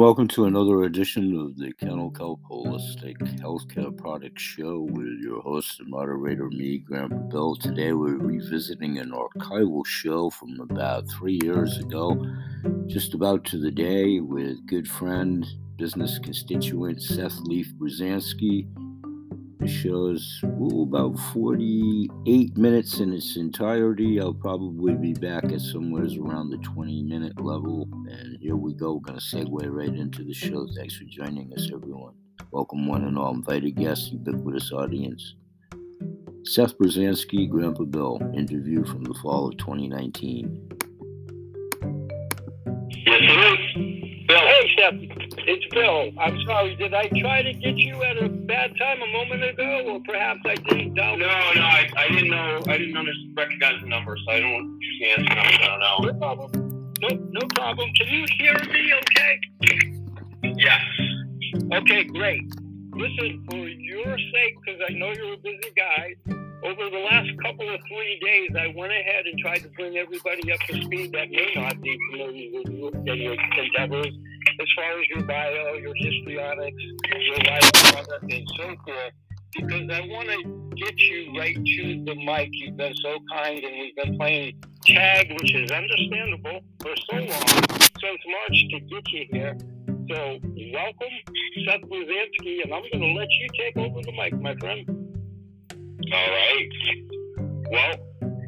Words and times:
welcome 0.00 0.26
to 0.26 0.46
another 0.46 0.84
edition 0.84 1.38
of 1.38 1.58
the 1.58 1.70
Kennel 1.74 2.10
Kelp 2.10 2.40
Holistic 2.50 3.18
Healthcare 3.38 3.94
Products 3.94 4.40
Show 4.40 4.80
with 4.80 5.18
your 5.20 5.42
host 5.42 5.78
and 5.78 5.90
moderator, 5.90 6.48
me, 6.48 6.78
Grandpa 6.78 7.16
Bill. 7.16 7.54
Today 7.54 7.92
we're 7.92 8.16
revisiting 8.16 8.96
an 8.96 9.10
archival 9.10 9.84
show 9.84 10.30
from 10.30 10.58
about 10.58 11.06
three 11.10 11.38
years 11.42 11.76
ago, 11.76 12.18
just 12.86 13.12
about 13.12 13.44
to 13.44 13.58
the 13.58 13.70
day, 13.70 14.20
with 14.20 14.66
good 14.66 14.88
friend, 14.88 15.46
business 15.76 16.18
constituent 16.18 17.02
Seth 17.02 17.36
Leaf 17.40 17.70
Pruzansky 17.78 18.66
the 19.60 19.68
show's 19.68 20.40
ooh, 20.44 20.82
about 20.82 21.18
48 21.32 22.56
minutes 22.56 23.00
in 23.00 23.12
its 23.12 23.36
entirety. 23.36 24.18
I'll 24.18 24.32
probably 24.32 24.94
be 24.94 25.12
back 25.12 25.44
at 25.44 25.60
somewhere 25.60 26.06
around 26.18 26.50
the 26.50 26.56
20 26.58 27.02
minute 27.02 27.38
level. 27.40 27.86
And 28.08 28.38
here 28.40 28.56
we 28.56 28.72
go. 28.74 28.94
We're 28.94 29.00
going 29.00 29.18
to 29.18 29.24
segue 29.24 29.70
right 29.70 29.94
into 29.94 30.24
the 30.24 30.32
show. 30.32 30.66
Thanks 30.74 30.96
for 30.96 31.04
joining 31.04 31.52
us, 31.52 31.70
everyone. 31.72 32.14
Welcome, 32.50 32.86
one 32.86 33.04
and 33.04 33.18
all. 33.18 33.34
Invited 33.34 33.76
guests, 33.76 34.10
ubiquitous 34.10 34.72
audience. 34.72 35.34
Seth 36.44 36.76
Pruzansky, 36.78 37.48
Grandpa 37.48 37.84
Bill, 37.84 38.18
interview 38.34 38.84
from 38.86 39.04
the 39.04 39.14
fall 39.22 39.48
of 39.48 39.58
2019. 39.58 40.70
Yes, 43.06 43.76
is. 43.76 44.09
Bill. 44.30 44.46
Hey, 44.46 44.70
Seth. 44.78 44.94
It's 45.48 45.74
Bill. 45.74 46.12
I'm 46.18 46.40
sorry. 46.46 46.76
Did 46.76 46.94
I 46.94 47.08
try 47.20 47.42
to 47.42 47.52
get 47.52 47.76
you 47.76 48.00
at 48.04 48.22
a 48.22 48.28
bad 48.28 48.76
time 48.78 49.02
a 49.02 49.06
moment 49.12 49.42
ago, 49.42 49.82
or 49.88 50.00
perhaps 50.06 50.40
I 50.46 50.54
didn't? 50.54 50.94
No, 50.94 51.16
no, 51.16 51.26
I, 51.26 51.88
I 51.96 52.08
didn't 52.08 52.30
know. 52.30 52.62
I 52.68 52.78
didn't 52.78 53.34
recognize 53.36 53.80
the 53.80 53.88
number, 53.88 54.16
so 54.24 54.32
I 54.32 54.40
don't 54.40 54.78
usually 54.80 55.10
answer 55.10 55.34
numbers. 55.34 55.58
I 55.60 55.66
don't 55.66 55.80
know. 55.80 56.12
No 56.12 56.18
problem. 56.18 56.92
No, 57.00 57.08
no 57.40 57.46
problem. 57.56 57.90
Can 57.98 58.06
you 58.06 58.26
hear 58.38 58.54
me? 58.72 58.92
Okay. 58.94 59.40
Yes. 60.56 60.80
Okay, 61.72 62.04
great. 62.04 62.44
Listen, 62.94 63.44
for 63.50 63.56
your 63.56 64.16
sake, 64.18 64.54
because 64.64 64.80
I 64.88 64.92
know 64.92 65.10
you're 65.12 65.34
a 65.34 65.38
busy 65.38 65.72
guy, 65.76 66.14
over 66.64 66.90
the 66.90 66.98
last 67.10 67.30
couple 67.42 67.68
of 67.72 67.80
three 67.88 68.18
days, 68.20 68.50
I 68.58 68.72
went 68.76 68.92
ahead 68.92 69.26
and 69.26 69.38
tried 69.38 69.58
to 69.58 69.68
bring 69.70 69.96
everybody 69.96 70.52
up 70.52 70.60
to 70.60 70.82
speed 70.82 71.12
that 71.12 71.30
may 71.30 71.52
not 71.54 71.80
be 71.80 71.98
familiar 72.10 72.50
with 72.52 72.68
your 72.68 73.34
endeavors 73.34 74.14
as 74.60 74.66
far 74.76 75.00
as 75.00 75.08
your 75.08 75.22
bio, 75.24 75.74
your 75.74 75.94
histrionics, 75.96 76.82
your 77.26 77.36
life 77.44 77.72
product, 77.72 78.32
and 78.32 78.48
so 78.56 78.66
forth, 78.84 79.12
because 79.54 79.90
I 79.90 80.00
want 80.08 80.28
to 80.28 80.76
get 80.76 80.98
you 80.98 81.32
right 81.38 81.54
to 81.54 82.04
the 82.04 82.14
mic. 82.14 82.50
You've 82.52 82.76
been 82.76 82.94
so 83.02 83.18
kind, 83.32 83.64
and 83.64 83.78
we've 83.78 83.96
been 83.96 84.18
playing 84.18 84.54
tag, 84.84 85.32
which 85.32 85.54
is 85.54 85.70
understandable, 85.70 86.60
for 86.80 86.94
so 87.10 87.16
long, 87.16 87.48
since 88.00 88.20
March 88.26 88.66
to 88.70 88.80
get 88.80 89.12
you 89.12 89.26
here. 89.30 89.56
So, 90.10 90.40
welcome, 90.72 91.16
Seth 91.64 91.82
Pruzansky, 91.82 92.64
and 92.64 92.74
I'm 92.74 92.82
going 92.92 93.00
to 93.00 93.12
let 93.18 93.28
you 93.30 93.48
take 93.58 93.76
over 93.76 94.02
the 94.02 94.12
mic, 94.12 94.38
my 94.40 94.56
friend. 94.56 94.99
All 96.00 96.30
right. 96.30 96.68
Well, 97.70 97.94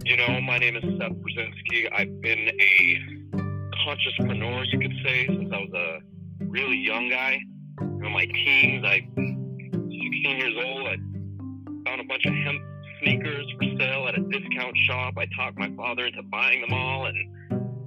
you 0.04 0.16
know, 0.16 0.40
my 0.40 0.56
name 0.58 0.74
is 0.74 0.82
Seth 0.82 1.12
Pruzansky. 1.12 1.86
I've 1.92 2.20
been 2.22 2.48
a 2.48 2.98
consciouspreneur, 3.86 4.64
you 4.72 4.78
could 4.80 4.94
say, 5.04 5.26
since 5.26 5.52
I 5.52 5.58
was 5.58 5.72
a 5.74 5.98
really 6.46 6.78
young 6.78 7.10
guy. 7.10 7.38
In 7.80 8.10
my 8.12 8.24
teens, 8.24 8.84
I 8.86 9.06
16 9.16 10.38
years 10.38 10.54
old, 10.64 10.88
I 10.88 10.96
found 11.86 12.00
a 12.00 12.04
bunch 12.04 12.24
of 12.24 12.32
hemp 12.32 12.60
sneakers 13.02 13.46
for 13.58 13.78
sale 13.78 14.08
at 14.08 14.18
a 14.18 14.22
discount 14.22 14.76
shop. 14.86 15.14
I 15.18 15.26
talked 15.36 15.58
my 15.58 15.70
father 15.76 16.06
into 16.06 16.22
buying 16.22 16.62
them 16.62 16.72
all, 16.72 17.06
and 17.06 17.16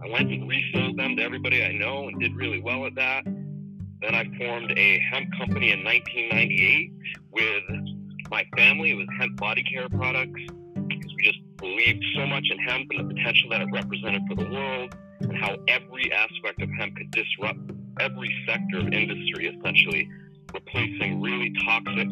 I 0.04 0.10
went 0.10 0.32
and 0.32 0.48
resold 0.48 0.98
them 0.98 1.16
to 1.18 1.24
everybody 1.24 1.64
I 1.64 1.72
know 1.72 2.08
and 2.08 2.20
did 2.20 2.36
really 2.36 2.62
well 2.62 2.86
at 2.86 2.96
that. 2.96 3.26
Then 3.26 4.14
I 4.14 4.26
formed 4.38 4.72
a 4.78 5.00
hemp 5.12 5.28
company 5.38 5.72
in 5.72 5.84
1998 5.84 6.92
with 7.32 7.95
my 8.30 8.46
family. 8.56 8.92
It 8.92 8.96
was 8.96 9.08
hemp 9.20 9.38
body 9.38 9.64
care 9.64 9.90
products 9.90 10.42
because 10.88 11.14
we 11.16 11.24
just 11.24 11.40
believed 11.58 12.04
so 12.16 12.26
much 12.26 12.46
in 12.52 12.60
hemp 12.60 12.88
and 12.92 13.10
the 13.10 13.14
potential 13.14 13.50
that 13.50 13.62
it 13.62 13.70
represented 13.72 14.22
for 14.28 14.36
the 14.36 14.50
world 14.50 14.96
and 15.22 15.38
how 15.38 15.56
every 15.68 16.12
aspect 16.12 16.62
of 16.62 16.70
hemp 16.78 16.96
could 16.96 17.12
disrupt 17.12 17.60
every 18.00 18.34
sector 18.48 18.80
of 18.80 18.88
industry, 18.94 19.48
essentially 19.48 20.10
replacing 20.54 21.22
really 21.22 21.54
toxic 21.66 22.10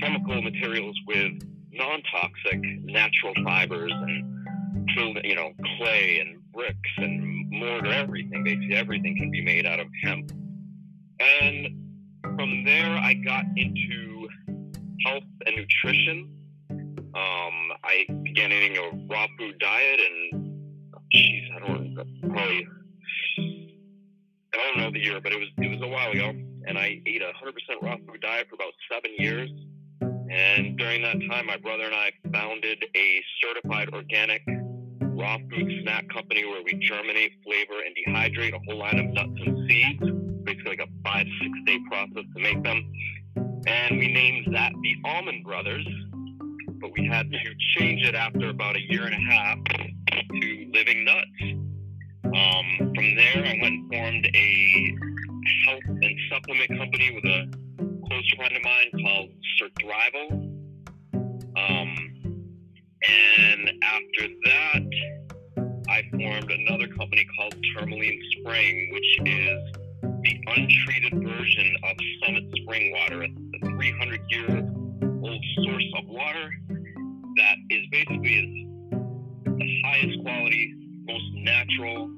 chemical 0.00 0.40
materials 0.42 0.96
with 1.06 1.32
non-toxic 1.72 2.60
natural 2.84 3.34
fibers 3.44 3.92
and 3.92 4.26
you 5.24 5.34
know 5.34 5.52
clay 5.78 6.18
and 6.20 6.40
bricks 6.52 6.90
and 6.98 7.50
mortar 7.50 7.92
everything 7.92 8.42
basically 8.42 8.74
everything 8.74 9.16
can 9.16 9.30
be 9.30 9.42
made 9.42 9.64
out 9.66 9.78
of 9.78 9.86
hemp 10.02 10.32
and 11.20 11.68
from 12.22 12.64
there 12.64 12.90
i 12.98 13.14
got 13.24 13.44
into 13.56 14.28
health 15.04 15.24
and 15.46 15.56
nutrition 15.56 16.36
um, 17.14 17.72
i 17.84 18.06
began 18.22 18.52
eating 18.52 18.76
a 18.76 19.12
raw 19.12 19.26
food 19.38 19.58
diet 19.58 20.00
and 20.00 20.50
jeez, 21.14 21.42
I 21.54 21.58
don't 21.66 21.94
probably 22.30 22.66
I 24.52 24.56
don't 24.56 24.78
know 24.78 24.90
the 24.90 25.00
year, 25.00 25.20
but 25.20 25.32
it 25.32 25.38
was 25.38 25.48
it 25.58 25.68
was 25.68 25.80
a 25.82 25.88
while 25.88 26.10
ago, 26.10 26.30
and 26.66 26.78
I 26.78 27.00
ate 27.06 27.22
a 27.22 27.32
hundred 27.34 27.54
percent 27.54 27.82
raw 27.82 27.96
food 27.96 28.20
diet 28.20 28.48
for 28.48 28.56
about 28.56 28.72
seven 28.90 29.12
years. 29.18 29.50
And 30.00 30.78
during 30.78 31.02
that 31.02 31.16
time, 31.28 31.46
my 31.46 31.56
brother 31.56 31.84
and 31.84 31.94
I 31.94 32.12
founded 32.32 32.84
a 32.96 33.22
certified 33.42 33.88
organic 33.92 34.42
raw 35.00 35.38
food 35.50 35.72
snack 35.82 36.08
company 36.08 36.44
where 36.44 36.62
we 36.62 36.74
germinate, 36.74 37.32
flavor, 37.44 37.80
and 37.84 37.94
dehydrate 37.96 38.54
a 38.54 38.60
whole 38.66 38.78
line 38.78 38.98
of 38.98 39.06
nuts 39.06 39.40
and 39.44 39.70
seeds. 39.70 40.02
Basically, 40.44 40.76
like 40.76 40.80
a 40.80 40.88
five 41.04 41.26
six 41.40 41.50
day 41.66 41.78
process 41.88 42.24
to 42.36 42.42
make 42.42 42.62
them. 42.62 42.82
And 43.70 44.00
we 44.00 44.08
named 44.08 44.52
that 44.52 44.72
the 44.82 44.96
Almond 45.04 45.44
Brothers, 45.44 45.86
but 46.80 46.90
we 46.98 47.06
had 47.06 47.30
to 47.30 47.38
change 47.76 48.02
it 48.02 48.16
after 48.16 48.48
about 48.48 48.74
a 48.74 48.80
year 48.80 49.04
and 49.04 49.14
a 49.14 49.32
half 49.32 49.58
to 49.68 50.70
Living 50.74 51.04
Nuts. 51.04 51.26
Um, 52.24 52.92
from 52.96 53.14
there, 53.14 53.36
I 53.36 53.58
went 53.62 53.74
and 53.74 53.92
formed 53.92 54.26
a 54.34 54.96
health 55.64 55.82
and 55.86 56.18
supplement 56.32 56.76
company 56.76 57.12
with 57.14 57.24
a 57.24 57.48
close 58.08 58.30
friend 58.34 58.56
of 58.56 58.62
mine 58.64 58.90
called 59.04 59.28
Surthrival. 59.60 60.32
Um, 61.56 62.40
and 63.08 63.70
after 63.84 64.26
that, 64.46 64.82
I 65.88 66.02
formed 66.10 66.50
another 66.50 66.88
company 66.88 67.24
called 67.38 67.54
Tourmaline 67.72 68.20
Spring, 68.40 68.90
which 68.92 69.28
is 69.28 69.72
the 70.02 70.40
untreated 70.48 71.22
version 71.22 71.76
of 71.84 71.96
Summit 72.24 72.44
Spring 72.62 72.92
Water, 72.92 73.22
300 73.80 74.20
year 74.28 74.46
old 75.22 75.44
source 75.56 75.86
of 75.96 76.06
water 76.06 76.50
that 77.36 77.56
is 77.70 77.80
basically 77.90 78.68
the 79.46 79.80
highest 79.82 80.20
quality, 80.20 80.74
most 81.06 81.24
natural 81.32 82.10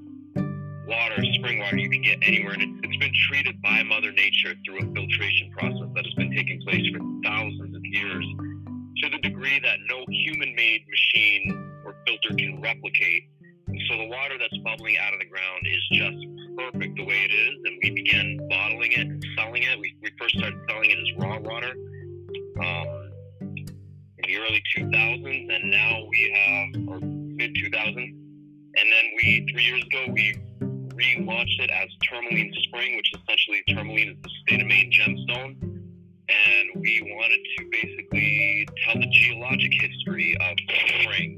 water, 0.89 1.23
spring 1.35 1.61
water 1.61 1.79
you 1.79 1.89
can 1.89 2.03
get 2.03 2.19
anywhere. 2.23 2.55
And 2.55 2.85
it's, 2.85 2.97
been 2.99 3.13
treated 3.29 3.61
by 3.63 3.83
Mother 3.83 4.13
Nature 4.13 4.55
through 4.65 4.79
a 4.79 4.95
filtration 4.95 5.51
process 5.59 5.89
that 5.95 6.05
has 6.05 6.15
been 6.15 6.31
taking 6.31 6.61
place 6.63 6.87
for 6.93 7.01
thousands 7.25 7.75
of 7.75 7.83
years 7.85 8.25
to 9.03 9.11
the 9.11 9.19
degree 9.19 9.59
that 9.59 9.79
no 9.89 10.05
human 10.09 10.55
made 10.55 10.85
machine 10.87 11.83
or 11.85 11.97
filter 12.07 12.35
can 12.37 12.61
replicate. 12.61 13.25
So 13.89 13.97
the 13.99 14.07
water 14.07 14.39
that's 14.39 14.57
bubbling 14.63 14.99
out 14.99 15.15
of 15.15 15.19
the 15.19 15.27
ground 15.27 15.67
is 15.67 15.83
just 15.91 16.42
perfect 16.57 16.97
the 16.97 17.05
way 17.05 17.29
it 17.29 17.33
is. 17.33 17.55
And 17.65 17.79
we 17.83 17.91
began 17.91 18.49
bottling 18.49 18.93
it 18.93 19.07
and 19.07 19.25
selling 19.37 19.63
it. 19.63 19.79
We, 19.79 19.97
we 20.03 20.11
first 20.19 20.37
started 20.37 20.59
selling 20.69 20.91
it 20.91 20.99
as 20.99 21.19
raw 21.19 21.39
water. 21.39 21.75
Um, 22.61 23.03
in 24.25 24.31
the 24.31 24.37
early 24.39 24.63
2000s, 24.77 25.55
and 25.55 25.71
now 25.71 26.05
we 26.09 26.33
have, 26.35 26.89
or 26.89 27.01
mid 27.01 27.55
2000s, 27.55 27.97
and 27.97 28.93
then 28.93 29.05
we 29.17 29.47
three 29.53 29.65
years 29.65 29.83
ago 29.83 30.07
we 30.13 30.35
relaunched 30.61 31.61
it 31.61 31.71
as 31.71 31.89
Tourmaline 32.03 32.53
Spring, 32.63 32.97
which 32.97 33.13
essentially 33.15 33.63
Tourmaline 33.69 34.11
is 34.11 34.17
the 34.23 34.31
state 34.47 34.61
of 34.61 34.67
Maine 34.67 34.93
gemstone, 34.93 35.57
and 35.63 36.81
we 36.81 37.15
wanted 37.17 37.41
to 37.59 37.69
basically 37.71 38.69
tell 38.85 39.01
the 39.01 39.07
geologic 39.09 39.73
history 39.73 40.37
of 40.41 40.57
spring 41.03 41.32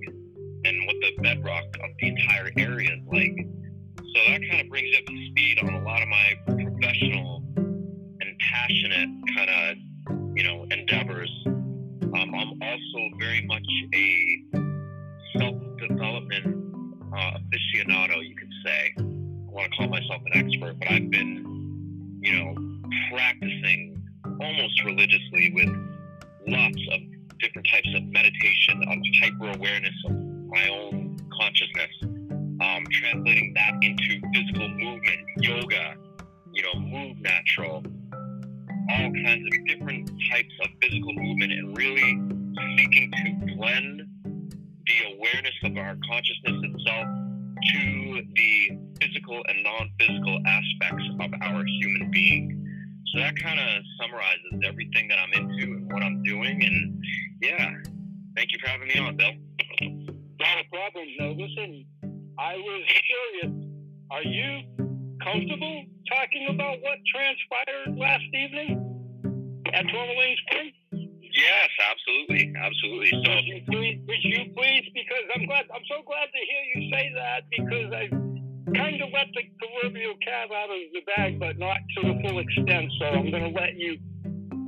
to 81.96 82.02
the 82.02 82.20
full 82.22 82.38
extent. 82.38 82.90
So 82.98 83.06
I'm 83.06 83.30
going 83.30 83.52
to 83.52 83.60
let 83.60 83.76
you 83.76 83.98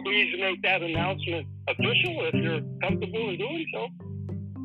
please 0.04 0.34
make 0.38 0.62
that 0.62 0.82
announcement 0.82 1.46
official 1.68 2.24
if 2.26 2.34
you're 2.34 2.60
comfortable 2.80 3.28
in 3.30 3.38
doing 3.38 3.66
so. 3.74 3.88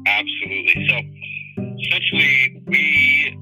Absolutely. 0.05 0.87
So 0.87 0.97
essentially, 1.79 2.63
we 2.67 3.37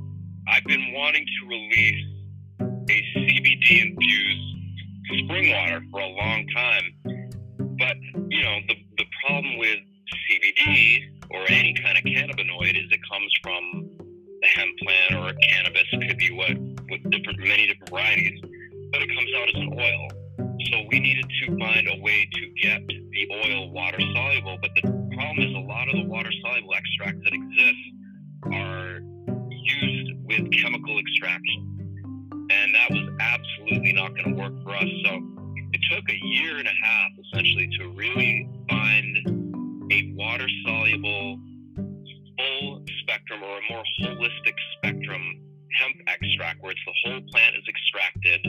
I've 0.48 0.64
been 0.64 0.94
wanting 0.94 1.26
to 1.26 1.48
release 1.48 2.06
a 2.62 3.04
CBD 3.16 3.86
infused 3.86 4.50
spring 5.26 5.52
water 5.52 5.82
for 5.92 6.00
a 6.00 6.08
long 6.08 6.46
time, 6.56 6.84
but 7.78 7.98
you 8.30 8.44
know 8.44 8.58
the 8.68 8.76
the 8.98 9.06
problem 9.26 9.58
with 9.58 9.80
CBD 10.30 11.00
or 11.32 11.42
any 11.50 11.74
kind 11.74 11.98
of 11.98 12.04
cannabinoid 12.04 12.78
is 12.78 12.92
it 12.92 13.00
comes 13.12 13.32
from 13.44 13.90
the 14.42 14.48
hemp 14.48 14.72
plant 14.80 15.16
or 15.16 15.30
a 15.30 15.36
cannabis 15.36 15.84
could 15.92 16.18
be 16.18 16.32
what 16.32 16.58
with 16.90 17.12
different 17.12 17.40
many 17.40 17.68
different 17.68 17.90
varieties, 17.90 18.40
but 18.92 19.02
it 19.02 19.10
comes 19.16 19.30
out 19.38 19.50
as 19.50 19.56
an 19.56 19.74
oil. 19.80 20.08
So 20.72 20.78
we 20.90 21.00
needed 21.00 21.26
to 21.42 21.58
find 21.58 21.88
a 21.88 22.02
way 22.02 22.28
to 22.32 22.42
get 22.62 22.86
the 22.88 23.28
oil 23.32 23.72
water 23.72 24.00
soluble, 24.00 24.58
but 24.62 24.72
the 24.76 24.82
problem 24.82 25.40
is 25.40 25.56
a 25.56 25.60
lot 25.60 25.88
of 25.90 25.96
the 25.96 26.06
water 26.06 26.32
soluble 26.44 26.74
extracts 26.74 27.22
that 27.24 27.34
exist 27.34 27.84
are 28.52 29.00
used 29.50 30.12
with 30.26 30.52
chemical 30.52 31.00
extraction. 31.00 31.66
And 32.52 32.76
that 32.76 32.90
was 32.90 33.10
absolutely 33.20 33.94
not 33.94 34.16
going 34.16 34.36
to 34.36 34.42
work 34.42 34.54
for 34.64 34.76
us. 34.76 34.90
So 35.06 35.22
it 35.72 35.82
took 35.92 36.10
a 36.10 36.20
year 36.26 36.58
and 36.58 36.68
a 36.68 36.74
half 36.84 37.12
essentially 37.26 37.70
to 37.80 37.90
really 37.90 38.50
find 38.70 39.90
a 39.92 40.14
water 40.16 40.48
soluble 40.66 41.40
full 41.76 42.84
spectrum 43.02 43.44
or 43.44 43.58
a 43.58 43.74
more 43.74 43.84
holistic 44.02 44.54
spectrum 44.78 45.22
hemp 45.80 45.96
extract 46.08 46.62
where 46.62 46.72
it's 46.72 46.82
the 46.86 46.94
whole 47.04 47.22
plant 47.32 47.56
is 47.56 47.64
extracted 47.68 48.42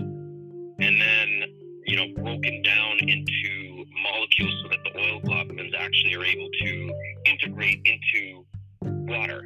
and 0.80 1.00
then 1.00 1.82
you 1.86 1.96
know 1.96 2.06
broken 2.22 2.62
down 2.62 2.98
into 3.00 3.84
molecules 4.02 4.54
so 4.62 4.68
that 4.68 4.78
the 4.84 4.98
oil 4.98 5.20
globulins 5.22 5.74
actually 5.78 6.14
are 6.14 6.24
able 6.24 6.48
to 6.62 6.92
integrate 7.26 7.80
into 7.84 8.44
water. 8.82 9.42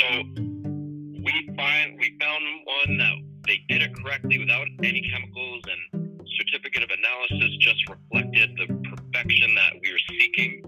So 0.00 0.22
we 0.36 1.50
find 1.56 1.98
we 1.98 2.16
found 2.20 2.44
one 2.64 2.98
that 2.98 3.14
they 3.46 3.60
did 3.68 3.82
it 3.82 3.96
correctly 3.96 4.38
without 4.38 4.66
any 4.82 5.02
chemicals 5.10 5.62
and 5.64 6.20
certificate 6.38 6.82
of 6.84 6.90
analysis 6.90 7.56
just 7.60 7.80
reflected 7.88 8.50
the 8.56 8.66
perfection 8.90 9.54
that 9.54 9.72
we 9.82 9.92
were 9.92 9.98
seeking. 10.18 10.62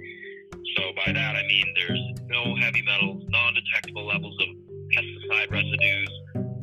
So 0.76 0.93
by 0.96 1.12
that 1.12 1.37
I 1.37 1.43
mean 1.46 1.75
there's 1.76 2.02
no 2.26 2.56
heavy 2.56 2.82
metals, 2.82 3.22
non-detectable 3.28 4.06
levels 4.06 4.37
of 4.40 4.49
pesticide 4.96 5.50
residues, 5.50 6.11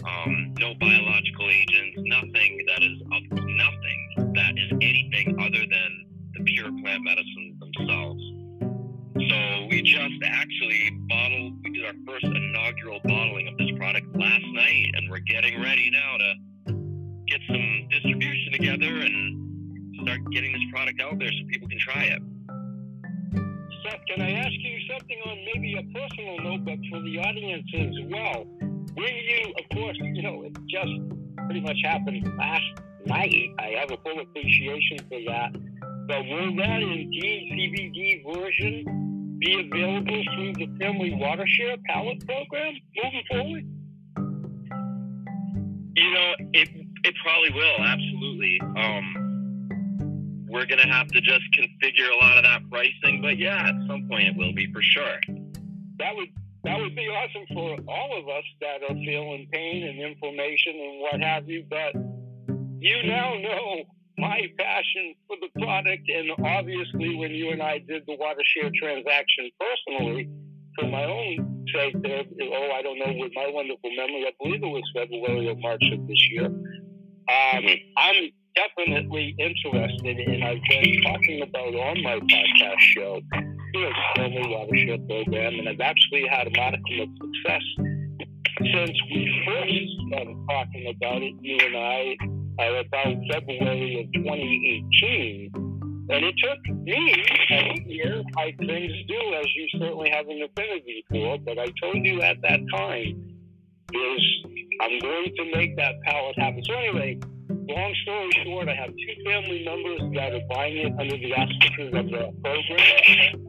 um, 0.08 0.54
no 0.60 0.74
biological 0.80 1.50
agents, 1.50 1.98
nothing 1.98 2.66
that 2.68 2.84
is 2.84 2.98
of 3.12 3.24
nothing 3.32 4.34
that 4.36 4.54
is 4.58 4.72
anything 4.82 5.36
other 5.40 5.60
than 5.60 6.06
the 6.34 6.44
pure 6.44 6.72
plant 6.82 7.04
medicines 7.04 7.60
themselves. 7.60 8.22
So 9.30 9.68
we 9.70 9.82
just 9.82 10.24
actually 10.24 10.92
bottled. 11.10 11.54
We 11.64 11.72
did 11.72 11.86
our 11.86 11.94
first 12.06 12.26
inaugural 12.26 13.00
bottling 13.04 13.48
of 13.48 13.58
this 13.58 13.72
product 13.78 14.08
last 14.16 14.46
night, 14.54 14.92
and 14.94 15.10
we're 15.10 15.20
getting 15.20 15.62
ready 15.62 15.90
now 15.92 16.18
to 16.18 16.34
get 17.28 17.42
some 17.48 17.88
distribution 17.90 18.54
together 18.54 19.02
and 19.04 20.04
start 20.04 20.20
getting 20.32 20.54
this 20.54 20.62
product 20.72 21.02
out 21.02 21.20
there 21.20 21.30
so 21.30 21.48
people 21.50 21.68
can 21.68 21.80
try 21.80 22.04
it. 22.04 22.22
Seth, 23.84 24.00
can 24.08 24.22
I 24.22 24.32
ask 24.32 24.52
you 24.52 24.80
something 24.90 25.18
on 25.26 25.38
maybe 25.54 25.74
a 25.74 25.84
personal 25.94 26.38
note, 26.40 26.66
but 26.66 26.78
for 26.90 27.02
the 27.02 27.20
audience 27.20 27.68
as 27.74 27.96
well? 28.10 28.46
When 28.98 29.14
you, 29.14 29.54
of 29.60 29.78
course, 29.78 29.98
you 30.02 30.24
know, 30.24 30.42
it 30.42 30.58
just 30.68 30.90
pretty 31.46 31.62
much 31.62 31.78
happened 31.84 32.28
last 32.36 32.66
night. 33.06 33.50
I 33.60 33.76
have 33.80 33.92
a 33.92 33.98
full 33.98 34.20
appreciation 34.20 34.98
for 35.08 35.20
that. 35.28 35.52
But 36.08 36.26
will 36.26 36.56
that 36.56 36.82
indeed 36.82 37.52
CBD 37.54 38.24
version 38.26 39.38
be 39.40 39.54
available 39.54 40.24
through 40.34 40.54
the 40.54 40.66
Family 40.80 41.12
Watershare 41.12 41.78
Pallet 41.84 42.26
Program 42.26 42.74
moving 43.04 43.24
forward? 43.30 43.66
You 45.96 46.14
know, 46.16 46.34
it 46.54 46.70
it 47.04 47.14
probably 47.24 47.52
will, 47.54 47.86
absolutely. 47.86 48.60
Um, 48.78 50.46
we're 50.50 50.66
going 50.66 50.82
to 50.82 50.88
have 50.88 51.08
to 51.10 51.22
just 51.22 51.44
configure 51.54 52.10
a 52.20 52.26
lot 52.26 52.38
of 52.38 52.44
that 52.46 52.68
pricing. 52.72 53.22
But 53.22 53.38
yeah, 53.38 53.68
at 53.68 53.76
some 53.88 54.08
point 54.10 54.30
it 54.30 54.36
will 54.36 54.54
be 54.54 54.74
for 54.74 54.82
sure. 54.82 55.20
That 56.00 56.16
would 56.16 56.30
that 56.68 56.80
would 56.80 56.96
be 56.96 57.08
awesome 57.08 57.48
for 57.54 57.78
all 57.88 58.20
of 58.20 58.28
us 58.28 58.44
that 58.60 58.84
are 58.84 58.96
feeling 58.96 59.48
pain 59.52 59.88
and 59.88 60.00
inflammation 60.02 60.76
and 60.76 61.00
what 61.00 61.22
have 61.22 61.48
you. 61.48 61.64
But 61.70 61.96
you 62.80 63.04
now 63.08 63.36
know 63.40 63.84
my 64.18 64.42
passion 64.60 65.16
for 65.28 65.38
the 65.40 65.48
product, 65.62 66.04
and 66.10 66.32
obviously, 66.46 67.16
when 67.16 67.32
you 67.32 67.52
and 67.52 67.62
I 67.62 67.80
did 67.80 68.04
the 68.06 68.18
Watershare 68.20 68.74
transaction 68.76 69.50
personally, 69.56 70.30
for 70.78 70.88
my 70.90 71.06
own 71.06 71.66
sake, 71.74 71.96
there, 72.02 72.24
oh, 72.42 72.70
I 72.76 72.82
don't 72.82 73.00
know, 73.00 73.14
with 73.18 73.32
my 73.34 73.48
wonderful 73.50 73.90
memory, 73.96 74.26
I 74.28 74.32
believe 74.44 74.62
it 74.62 74.68
was 74.68 74.84
February 74.94 75.50
or 75.50 75.56
March 75.56 75.84
of 75.94 76.08
this 76.08 76.28
year. 76.32 76.46
Um, 76.46 77.66
I'm 77.98 78.30
definitely 78.56 79.36
interested 79.40 80.20
in. 80.20 80.44
I've 80.44 80.62
been 80.70 81.02
talking 81.02 81.42
about 81.44 81.76
on 81.76 82.04
my 82.04 82.20
podcast 82.20 82.80
show, 82.96 83.22
you 83.78 84.24
know, 84.24 84.30
the 84.30 84.48
Watershare 84.48 85.08
Program, 85.08 85.60
and 85.60 85.70
I've 85.70 85.80
actually 85.80 86.26
had 86.30 86.48
a 86.48 86.52
modicum 86.52 87.00
of 87.02 87.10
success 87.22 87.62
since 88.60 88.98
we 89.14 89.44
first 89.46 90.08
started 90.08 90.38
talking 90.50 90.94
about 90.96 91.22
it, 91.22 91.34
you 91.42 91.58
and 91.62 91.78
I, 91.78 92.18
uh, 92.60 92.82
about 92.82 93.16
February 93.32 94.02
of 94.02 94.24
2018. 94.24 95.52
And 96.10 96.26
it 96.26 96.36
took 96.42 96.76
me 96.84 97.14
a 97.52 97.84
year, 97.86 98.24
like 98.36 98.58
things 98.58 98.94
do, 99.08 99.34
as 99.36 99.46
you 99.56 99.68
certainly 99.78 100.10
have 100.10 100.28
an 100.28 100.42
affinity 100.42 101.06
for. 101.10 101.38
But 101.40 101.60
I 101.60 101.68
told 101.82 102.06
you 102.06 102.22
at 102.22 102.38
that 102.42 102.60
time, 102.74 103.28
is 103.94 104.22
I'm 104.82 105.00
going 105.00 105.32
to 105.38 105.52
make 105.56 105.76
that 105.78 105.96
pallet 106.06 106.38
happen. 106.40 106.64
So 106.64 106.74
anyway, 106.74 107.20
long 107.50 107.94
story 108.04 108.32
short, 108.44 108.70
I 108.70 108.76
have 108.76 108.90
two 108.90 109.24
family 109.26 109.66
members 109.66 110.02
that 110.16 110.34
are 110.34 110.48
buying 110.50 110.78
it 110.78 110.94
under 111.00 111.18
the 111.18 111.34
auspices 111.34 111.94
of 111.94 112.06
the 112.10 112.34
program. 112.42 113.47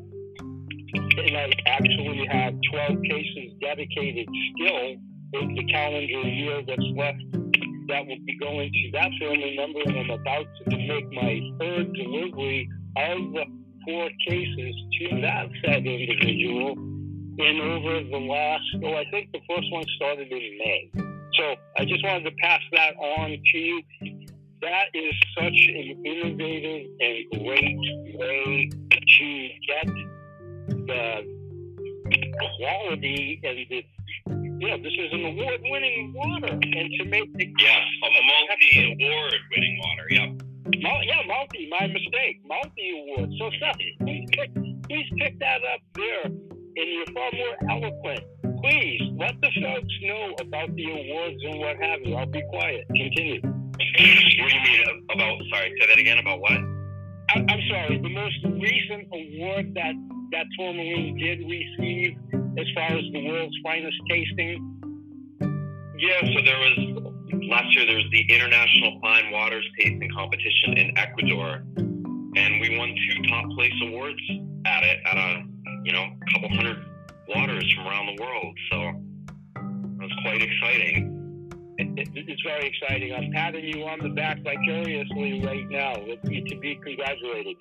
I 1.19 1.53
actually 1.67 2.27
have 2.31 2.55
12 2.71 3.03
cases 3.03 3.53
dedicated 3.61 4.29
still 4.55 4.97
in 5.35 5.55
the 5.55 5.65
calendar 5.65 6.29
year 6.29 6.63
that's 6.67 6.83
left 6.97 7.23
that 7.89 8.07
will 8.07 8.19
be 8.25 8.39
going 8.39 8.71
to 8.71 8.91
that 8.93 9.11
family 9.19 9.57
member. 9.57 9.81
And 9.87 9.99
I'm 9.99 10.11
about 10.11 10.47
to 10.71 10.77
make 10.77 11.11
my 11.13 11.41
third 11.59 11.93
delivery 11.95 12.69
of 12.97 13.19
the 13.33 13.45
four 13.85 14.09
cases 14.27 14.75
to 15.01 15.21
that 15.23 15.49
said 15.65 15.87
individual 15.87 16.73
in 17.39 17.61
over 17.61 18.03
the 18.05 18.19
last, 18.19 18.65
oh, 18.85 18.95
I 18.95 19.05
think 19.11 19.31
the 19.33 19.41
first 19.49 19.73
one 19.73 19.85
started 19.97 20.31
in 20.31 20.59
May. 20.59 20.91
So 21.35 21.55
I 21.79 21.85
just 21.85 22.05
wanted 22.05 22.25
to 22.25 22.37
pass 22.43 22.61
that 22.73 22.97
on 22.97 23.31
to 23.31 23.59
you. 23.59 23.83
That 24.61 24.87
is 24.93 25.15
such 25.37 25.47
an 25.47 26.03
innovative 26.05 26.87
and 27.01 27.45
great 27.45 27.79
way 28.19 28.71
to 29.19 29.49
get 29.67 29.89
the 30.89 31.23
quality 32.59 33.41
and 33.45 33.59
the 33.71 33.85
yeah, 34.61 34.77
this 34.77 34.93
is 34.93 35.13
an 35.13 35.25
award-winning 35.25 36.13
water, 36.17 36.53
and 36.53 36.91
to 36.99 37.05
make 37.05 37.33
the 37.35 37.47
yes, 37.61 37.79
a 38.03 38.11
multi-award-winning 38.11 39.79
water. 39.79 40.07
Yep. 40.11 40.83
Mul- 40.83 41.05
yeah, 41.05 41.23
multi. 41.29 41.69
My 41.71 41.87
mistake. 41.87 42.41
Multi-award. 42.45 43.31
So, 43.39 43.51
Seth, 43.61 43.77
please 44.01 44.29
pick, 44.33 44.53
please 44.89 45.07
pick 45.17 45.39
that 45.39 45.61
up 45.63 45.81
there, 45.95 46.25
and 46.25 46.67
you're 46.75 47.07
far 47.15 47.31
more 47.33 47.71
eloquent 47.71 48.25
please 48.63 49.01
let 49.17 49.41
the 49.41 49.51
folks 49.63 49.95
know 50.03 50.35
about 50.41 50.75
the 50.75 50.85
awards 50.91 51.43
and 51.45 51.59
what 51.59 51.77
have 51.81 52.01
you. 52.05 52.15
I'll 52.15 52.27
be 52.27 52.43
quiet. 52.51 52.87
Continue. 52.89 53.41
What 53.43 53.79
do 53.79 54.05
you 54.05 54.63
mean 54.63 55.05
about? 55.11 55.39
Sorry, 55.51 55.75
say 55.79 55.87
that 55.87 55.99
again. 55.99 56.19
About 56.19 56.41
what? 56.41 56.53
I, 56.53 57.39
am 57.39 57.61
sorry. 57.71 58.01
The 58.03 58.09
most 58.09 58.37
recent 58.45 59.09
award 59.13 59.75
that 59.75 59.95
that 60.33 60.47
Tourmaline 60.59 61.17
did 61.17 61.41
receive 61.41 62.17
as 62.59 62.67
far 62.75 62.97
as 62.97 63.05
the 63.13 63.27
world's 63.27 63.57
finest 63.63 63.97
tasting? 64.09 64.75
Yeah, 65.99 66.21
so 66.21 66.43
there 66.45 66.59
was 66.59 67.03
last 67.49 67.75
year 67.75 67.87
there 67.87 67.97
was 67.97 68.07
the 68.13 68.25
International 68.33 68.99
Fine 69.01 69.33
Waters 69.33 69.67
Tasting 69.79 70.11
Competition 70.15 70.79
in 70.79 70.97
Ecuador, 70.97 71.65
and 71.77 72.61
we 72.61 72.77
won 72.79 72.95
two 72.95 73.23
top 73.29 73.51
place 73.57 73.73
awards 73.83 74.21
at 74.65 74.85
it 74.85 75.01
at 75.07 75.17
a 75.17 75.45
you 75.85 75.93
know 75.93 76.07
couple 76.33 76.49
hundred 76.51 76.85
waters 77.29 77.73
from 77.75 77.87
around 77.87 78.07
the 78.17 78.23
world. 78.23 78.59
So 78.71 78.81
it 79.57 80.03
was 80.03 80.13
quite 80.23 80.43
exciting. 80.43 81.15
It, 81.79 81.99
it, 81.99 82.09
it's 82.29 82.43
very 82.43 82.67
exciting. 82.67 83.15
I'm 83.15 83.33
patting 83.33 83.65
you 83.65 83.85
on 83.85 84.01
the 84.01 84.11
back 84.11 84.43
vicariously 84.43 85.45
right 85.45 85.69
now. 85.69 85.97
You 86.25 86.45
to 86.45 86.59
be 86.59 86.79
congratulated. 86.85 87.57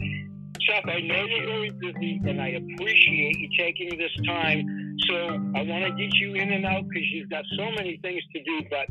Chuck, 0.67 0.83
I 0.87 0.99
know 0.99 1.23
you're 1.23 1.45
very 1.45 1.69
busy, 1.69 2.21
and 2.25 2.41
I 2.41 2.49
appreciate 2.49 3.37
you 3.39 3.49
taking 3.57 3.97
this 3.97 4.11
time. 4.25 4.97
So 5.07 5.15
I 5.55 5.61
want 5.63 5.85
to 5.85 5.91
get 5.91 6.13
you 6.15 6.33
in 6.33 6.51
and 6.51 6.65
out 6.65 6.83
because 6.89 7.07
you've 7.09 7.29
got 7.29 7.45
so 7.57 7.71
many 7.71 7.97
things 8.01 8.21
to 8.35 8.43
do. 8.43 8.61
But 8.69 8.87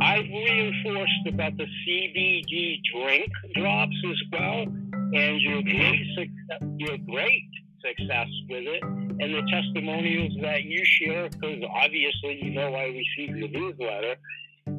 I've 0.00 0.24
reinforced 0.24 1.26
about 1.26 1.56
the 1.58 1.66
CBD 1.66 2.80
drink 2.94 3.30
drops 3.54 3.96
as 4.10 4.16
well, 4.32 4.62
and 4.62 5.40
your 5.40 5.62
great 5.62 6.06
success, 6.16 6.68
your 6.78 6.96
great 6.98 7.50
success 7.84 8.28
with 8.48 8.64
it, 8.66 8.82
and 8.82 9.34
the 9.34 9.42
testimonials 9.50 10.32
that 10.40 10.64
you 10.64 10.82
share. 10.84 11.28
Because 11.28 11.62
obviously, 11.70 12.42
you 12.42 12.50
know, 12.52 12.74
I 12.74 12.84
receive 12.84 13.36
your 13.36 13.48
newsletter, 13.48 14.16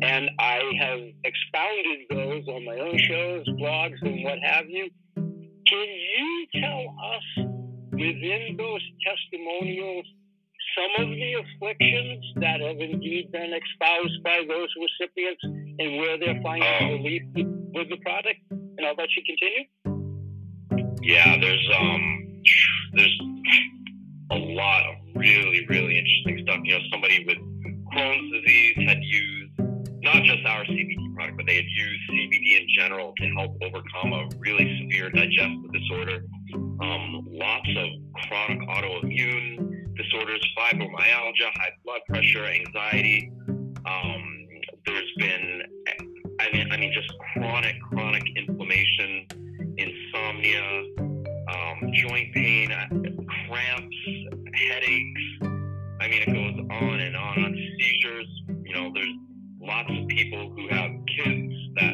and 0.02 0.32
I 0.40 0.62
have 0.80 1.02
expounded 1.24 2.00
those 2.10 2.48
on 2.48 2.66
my 2.66 2.78
own 2.80 2.98
shows, 2.98 3.46
blogs, 3.60 4.02
and 4.02 4.24
what 4.24 4.40
have 4.44 4.68
you. 4.70 4.90
Can 5.70 5.88
you 5.88 6.48
tell 6.62 6.96
us 7.14 7.46
within 7.92 8.56
those 8.58 8.82
testimonials 9.06 10.06
some 10.78 11.06
of 11.06 11.10
the 11.16 11.34
afflictions 11.34 12.26
that 12.38 12.62
have 12.62 12.80
indeed 12.80 13.32
been 13.32 13.54
espoused 13.54 14.24
by 14.24 14.42
those 14.48 14.70
recipients 14.80 15.42
and 15.44 15.98
where 15.98 16.18
they're 16.18 16.40
finding 16.42 16.68
Oh. 16.82 16.94
relief 16.98 17.24
with 17.36 17.90
the 17.90 17.98
product? 17.98 18.40
And 18.52 18.86
I'll 18.86 18.96
let 18.96 19.10
you 19.16 19.24
continue. 19.24 19.66
Yeah, 21.02 21.38
there's 21.40 21.70
um 21.78 22.42
there's 22.94 23.20
a 24.32 24.38
lot 24.38 24.84
of 24.90 24.96
really, 25.16 25.66
really 25.68 25.98
interesting 25.98 26.40
stuff. 26.46 26.60
You 26.64 26.78
know, 26.80 26.86
somebody 26.92 27.26
with 27.26 27.38
Crohn's 27.94 28.32
disease 28.42 28.76
had 28.88 29.04
used 29.04 29.39
not 30.14 30.24
just 30.24 30.46
our 30.46 30.64
CBD 30.66 31.14
product, 31.16 31.38
but 31.38 31.46
they 31.46 31.56
had 31.56 31.66
used 31.66 32.02
CBD 32.10 32.62
in 32.62 32.68
general 32.76 33.14
to 33.18 33.30
help 33.36 33.56
overcome 33.62 34.14
a 34.14 34.28
really 34.38 34.80
severe 34.82 35.10
digestive 35.12 35.72
disorder. 35.72 36.24
Um, 36.82 37.28
lots 37.30 37.70
of 37.76 37.88
chronic 38.14 38.60
autoimmune 38.68 39.96
disorders, 39.96 40.46
fibromyalgia, 40.58 41.52
high 41.56 41.72
blood 41.84 42.02
pressure, 42.08 42.46
anxiety. 42.46 43.32
Um, 43.86 44.48
there's 44.86 45.12
been, 45.18 45.64
I 46.40 46.52
mean, 46.54 46.72
I 46.72 46.78
mean, 46.78 46.92
just 46.94 47.12
chronic, 47.34 47.76
chronic 47.92 48.24
inflammation, 48.36 49.28
insomnia, 49.78 50.84
um, 51.50 51.92
joint 51.94 52.34
pain, 52.34 52.72
uh, 52.72 52.88
cramps, 53.48 53.96
headaches. 54.54 55.22
I 56.02 56.08
mean, 56.08 56.22
it 56.22 56.34
goes 56.34 56.66
on 56.82 57.00
and 57.00 57.16
on. 57.16 57.44
On 57.44 57.76
seizures, 57.78 58.28
you 58.64 58.74
know, 58.74 58.92
there's 58.94 59.14
lots 59.70 59.90
of 59.92 60.08
people 60.08 60.50
who 60.56 60.68
have 60.70 60.90
kids 61.16 61.54
that 61.76 61.94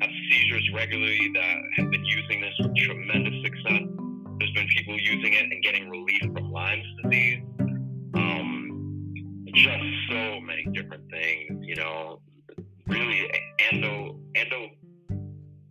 have 0.00 0.10
seizures 0.28 0.68
regularly 0.74 1.30
that 1.32 1.56
have 1.76 1.90
been 1.92 2.04
using 2.04 2.40
this 2.40 2.54
with 2.58 2.74
tremendous 2.74 3.34
success. 3.44 3.82
There's 4.40 4.52
been 4.52 4.66
people 4.66 4.98
using 4.98 5.32
it 5.32 5.44
and 5.44 5.62
getting 5.62 5.88
relief 5.88 6.22
from 6.22 6.50
Lyme's 6.50 6.84
disease. 7.04 7.40
Um, 8.14 9.14
just 9.54 9.84
so 10.10 10.40
many 10.40 10.66
different 10.72 11.08
things, 11.08 11.62
you 11.62 11.76
know. 11.76 12.20
Really, 12.88 13.30
endo, 13.72 14.18
endo. 14.34 14.70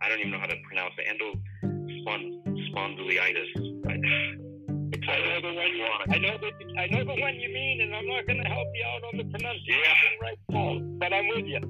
I 0.00 0.08
don't 0.08 0.20
even 0.20 0.32
know 0.32 0.38
how 0.38 0.46
to 0.46 0.56
pronounce 0.66 0.94
it. 0.96 1.06
Endo 1.06 1.34
spon- 2.00 2.42
spondylitis. 2.72 4.53
I, 5.08 5.18
know 5.18 5.40
the 5.40 5.54
one. 5.54 5.76
You, 5.76 5.84
I 6.08 6.18
know 6.18 6.38
the 6.38 6.80
I 6.80 6.86
know 6.88 7.04
the 7.04 7.20
one 7.20 7.34
you 7.36 7.48
mean, 7.52 7.80
and 7.82 7.94
I'm 7.94 8.06
not 8.06 8.26
going 8.26 8.42
to 8.42 8.48
help 8.48 8.68
you 8.74 8.84
out 8.86 9.02
on 9.12 9.18
the 9.18 9.24
pronunciation 9.24 10.12
right 10.20 10.38
now, 10.48 10.80
but 10.98 11.12
I'm 11.12 11.28
with 11.28 11.46
you. 11.46 11.60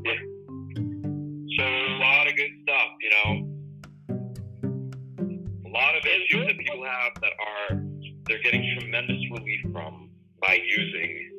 So 1.59 1.65
a 1.65 1.99
lot 1.99 2.27
of 2.27 2.37
good 2.37 2.51
stuff, 2.63 2.91
you 3.01 3.11
know. 3.11 3.51
A 5.67 5.71
lot 5.71 5.97
of 5.97 6.05
issues 6.05 6.47
that 6.47 6.59
people 6.59 6.85
have 6.85 7.13
that 7.21 7.33
are 7.39 7.81
they're 8.27 8.43
getting 8.43 8.63
tremendous 8.79 9.19
relief 9.31 9.61
from 9.73 10.11
by 10.41 10.61
using 10.65 11.31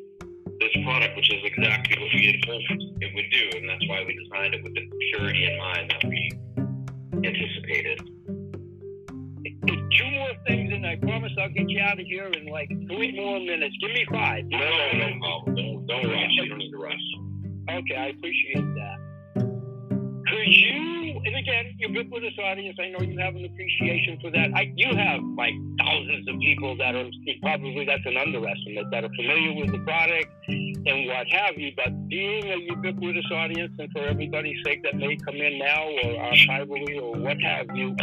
this 0.59 0.71
product, 0.83 1.15
which 1.15 1.31
is 1.31 1.43
exactly 1.43 2.01
what 2.01 2.13
we 2.13 2.25
had 2.27 2.45
hoped 2.45 2.83
it 3.01 3.15
would 3.15 3.31
do, 3.31 3.57
and 3.57 3.69
that's 3.69 3.87
why 3.87 4.03
we 4.05 4.17
designed 4.23 4.55
it 4.55 4.63
with 4.63 4.73
the 4.73 4.89
purity 5.11 5.51
in 5.51 5.57
mind 5.57 5.91
that 5.91 6.07
we 6.07 6.31
anticipated. 7.13 8.14
Two 9.67 10.12
more 10.12 10.31
things, 10.48 10.72
and 10.74 10.86
I 10.86 10.95
promise 10.98 11.31
I'll 11.39 11.50
get 11.50 11.69
you 11.69 11.79
out 11.81 12.00
of 12.00 12.05
here 12.05 12.25
in 12.25 12.48
like 12.48 12.69
three 12.69 13.15
more 13.15 13.39
minutes. 13.39 13.75
Give 13.81 13.91
me 13.91 14.05
five. 14.12 14.45
No, 14.45 14.57
no, 14.60 14.91
no 14.93 15.19
problem. 15.19 15.55
Don't, 15.55 15.88
don't 15.88 16.12
rush. 16.12 16.29
You 16.31 16.50
don't 16.50 16.57
need 16.57 16.72
to 16.72 16.77
rush. 16.77 17.05
Okay, 17.69 17.95
I 17.95 18.07
appreciate 18.07 18.75
that. 18.75 18.98
Could 20.27 20.48
you, 20.48 21.22
and 21.24 21.36
again, 21.36 21.75
you're 21.77 21.91
a 21.91 21.93
ubiquitous 21.93 22.34
audience, 22.43 22.77
I 22.81 22.89
know 22.89 23.00
you 23.01 23.17
have 23.19 23.36
an 23.36 23.45
appreciation 23.45 24.17
for 24.22 24.31
that. 24.31 24.50
I, 24.55 24.74
you 24.75 24.95
have 24.95 25.22
like 25.38 25.53
thousands 25.77 26.27
of 26.27 26.39
people 26.39 26.75
that 26.77 26.95
are, 26.95 27.05
probably 27.41 27.86
that's 27.86 28.05
an 28.05 28.17
underestimate, 28.17 28.89
that 28.91 29.03
are 29.03 29.13
familiar 29.15 29.53
with 29.53 29.72
the 29.72 29.79
product 29.86 30.27
and 30.48 31.07
what 31.07 31.27
have 31.29 31.57
you, 31.57 31.72
but 31.75 32.07
being 32.10 32.50
a 32.50 32.57
ubiquitous 32.57 33.25
audience 33.31 33.72
and 33.77 33.91
for 33.91 34.01
everybody's 34.01 34.57
sake 34.65 34.81
that 34.84 34.95
may 34.95 35.15
come 35.15 35.36
in 35.36 35.60
now 35.60 35.84
or 36.03 36.31
archivally 36.31 37.00
or 37.01 37.15
what 37.19 37.39
have 37.41 37.67
you, 37.75 37.95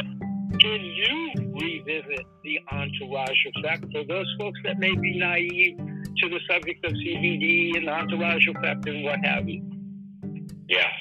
can 0.60 0.80
you 0.80 1.32
revisit 1.60 2.26
the 2.44 2.58
entourage 2.70 3.46
effect 3.54 3.84
for 3.92 4.04
those 4.04 4.26
folks 4.38 4.58
that 4.64 4.78
may 4.78 4.94
be 4.94 5.18
naive 5.18 5.76
to 5.76 6.28
the 6.28 6.40
subject 6.48 6.84
of 6.84 6.92
CBD 6.92 7.76
and 7.76 7.86
the 7.86 7.92
entourage 7.92 8.46
effect 8.46 8.86
and 8.88 9.04
what 9.04 9.18
have 9.24 9.48
you? 9.48 9.62
Yes. 10.68 10.92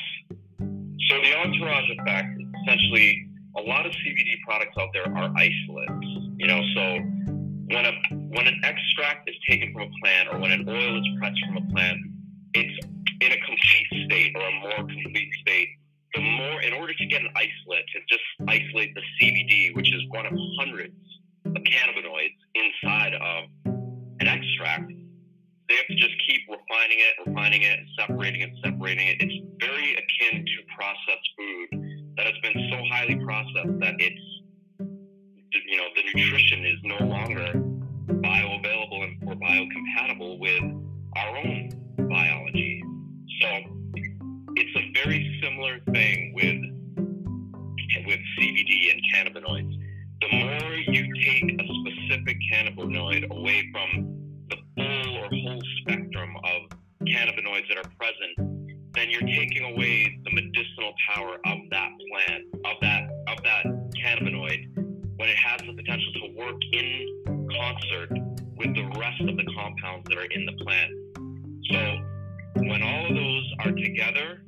So 0.60 1.18
the 1.18 1.36
entourage 1.38 1.90
effect 2.00 2.42
essentially 2.64 3.28
a 3.58 3.62
lot 3.62 3.86
of 3.86 3.92
CBD 3.92 4.42
products 4.46 4.76
out 4.80 4.90
there 4.94 5.06
are 5.16 5.32
isolates. 5.36 6.08
You 6.38 6.48
know, 6.48 6.62
so 6.76 7.00
when 7.72 7.86
a 7.86 7.92
when 8.32 8.48
an 8.48 8.62
extract 8.64 9.30
is 9.30 9.36
taken 9.50 9.74
from 9.74 9.84
a 9.84 9.92
plant 10.02 10.30
or 10.32 10.40
when 10.40 10.52
an 10.52 10.68
oil 10.68 11.00
is 11.00 11.08
pressed 11.20 11.40
from 11.46 11.58
a 11.58 11.74
plant, 11.74 12.00
it's 12.54 12.88
in 13.22 13.32
a 13.32 13.38
complete 13.46 14.06
state 14.06 14.32
or 14.36 14.42
a 14.42 14.60
more 14.60 14.88
complete 14.88 15.30
state. 15.42 15.70
The 16.14 16.22
more, 16.22 16.62
in 16.62 16.74
order 16.74 16.94
to 16.94 17.06
get 17.06 17.22
an 17.22 17.30
isolate, 17.36 17.86
to 17.94 18.00
just 18.10 18.24
isolate 18.48 18.94
the 18.96 19.02
CBD, 19.20 19.76
which 19.76 19.88
is 19.94 20.02
one 20.10 20.26
of 20.26 20.34
hundreds 20.60 20.94
of 21.46 21.54
cannabinoids 21.54 22.36
inside 22.56 23.14
of 23.14 23.44
an 24.20 24.28
extract, 24.28 24.92
they 25.70 25.76
have 25.78 25.88
to 25.88 25.96
just 25.96 26.14
keep 26.28 26.42
refining 26.50 27.00
it, 27.00 27.28
refining 27.28 27.62
it, 27.62 27.80
separating 27.98 28.42
it, 28.42 28.50
separating 28.64 29.08
it. 29.08 29.18
It's 29.22 29.34
very 29.60 29.94
akin 29.94 30.46
to 30.46 30.76
processed 30.76 31.30
food 31.38 32.14
that 32.18 32.26
has 32.26 32.36
been 32.44 32.70
so 32.70 32.78
highly 32.92 33.16
processed 33.24 33.80
that 33.80 33.96
it's, 34.00 34.22
you 34.80 35.78
know, 35.78 35.88
the 35.96 36.04
nutrition 36.14 36.66
is 36.66 36.78
no 36.84 37.06
longer 37.06 37.54
bioavailable 38.20 39.04
and 39.04 39.24
or 39.28 39.36
biocompatible 39.36 40.40
with 40.40 40.62
our 41.16 41.38
own 41.38 41.70
biology. 42.10 42.84
So 43.40 43.81
it's 44.62 44.78
a 44.78 45.04
very 45.04 45.40
similar 45.44 45.80
thing 45.92 46.34
with 46.36 46.62
with 48.06 48.20
CBD 48.38 48.92
and 48.92 49.02
cannabinoids. 49.14 49.74
The 50.22 50.38
more 50.38 50.74
you 50.76 51.14
take 51.24 51.44
a 51.60 51.66
specific 51.82 52.38
cannabinoid 52.54 53.30
away 53.32 53.68
from 53.72 54.16
the 54.50 54.58
full 54.76 55.18
or 55.18 55.28
whole 55.30 55.62
spectrum 55.82 56.36
of 56.44 56.78
cannabinoids 57.08 57.68
that 57.70 57.78
are 57.78 57.92
present, 58.00 58.94
then 58.94 59.10
you're 59.10 59.22
taking 59.22 59.64
away 59.64 60.16
the 60.26 60.32
medicinal 60.32 60.94
power 61.10 61.36
of 61.46 61.58
that 61.72 61.90
plant, 62.12 62.44
of 62.66 62.78
that 62.82 63.10
of 63.30 63.44
that 63.44 63.66
cannabinoid, 63.96 64.76
when 65.18 65.30
it 65.30 65.38
has 65.38 65.60
the 65.62 65.74
potential 65.74 66.14
to 66.14 66.36
work 66.38 66.62
in 66.72 67.50
concert 67.58 68.10
with 68.58 68.76
the 68.76 69.00
rest 69.00 69.22
of 69.22 69.36
the 69.38 69.46
compounds 69.56 70.08
that 70.08 70.18
are 70.20 70.26
in 70.26 70.46
the 70.46 70.54
plant. 70.64 70.92
So 71.72 72.12
when 72.68 72.84
all 72.84 73.08
of 73.08 73.16
those 73.16 73.54
are 73.66 73.72
together, 73.72 74.44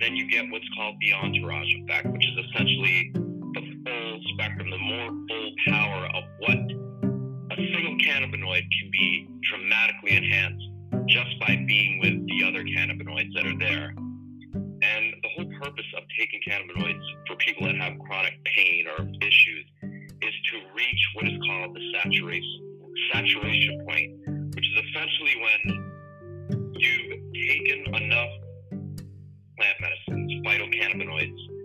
then 0.00 0.16
you 0.16 0.28
get 0.28 0.44
what's 0.50 0.68
called 0.76 0.96
the 1.00 1.12
entourage 1.12 1.72
effect, 1.74 2.06
which 2.08 2.26
is 2.26 2.44
essentially 2.46 3.10
the 3.14 3.62
full 3.84 4.20
spectrum, 4.34 4.70
the 4.70 4.78
more 4.78 5.10
full 5.28 5.50
power 5.68 6.08
of 6.14 6.24
what 6.38 6.58
a 6.58 7.56
single 7.56 7.96
cannabinoid 7.98 8.62
can 8.62 8.90
be 8.92 9.28
dramatically 9.42 10.16
enhanced 10.16 10.64
just 11.08 11.38
by 11.40 11.56
being 11.66 11.98
with 12.00 12.26
the 12.28 12.44
other 12.44 12.62
cannabinoids 12.64 13.32
that 13.34 13.46
are 13.46 13.58
there. 13.58 13.94
And 14.82 15.14
the 15.22 15.28
whole 15.36 15.50
purpose 15.60 15.86
of 15.96 16.02
taking 16.18 16.40
cannabinoids 16.46 17.02
for 17.26 17.36
people 17.36 17.66
that 17.66 17.76
have 17.76 17.98
chronic 18.06 18.34
pain 18.44 18.86
or 18.86 19.06
issues 19.22 19.64
is 19.82 20.34
to 20.52 20.60
reach 20.74 21.08
what 21.14 21.26
is 21.26 21.38
called 21.46 21.74
the 21.74 21.92
saturation 21.94 22.62
saturation 23.12 23.84
point, 23.86 24.10
which 24.54 24.66
is 24.66 24.84
essentially 24.88 25.36
when 25.40 26.72
you've 26.78 27.34
taken 27.48 27.94
enough 27.94 28.30
plant 29.58 29.76
medicines, 29.80 30.32
phytocannabinoids, 30.44 31.56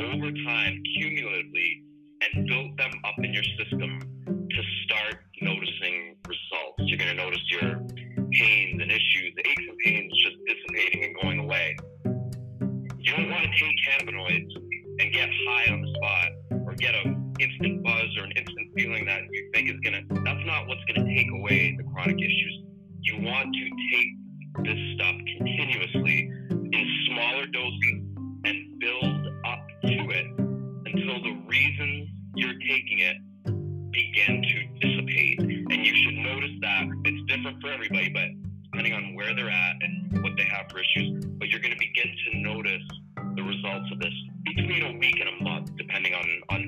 over 0.00 0.30
time, 0.44 0.82
cumulatively, 0.96 1.82
and 2.22 2.46
build 2.46 2.76
them 2.78 2.90
up 3.04 3.14
in 3.18 3.32
your 3.32 3.44
system 3.58 4.00
to 4.24 4.62
start 4.84 5.16
noticing 5.42 6.16
results. 6.26 6.78
You're 6.78 6.98
going 6.98 7.16
to 7.16 7.22
notice 7.22 7.40
your 7.50 7.80
pains 8.32 8.80
and 8.82 8.90
issues, 8.90 9.34
aches 9.44 9.62
and 9.68 9.78
pains 9.84 10.12
just 10.24 10.36
dissipating 10.46 11.04
and 11.04 11.16
going 11.22 11.38
away. 11.40 11.76
You 12.98 13.12
don't 13.16 13.30
want 13.30 13.44
to 13.44 13.50
take 13.50 13.76
cannabinoids 13.86 14.50
and 14.98 15.12
get 15.12 15.28
high 15.46 15.72
on 15.72 15.82
the 15.82 15.94
spot 15.96 16.28
or 16.66 16.74
get 16.74 16.94
an 16.94 17.34
instant 17.38 17.84
buzz 17.84 18.06
or 18.18 18.24
an 18.24 18.32
instant 18.32 18.68
feeling 18.76 19.04
that 19.06 19.20
you 19.30 19.50
think 19.54 19.68
is 19.68 19.76
going 19.84 20.08
to, 20.08 20.22
that's 20.24 20.46
not 20.46 20.66
what's 20.66 20.82
going 20.88 21.06
to 21.06 21.14
take 21.14 21.30
away 21.38 21.76
the 21.76 21.84
chronic 21.92 22.16
issues. 22.16 22.62
You 23.02 23.20
want 23.20 23.54
to 23.54 23.70
take 23.92 24.64
this 24.64 24.78
stuff 24.94 25.14
continuously 25.38 26.32
in 26.72 27.06
smaller 27.06 27.46
doses 27.46 28.02
and 28.44 28.78
build 28.78 29.26
up 29.44 29.66
to 29.82 30.10
it 30.10 30.26
until 30.86 31.22
the 31.22 31.36
reasons 31.48 32.08
you're 32.34 32.58
taking 32.68 32.98
it 33.00 33.16
begin 33.90 34.42
to 34.42 34.86
dissipate. 34.86 35.38
And 35.40 35.86
you 35.86 35.94
should 35.96 36.14
notice 36.14 36.50
that 36.60 36.84
it's 37.04 37.32
different 37.32 37.60
for 37.60 37.68
everybody, 37.70 38.10
but 38.10 38.28
depending 38.64 38.92
on 38.92 39.14
where 39.14 39.34
they're 39.34 39.50
at 39.50 39.76
and 39.80 40.22
what 40.22 40.32
they 40.36 40.44
have 40.44 40.66
for 40.70 40.80
issues, 40.80 41.24
but 41.38 41.48
you're 41.48 41.60
going 41.60 41.72
to 41.72 41.78
begin 41.78 42.14
to 42.32 42.38
notice 42.38 42.82
the 43.36 43.42
results 43.42 43.90
of 43.92 43.98
this 44.00 44.12
between 44.44 44.82
a 44.82 44.98
week 44.98 45.18
and 45.20 45.28
a 45.28 45.42
month, 45.42 45.70
depending 45.76 46.14
on, 46.14 46.26
on 46.50 46.65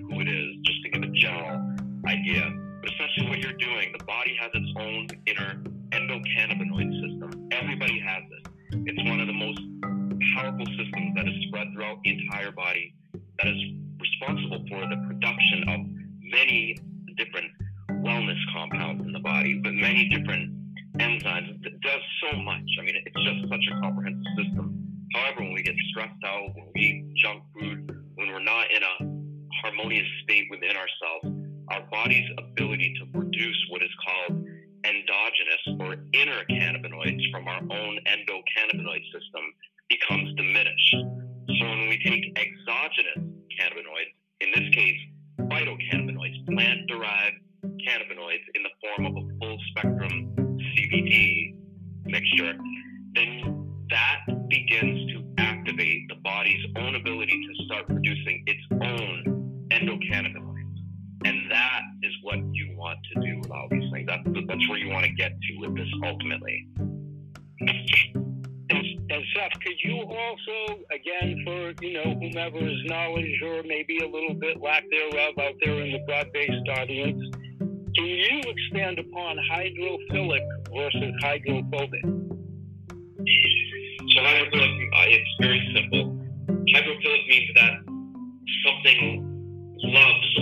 something 88.88 89.24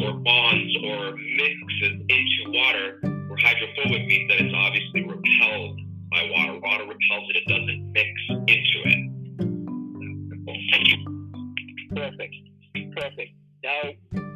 or 0.03 0.13
bonds 0.13 0.77
or 0.85 1.17
mixes 1.17 2.01
into 2.09 2.43
water, 2.49 2.99
where 3.03 3.39
hydrophobic 3.43 4.07
means 4.07 4.29
that 4.31 4.41
it's 4.41 4.55
obviously 4.55 5.03
repelled 5.03 5.81
by 6.11 6.29
water. 6.31 6.61
Water 6.61 6.85
repels 6.85 7.31
it, 7.31 7.37
it 7.37 7.47
doesn't 7.49 7.93
mix 7.93 8.11
into 8.31 8.79
it. 8.85 9.03
Perfect. 11.95 12.35
Perfect. 12.95 13.33
Now, 13.65 13.83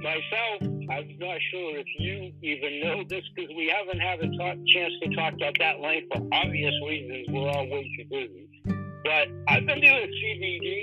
myself, 0.03 0.62
I'm 0.90 1.18
not 1.18 1.38
sure 1.51 1.77
if 1.77 1.87
you 1.99 2.33
even 2.42 2.81
know 2.81 3.05
this 3.09 3.23
because 3.35 3.51
we 3.57 3.68
haven't 3.68 4.01
had 4.01 4.18
a 4.20 4.29
talk, 4.37 4.57
chance 4.68 4.92
to 5.03 5.14
talk 5.14 5.35
about 5.35 5.57
that 5.59 5.81
length 5.81 6.09
for 6.12 6.27
obvious 6.33 6.75
reasons. 6.87 7.27
We're 7.31 7.49
all 7.49 7.68
way 7.68 7.88
too 7.96 8.05
busy. 8.11 8.49
But 9.05 9.29
I've 9.49 9.66
been 9.66 9.81
doing 9.81 10.11
CBD 10.11 10.80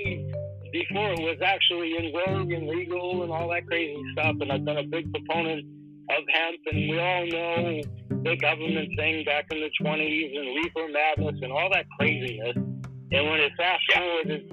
before 0.88 1.12
it 1.12 1.20
was 1.20 1.38
actually 1.44 1.96
in 1.96 2.12
vogue 2.12 2.52
and 2.52 2.68
legal 2.68 3.22
and 3.22 3.32
all 3.32 3.48
that 3.50 3.66
crazy 3.66 4.00
stuff. 4.12 4.36
And 4.40 4.52
I've 4.52 4.64
been 4.64 4.78
a 4.78 4.84
big 4.84 5.12
proponent 5.12 5.64
of 6.10 6.24
hemp. 6.32 6.58
And 6.72 6.90
we 6.90 6.98
all 6.98 7.26
know 7.26 7.80
the 8.24 8.36
government 8.36 8.88
thing 8.96 9.24
back 9.24 9.46
in 9.50 9.60
the 9.60 9.70
20s 9.82 10.36
and 10.36 10.46
reefer 10.56 10.88
madness 10.92 11.40
and 11.42 11.52
all 11.52 11.70
that 11.72 11.86
craziness. 11.98 12.56
And 12.56 13.30
when 13.30 13.40
it 13.40 13.52
fast 13.56 13.82
forwarded, 13.94 14.52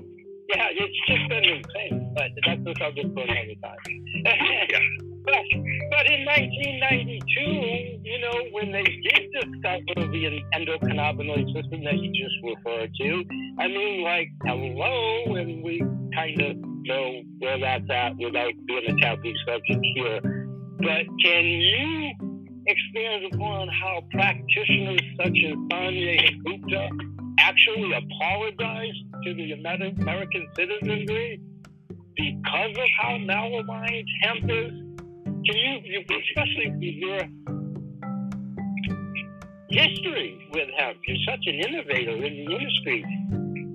yeah, 0.50 0.68
it's 0.72 1.08
just 1.08 1.30
been 1.30 1.44
insane. 1.44 2.14
But 2.16 2.32
that's 2.46 2.64
the 2.64 2.76
subject 2.80 3.14
for 3.14 3.24
another 3.24 3.56
time. 3.64 3.78
Yeah. 4.26 5.15
But, 5.26 6.06
in 6.12 6.26
1992, 6.26 8.00
you 8.04 8.20
know, 8.20 8.34
when 8.52 8.72
they 8.72 8.84
did 8.84 9.32
discover 9.34 10.08
the 10.12 10.42
endocannabinoid 10.54 11.54
system 11.54 11.84
that 11.84 11.98
you 11.98 12.12
just 12.14 12.36
referred 12.44 12.92
to, 13.02 13.26
I 13.60 13.68
mean, 13.68 14.04
like, 14.04 14.30
hello, 14.46 15.36
and 15.36 15.64
we 15.64 15.82
kind 16.14 16.42
of 16.42 16.58
know 16.58 17.24
where 17.40 17.60
that's 17.60 17.90
at 17.90 18.16
without 18.18 18.54
being 18.68 18.86
a 18.88 19.02
taboo 19.02 19.34
subject 19.48 19.86
here. 19.96 20.22
But 20.80 21.06
can 21.24 21.46
you 21.46 22.12
expand 22.68 23.34
upon 23.34 23.68
how 23.70 24.02
practitioners 24.12 25.02
such 25.18 25.38
as 25.46 25.56
Sanjay 25.72 26.44
Gupta 26.44 26.90
actually 27.40 27.94
apologized 27.94 29.04
to 29.24 29.34
the 29.34 29.54
American 29.54 30.48
citizenry 30.56 31.42
because 32.16 32.78
of 32.78 32.90
how 33.00 33.18
malaligned 33.18 34.06
hemp 34.22 34.50
is? 34.50 34.95
Can 35.46 35.56
you, 35.56 35.80
you 35.84 36.00
especially 36.02 36.72
with 36.72 36.96
your 36.96 37.22
history 39.70 40.48
with 40.52 40.70
hemp, 40.78 40.98
you're 41.08 41.18
such 41.28 41.46
an 41.46 41.56
innovator 41.56 42.16
in 42.16 42.46
the 42.46 42.56
industry. 42.56 43.02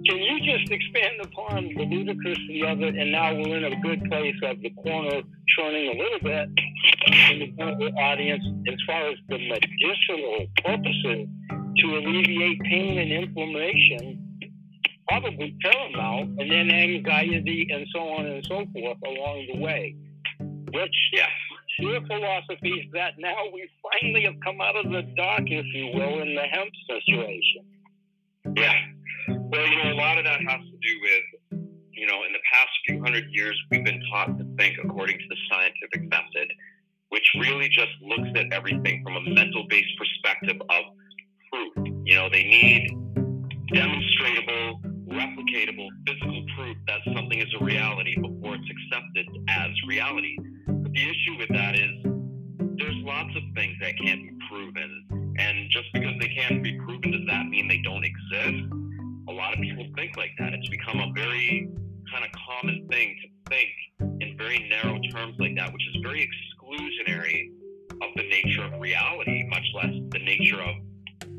Can 0.09 0.19
you 0.19 0.41
just 0.41 0.73
expand 0.73 1.21
upon 1.23 1.65
the 1.77 1.85
ludicrousy 1.85 2.73
of 2.73 2.83
it? 2.83 2.97
And 2.97 3.13
now 3.13 3.35
we're 3.35 3.59
in 3.59 3.73
a 3.73 3.81
good 3.81 4.03
place 4.11 4.35
of 4.43 4.61
the 4.63 4.71
corner 4.71 5.23
churning 5.57 5.95
a 5.95 6.03
little 6.03 6.19
bit 6.23 6.49
in 7.31 7.55
the 7.57 7.93
audience 8.01 8.43
as 8.69 8.79
far 8.87 9.09
as 9.09 9.17
the 9.29 9.39
medicinal 9.39 10.47
purposes 10.65 11.29
to 11.79 11.99
alleviate 11.99 12.61
pain 12.63 12.99
and 12.99 13.13
inflammation, 13.13 14.41
probably 15.09 15.57
paramount, 15.63 16.41
and 16.41 16.51
then 16.51 16.71
anxiety 16.71 17.69
and 17.71 17.87
so 17.95 18.01
on 18.01 18.27
and 18.27 18.45
so 18.47 18.65
forth 18.73 18.99
along 19.07 19.47
the 19.53 19.59
way. 19.61 19.95
Which, 20.73 20.97
Yeah. 21.13 21.27
Your 21.81 22.01
philosophy 22.07 22.71
is 22.71 22.93
that 22.93 23.15
now 23.19 23.37
we 23.53 23.69
finally 23.83 24.25
have 24.25 24.35
come 24.45 24.61
out 24.61 24.77
of 24.77 24.91
the 24.91 25.03
dark, 25.17 25.43
if 25.47 25.67
you 25.75 25.87
will, 25.95 26.21
in 26.23 26.35
the 26.35 26.43
hemp 26.43 26.71
situation. 26.87 28.57
Yeah. 28.57 28.75
Well, 29.29 29.67
you 29.67 29.77
know, 29.83 29.93
a 29.93 29.99
lot 29.99 30.19
of 30.19 30.25
that 30.25 30.41
has 30.41 30.61
to 30.61 30.79
do 30.83 30.95
with, 31.03 31.61
you 31.93 32.07
know, 32.07 32.25
in 32.25 32.33
the 32.33 32.43
past 32.53 32.71
few 32.87 33.03
hundred 33.03 33.25
years, 33.31 33.59
we've 33.71 33.85
been 33.85 34.03
taught 34.13 34.39
to 34.39 34.45
think 34.57 34.77
according 34.83 35.19
to 35.19 35.25
the 35.29 35.37
scientific 35.51 36.09
method, 36.09 36.49
which 37.11 37.29
really 37.39 37.69
just 37.69 37.93
looks 38.03 38.29
at 38.37 38.53
everything 38.53 39.03
from 39.05 39.17
a 39.17 39.31
mental 39.31 39.67
based 39.69 39.93
perspective 39.99 40.61
of 40.71 40.85
proof. 41.53 41.73
You 42.05 42.15
know, 42.15 42.29
they 42.31 42.45
need 42.45 42.91
demonstratable, 43.73 44.81
replicatable, 45.09 45.89
physical 46.07 46.45
proof 46.57 46.77
that 46.87 47.01
something 47.15 47.39
is 47.39 47.49
a 47.61 47.65
reality 47.65 48.17
before 48.21 48.57
it's 48.57 48.71
accepted 48.71 49.27
as 49.49 49.71
reality. 49.87 50.37
The 50.93 51.03
issue 51.03 51.39
with 51.39 51.49
that 51.51 51.77
is 51.77 51.91
there's 52.79 52.97
lots 53.05 53.31
of 53.37 53.43
things 53.55 53.77
that 53.81 53.93
can't 54.03 54.23
be 54.23 54.33
proven. 54.49 55.35
And 55.39 55.71
just 55.71 55.87
because 55.93 56.15
they 56.21 56.29
can't 56.29 56.63
be 56.63 56.77
proven, 56.79 57.13
does 57.13 57.27
that 57.29 57.47
mean 57.47 57.69
they 57.69 57.81
don't 57.85 58.05
exist? 58.05 58.65
A 59.29 59.33
lot 59.33 59.55
of 59.55 59.61
people 59.61 59.87
think 59.97 60.17
like 60.17 60.33
that. 60.39 60.53
It's 60.53 60.69
become 60.69 60.99
a 60.99 61.13
very 61.15 61.71
kind 62.13 62.25
of 62.25 62.31
common 62.49 62.89
thing 62.91 63.17
to 63.23 63.51
think 63.51 63.71
in 64.21 64.37
very 64.37 64.69
narrow 64.69 64.99
terms 65.13 65.37
like 65.39 65.55
that, 65.57 65.73
which 65.73 65.83
is 65.95 66.03
very 66.03 66.29
exclusionary 66.29 67.51
of 68.03 68.09
the 68.17 68.23
nature 68.29 68.65
of 68.65 68.81
reality, 68.81 69.45
much 69.49 69.67
less 69.75 69.93
the 70.11 70.19
nature 70.19 70.61
of 70.61 70.75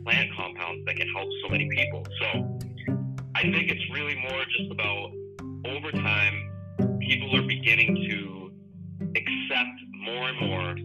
plant 0.06 0.30
compounds 0.36 0.86
that 0.86 0.96
can 0.96 1.08
help 1.10 1.28
so 1.44 1.50
many 1.50 1.68
people. 1.70 2.06
So 2.22 2.60
I 3.36 3.42
think 3.42 3.70
it's 3.70 3.84
really 3.94 4.16
more 4.16 4.44
just 4.58 4.72
about 4.72 5.12
over 5.66 5.92
time, 5.92 6.98
people 7.02 7.36
are 7.36 7.48
beginning 7.48 8.08
to 8.10 8.51
accept 9.16 9.78
more 10.06 10.30
and 10.30 10.40
more 10.50 10.76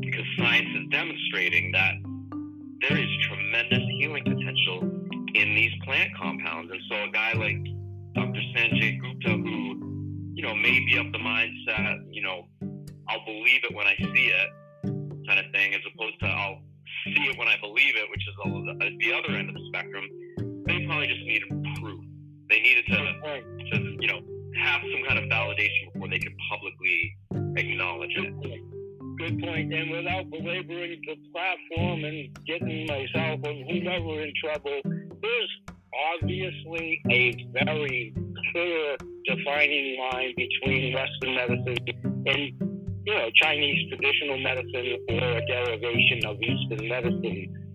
because 0.00 0.24
science 0.38 0.68
is 0.76 0.88
demonstrating 0.90 1.72
that 1.72 1.94
there 2.80 2.98
is 2.98 3.08
tremendous 3.28 3.82
healing 3.98 4.24
potential 4.24 4.82
in 5.34 5.54
these 5.54 5.72
plant 5.84 6.10
compounds. 6.16 6.70
And 6.70 6.80
so 6.88 7.04
a 7.04 7.10
guy 7.10 7.32
like 7.32 7.56
Dr. 8.14 8.40
Sanjay 8.54 9.00
Gupta, 9.00 9.30
who, 9.30 10.32
you 10.34 10.42
know, 10.42 10.54
may 10.54 10.80
be 10.84 10.96
of 10.96 11.12
the 11.12 11.18
mindset, 11.18 11.98
you 12.10 12.22
know, 12.22 12.46
I'll 13.08 13.24
believe 13.24 13.60
it 13.64 13.74
when 13.74 13.86
I 13.86 13.94
see 13.98 14.32
it 14.32 14.48
kind 15.26 15.40
of 15.40 15.46
thing, 15.52 15.74
as 15.74 15.80
opposed 15.92 16.18
to 16.20 16.26
I'll 16.26 16.62
see 17.04 17.22
it 17.30 17.38
when 17.38 17.48
I 17.48 17.56
believe 17.60 17.96
it, 17.96 18.08
which 18.10 18.22
is 18.22 18.34
all 18.44 18.62
the 18.62 19.12
other 19.12 19.36
end 19.36 19.48
of 19.48 19.54
the 19.54 19.64
spectrum, 19.68 20.04
they 20.66 20.86
probably 20.86 21.08
just 21.08 21.22
needed 21.22 21.48
proof. 21.80 22.04
They 22.48 22.60
needed 22.60 22.84
to, 22.86 22.96
to 22.96 23.96
you 24.00 24.06
know, 24.06 24.20
have 24.58 24.80
some 24.82 25.02
kind 25.06 25.18
of 25.18 25.24
validation 25.30 25.92
before 25.92 26.08
they 26.08 26.18
could 26.18 26.36
publicly 26.50 27.16
acknowledge 27.56 28.12
it. 28.16 28.32
Good 29.18 29.40
point. 29.40 29.72
And 29.72 29.90
without 29.90 30.30
belaboring 30.30 31.00
the 31.06 31.16
platform 31.32 32.04
and 32.04 32.28
getting 32.46 32.86
myself 32.86 33.40
or 33.44 33.54
whomever 33.54 34.20
in 34.20 34.32
trouble, 34.42 34.80
there's 35.22 35.52
obviously 36.14 37.00
a 37.10 37.48
very 37.64 38.14
clear 38.52 38.96
defining 39.24 39.98
line 39.98 40.34
between 40.36 40.94
Western 40.94 41.34
medicine 41.34 41.76
and 42.26 42.76
you 43.06 43.14
know, 43.14 43.30
Chinese 43.40 43.88
traditional 43.88 44.38
medicine 44.38 44.98
or 45.08 45.38
a 45.38 45.46
derivation 45.46 46.26
of 46.26 46.36
Eastern 46.42 46.88
medicine. 46.88 47.65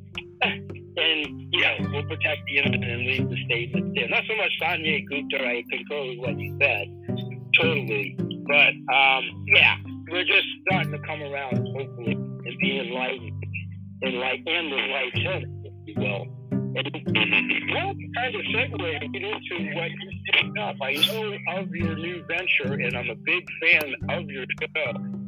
And, 1.02 1.48
you 1.52 1.62
know, 1.62 1.78
we'll 1.92 2.04
protect 2.04 2.42
the 2.46 2.58
innocent 2.60 2.84
and 2.84 3.06
leave 3.08 3.30
the 3.30 3.38
statement 3.46 3.96
there. 3.96 4.08
Not 4.08 4.24
so 4.28 4.36
much 4.36 4.52
Sanjay 4.62 5.04
Gupta, 5.08 5.44
I 5.44 5.64
concur 5.72 6.10
with 6.10 6.20
what 6.20 6.36
he 6.36 6.54
said, 6.62 6.88
totally. 7.60 8.16
But, 8.48 8.74
um, 8.94 9.46
yeah, 9.56 9.78
we're 10.12 10.26
just 10.26 10.46
starting 10.68 10.92
to 10.92 11.00
come 11.00 11.24
around, 11.24 11.56
hopefully, 11.76 12.12
and 12.12 12.58
be 12.60 12.80
enlightened, 12.80 13.44
enlightened 14.06 14.48
and 14.48 14.74
enlightened, 14.74 15.66
if 15.66 15.74
you 15.88 15.96
will. 15.98 16.28
And 16.52 16.90
well, 17.74 17.94
kind 18.16 18.36
of 18.36 18.42
segue 18.42 19.04
into 19.04 19.76
what 19.76 19.90
you 19.92 20.10
picked 20.32 20.58
up. 20.60 20.76
I 20.82 20.94
know 20.94 21.34
of 21.58 21.76
your 21.76 21.96
new 21.96 22.24
venture, 22.28 22.74
and 22.74 22.96
I'm 22.96 23.10
a 23.10 23.16
big 23.16 23.46
fan 23.62 23.94
of 24.10 24.30
your 24.30 24.46
show 24.62 25.21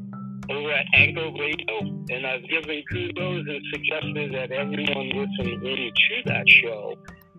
over 0.49 0.71
at 0.71 0.85
Anchor 0.93 1.31
Radio, 1.31 1.79
and 2.09 2.25
I've 2.25 2.47
given 2.49 2.83
kudos 2.91 3.45
and 3.47 3.61
suggested 3.73 4.33
that 4.33 4.51
everyone 4.51 5.09
listen 5.09 5.53
in 5.53 5.91
to 5.93 6.21
that 6.25 6.47
show 6.47 6.95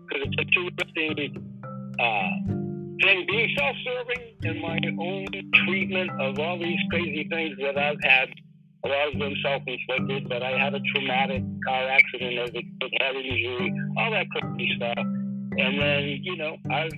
because 0.07 0.27
it's 0.27 0.35
a 0.37 0.59
interesting 0.59 1.35
uh, 1.99 2.29
thing. 3.03 3.25
Being 3.27 3.55
self-serving 3.57 4.35
in 4.43 4.61
my 4.61 4.79
own 4.99 5.25
treatment 5.65 6.11
of 6.19 6.39
all 6.39 6.57
these 6.59 6.79
crazy 6.89 7.27
things 7.29 7.57
that 7.61 7.77
I've 7.77 8.01
had, 8.03 8.29
a 8.83 8.87
lot 8.87 9.13
of 9.13 9.19
them 9.19 9.33
self-inflicted, 9.43 10.29
but 10.29 10.43
I 10.43 10.57
had 10.57 10.73
a 10.73 10.79
traumatic 10.93 11.43
car 11.65 11.89
accident 11.89 12.39
as 12.39 12.49
a 12.49 13.03
head 13.03 13.15
injury, 13.15 13.73
all 13.97 14.11
that 14.11 14.27
crazy 14.29 14.71
stuff, 14.77 14.97
and 14.97 15.81
then 15.81 16.19
you 16.23 16.37
know 16.37 16.57
I've 16.71 16.91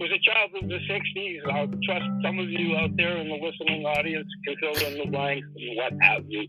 was 0.00 0.10
a 0.10 0.18
child 0.18 0.50
of 0.62 0.68
the 0.68 0.78
60s. 0.90 1.40
I'll 1.52 1.68
trust 1.84 2.06
some 2.22 2.38
of 2.38 2.50
you 2.50 2.76
out 2.76 2.96
there 2.96 3.16
in 3.18 3.28
the 3.28 3.34
listening 3.34 3.84
audience 3.84 4.28
can 4.46 4.56
fill 4.60 4.88
in 4.88 4.98
the 4.98 5.10
blanks 5.10 5.46
and 5.56 5.76
what 5.76 5.92
have 6.00 6.24
you. 6.28 6.46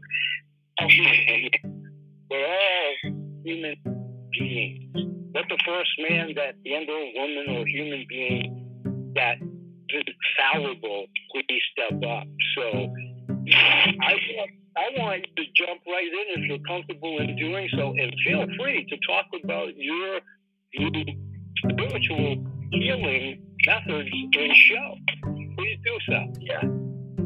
We're 2.30 2.48
all 2.48 3.14
human 3.44 3.76
beings. 4.32 4.92
But 5.32 5.44
the 5.50 5.60
first 5.66 5.90
man 6.10 6.34
that, 6.36 6.56
and 6.66 6.90
or 6.90 7.06
woman 7.14 7.46
or 7.58 7.68
human 7.68 8.06
being 8.10 9.14
that 9.16 9.38
is 9.90 10.04
fallible, 10.38 11.06
please 11.32 11.62
step 11.72 12.02
up. 12.10 12.28
So 12.58 12.94
I, 13.54 14.16
want 14.36 14.52
I 14.78 15.00
want 15.00 15.26
you 15.26 15.44
to 15.44 15.52
jump 15.56 15.82
right 15.88 16.08
in 16.08 16.42
if 16.42 16.50
you're 16.50 16.66
comfortable 16.68 17.20
in 17.20 17.36
doing 17.36 17.70
so, 17.76 17.92
and 17.92 18.14
feel 18.26 18.46
free 18.60 18.86
to 18.90 18.98
talk 19.08 19.26
about 19.44 19.76
your 19.76 20.20
spiritual 21.70 22.44
healing 22.82 23.42
methods 23.66 24.10
in 24.12 24.54
show. 24.54 24.96
Please 25.58 25.80
do 25.86 25.98
so. 26.08 26.34
Yeah. 26.40 26.62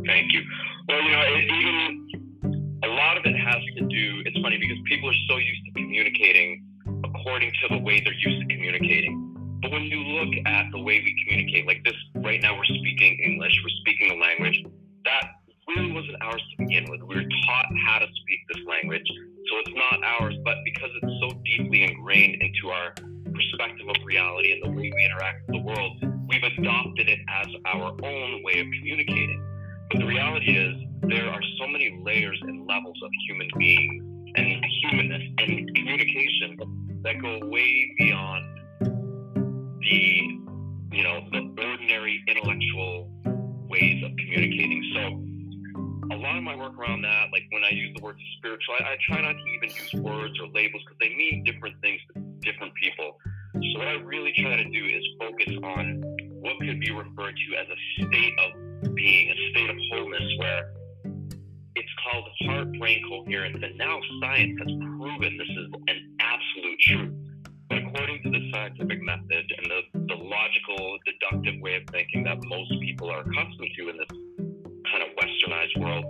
Thank 0.06 0.32
you. 0.34 0.42
Well, 0.88 1.02
you 1.04 1.12
know, 1.12 1.22
it, 1.22 1.44
even 1.44 2.80
a 2.84 2.88
lot 2.88 3.18
of 3.18 3.26
it 3.26 3.36
has 3.36 3.62
to 3.78 3.86
do. 3.86 4.22
It's 4.26 4.38
funny 4.42 4.58
because 4.58 4.78
people 4.86 5.10
are 5.10 5.22
so 5.30 5.38
used 5.38 5.62
to 5.66 5.72
communicating 5.82 6.64
according 7.04 7.52
to 7.52 7.76
the 7.76 7.80
way 7.80 8.00
they're 8.00 8.14
used 8.14 8.42
to 8.42 8.56
communicating. 8.56 9.26
But 9.62 9.72
when 9.72 9.84
you 9.84 10.00
look 10.00 10.34
at 10.46 10.66
the 10.72 10.82
way 10.82 11.02
we 11.04 11.16
communicate, 11.26 11.68
like 11.68 11.84
this, 11.84 11.96
right 12.16 12.42
now 12.42 12.56
we're 12.56 12.66
speaking 12.66 13.20
English, 13.20 13.54
we're 13.64 13.78
speaking 13.82 14.12
a 14.12 14.22
language 14.22 14.64
that 15.06 15.32
really 15.76 15.92
wasn't 15.92 16.22
ours 16.22 16.42
to 16.52 16.66
begin 16.66 16.90
with. 16.90 17.02
We 17.02 17.16
were 17.16 17.30
taught 17.46 17.66
how 17.86 18.00
to 18.00 18.06
speak 18.06 18.40
this 18.54 18.64
language, 18.68 19.06
so 19.06 19.60
it's 19.60 19.76
not 19.76 20.04
ours. 20.04 20.36
But 20.44 20.58
because 20.64 20.90
it's 21.02 21.14
so 21.22 21.42
deeply 21.46 21.84
ingrained 21.84 22.42
into 22.42 22.70
our 22.70 22.94
perspective 23.40 23.88
of 23.88 23.96
reality 24.06 24.52
and 24.52 24.64
the 24.64 24.70
way 24.70 24.92
we 24.94 25.06
interact 25.06 25.48
with 25.48 25.56
the 25.58 25.62
world, 25.62 26.04
we've 26.28 26.44
adopted 26.44 27.08
it 27.10 27.20
as 27.30 27.48
our 27.66 27.92
own 28.04 28.44
way 28.44 28.60
of 28.60 28.68
communicating. 28.78 29.44
But 29.92 30.00
the 30.00 30.06
reality 30.06 30.58
is, 30.58 30.76
there 31.04 31.28
are 31.30 31.42
so 31.60 31.68
many 31.68 32.00
layers 32.04 32.40
and 32.42 32.68
levels 32.68 32.98
of 33.04 33.10
human 33.28 33.48
being 33.58 34.34
and 34.36 34.66
humanness 34.82 35.24
and 35.40 35.76
communication 35.76 36.58
that 37.04 37.22
go 37.22 37.40
way 37.48 37.96
beyond 37.98 38.46
the, 39.80 40.40
you 40.92 41.04
know, 41.04 41.22
the 41.32 41.54
ordinary 41.58 42.22
intellectual 42.28 43.10
ways 43.70 44.04
of 44.04 44.12
communicating. 44.18 44.84
So, 44.94 45.26
a 46.12 46.18
lot 46.18 46.38
of 46.38 46.44
my 46.44 46.56
work 46.56 46.78
around 46.78 47.04
that, 47.04 47.28
like 47.32 47.44
when 47.52 47.64
I 47.64 47.70
use 47.70 47.96
the 47.96 48.04
word 48.04 48.18
spiritual, 48.38 48.76
I, 48.80 48.94
I 48.94 48.98
try 49.08 49.22
not 49.22 49.34
to 49.34 49.46
even 49.56 49.70
use 49.70 49.94
words 49.94 50.40
or 50.40 50.48
labels 50.48 50.84
because 50.84 50.98
they 51.00 51.16
mean 51.16 51.44
different 51.46 51.76
things 51.82 52.02
to 52.14 52.22
different 52.42 52.74
people. 52.76 53.18
So 53.54 53.80
what 53.80 53.88
I 53.88 53.94
really 53.94 54.34
try 54.38 54.56
to 54.56 54.70
do 54.70 54.86
is 54.86 55.04
focus 55.20 55.54
on 55.64 56.02
what 56.42 56.60
could 56.60 56.80
be 56.80 56.92
referred 56.92 57.36
to 57.36 57.58
as 57.58 57.68
a 57.68 58.06
state 58.06 58.34
of 58.40 58.96
being, 58.96 59.32
a 59.32 59.50
state 59.52 59.70
of 59.70 59.76
wholeness 59.92 60.34
where 60.38 60.74
it's 61.76 61.90
called 62.04 62.26
heart 62.46 62.72
brain 62.80 63.02
coherence. 63.08 63.58
And 63.62 63.78
now 63.78 64.00
science 64.22 64.58
has 64.60 64.72
proven 64.98 65.38
this 65.38 65.48
is 65.48 65.68
an 65.88 66.16
absolute 66.20 66.80
truth. 66.80 67.14
But 67.70 67.78
according 67.80 68.24
to 68.24 68.30
the 68.32 68.52
scientific 68.52 69.02
method 69.02 69.54
and 69.58 69.72
the, 69.72 69.82
the 70.08 70.16
logical, 70.16 70.98
deductive 71.06 71.62
way 71.62 71.76
of 71.76 71.84
thinking 71.92 72.24
that 72.24 72.38
most 72.46 72.72
people 72.82 73.10
are 73.12 73.22
accustomed 73.22 73.70
to 73.78 73.90
in 73.90 73.98
this 73.98 74.08
kind 74.92 75.04
of 75.04 75.10
westernized 75.18 75.80
world, 75.80 76.06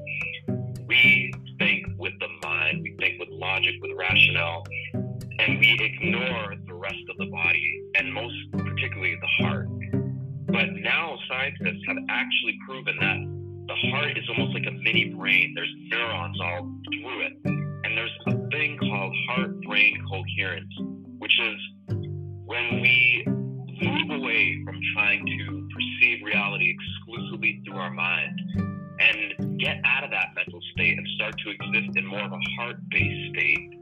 we 0.88 1.32
think 1.60 1.86
with 1.98 2.14
the 2.20 2.28
mind, 2.44 2.82
we 2.82 2.96
think 3.00 3.20
with 3.20 3.30
logic, 3.30 3.76
with 3.82 3.92
rationale, 3.98 4.64
and 5.40 5.58
we 5.58 5.78
ignore 5.80 6.54
the 6.68 6.74
rest 6.74 7.00
of 7.10 7.18
the 7.18 7.26
body 7.28 7.82
and 7.96 8.14
most 8.14 8.36
particularly 8.52 9.16
the 9.16 9.46
heart. 9.46 9.68
But 10.48 10.74
now 10.84 11.18
scientists 11.30 11.82
have 11.88 11.98
actually 12.10 12.58
proven 12.68 12.98
that 13.00 13.74
the 13.74 13.90
heart 13.90 14.18
is 14.18 14.26
almost 14.30 14.54
like 14.54 14.66
a 14.68 14.72
mini 14.72 15.14
brain. 15.16 15.54
There's 15.56 15.74
neurons 15.78 16.38
all 16.42 16.70
through 16.92 17.22
it. 17.22 17.34
And 17.46 17.98
there's 17.98 18.12
a 18.28 18.32
thing 18.50 18.78
called 18.80 19.16
heart 19.30 19.62
brain 19.62 20.04
coherence, 20.10 20.74
which 21.20 21.40
is 21.40 21.96
when 22.46 22.82
we 22.82 23.24
move 23.28 24.22
away 24.22 24.62
from 24.66 24.78
trying 24.94 25.26
to 25.26 25.68
perceive 25.74 26.26
reality 26.26 26.76
exclusively 26.76 27.62
through 27.66 27.78
our 27.78 27.92
mind 27.92 28.38
and 29.00 29.60
get 29.60 29.78
out 29.86 30.04
of 30.04 30.12
that 30.12 30.30
mental 30.36 30.60
state 30.74 30.98
and 30.98 31.08
start 31.16 31.34
to 31.46 31.52
exist 31.52 31.96
in 31.96 32.06
more 32.06 32.24
of 32.24 32.32
a 32.34 32.40
heart 32.58 32.78
based 32.90 33.34
state 33.34 33.80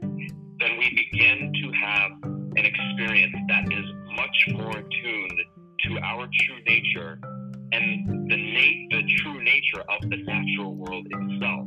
then 0.60 0.78
we 0.78 1.08
begin 1.12 1.52
to 1.52 1.72
have 1.72 2.10
an 2.56 2.64
experience 2.64 3.34
that 3.48 3.72
is 3.72 3.84
much 4.16 4.48
more 4.52 4.72
tuned 4.72 5.40
to 5.84 5.98
our 6.00 6.28
true 6.40 6.58
nature 6.66 7.18
and 7.72 8.30
the, 8.30 8.36
na- 8.36 8.98
the 8.98 9.02
true 9.18 9.42
nature 9.42 9.82
of 9.88 10.00
the 10.10 10.16
natural 10.16 10.74
world 10.74 11.06
itself. 11.08 11.66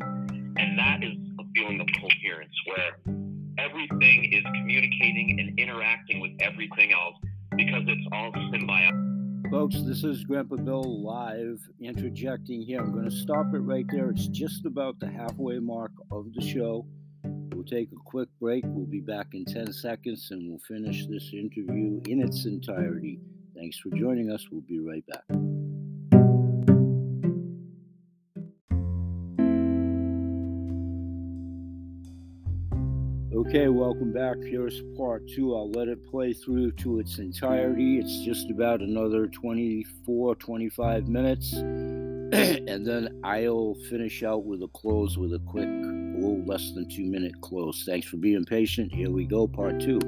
And 0.57 0.77
that 0.77 1.03
is 1.03 1.13
a 1.39 1.43
feeling 1.55 1.79
of 1.79 1.87
coherence 1.99 2.53
where 2.65 3.15
everything 3.57 4.33
is 4.33 4.43
communicating 4.43 5.39
and 5.39 5.57
interacting 5.59 6.19
with 6.19 6.31
everything 6.41 6.91
else 6.91 7.15
because 7.55 7.83
it's 7.87 8.07
all 8.11 8.31
symbiotic. 8.31 9.51
Folks, 9.51 9.75
this 9.83 10.03
is 10.03 10.23
Grandpa 10.23 10.55
Bill 10.57 11.03
live 11.03 11.59
interjecting 11.81 12.61
here. 12.61 12.79
I'm 12.79 12.91
going 12.91 13.09
to 13.09 13.11
stop 13.11 13.53
it 13.53 13.59
right 13.59 13.85
there. 13.89 14.09
It's 14.09 14.27
just 14.27 14.65
about 14.65 14.99
the 14.99 15.07
halfway 15.07 15.59
mark 15.59 15.91
of 16.09 16.33
the 16.33 16.41
show. 16.41 16.85
We'll 17.61 17.79
take 17.79 17.91
a 17.91 18.03
quick 18.05 18.27
break. 18.39 18.63
We'll 18.65 18.87
be 18.87 19.01
back 19.01 19.35
in 19.35 19.45
10 19.45 19.71
seconds 19.71 20.29
and 20.31 20.49
we'll 20.49 20.57
finish 20.67 21.05
this 21.05 21.31
interview 21.31 22.01
in 22.07 22.19
its 22.19 22.45
entirety. 22.45 23.19
Thanks 23.55 23.77
for 23.77 23.91
joining 23.91 24.31
us. 24.31 24.47
We'll 24.51 24.61
be 24.61 24.79
right 24.79 25.05
back. 25.05 25.21
Okay, 33.31 33.67
welcome 33.67 34.11
back. 34.11 34.37
Here's 34.37 34.81
part 34.97 35.27
two. 35.27 35.55
I'll 35.55 35.69
let 35.69 35.87
it 35.87 36.03
play 36.09 36.33
through 36.33 36.71
to 36.71 36.97
its 36.97 37.19
entirety. 37.19 37.99
It's 37.99 38.25
just 38.25 38.49
about 38.49 38.81
another 38.81 39.27
24, 39.27 40.33
25 40.33 41.07
minutes. 41.07 41.53
and 42.31 42.87
then 42.87 43.19
I'll 43.23 43.75
finish 43.89 44.23
out 44.23 44.45
with 44.45 44.63
a 44.63 44.67
close 44.69 45.17
with 45.17 45.33
a 45.33 45.39
quick, 45.39 45.67
less 46.29 46.71
than 46.71 46.87
two 46.87 47.05
minute 47.05 47.39
close. 47.41 47.83
Thanks 47.85 48.07
for 48.07 48.17
being 48.17 48.45
patient. 48.45 48.93
Here 48.93 49.09
we 49.09 49.25
go, 49.25 49.47
part 49.47 49.79
two. 49.79 49.99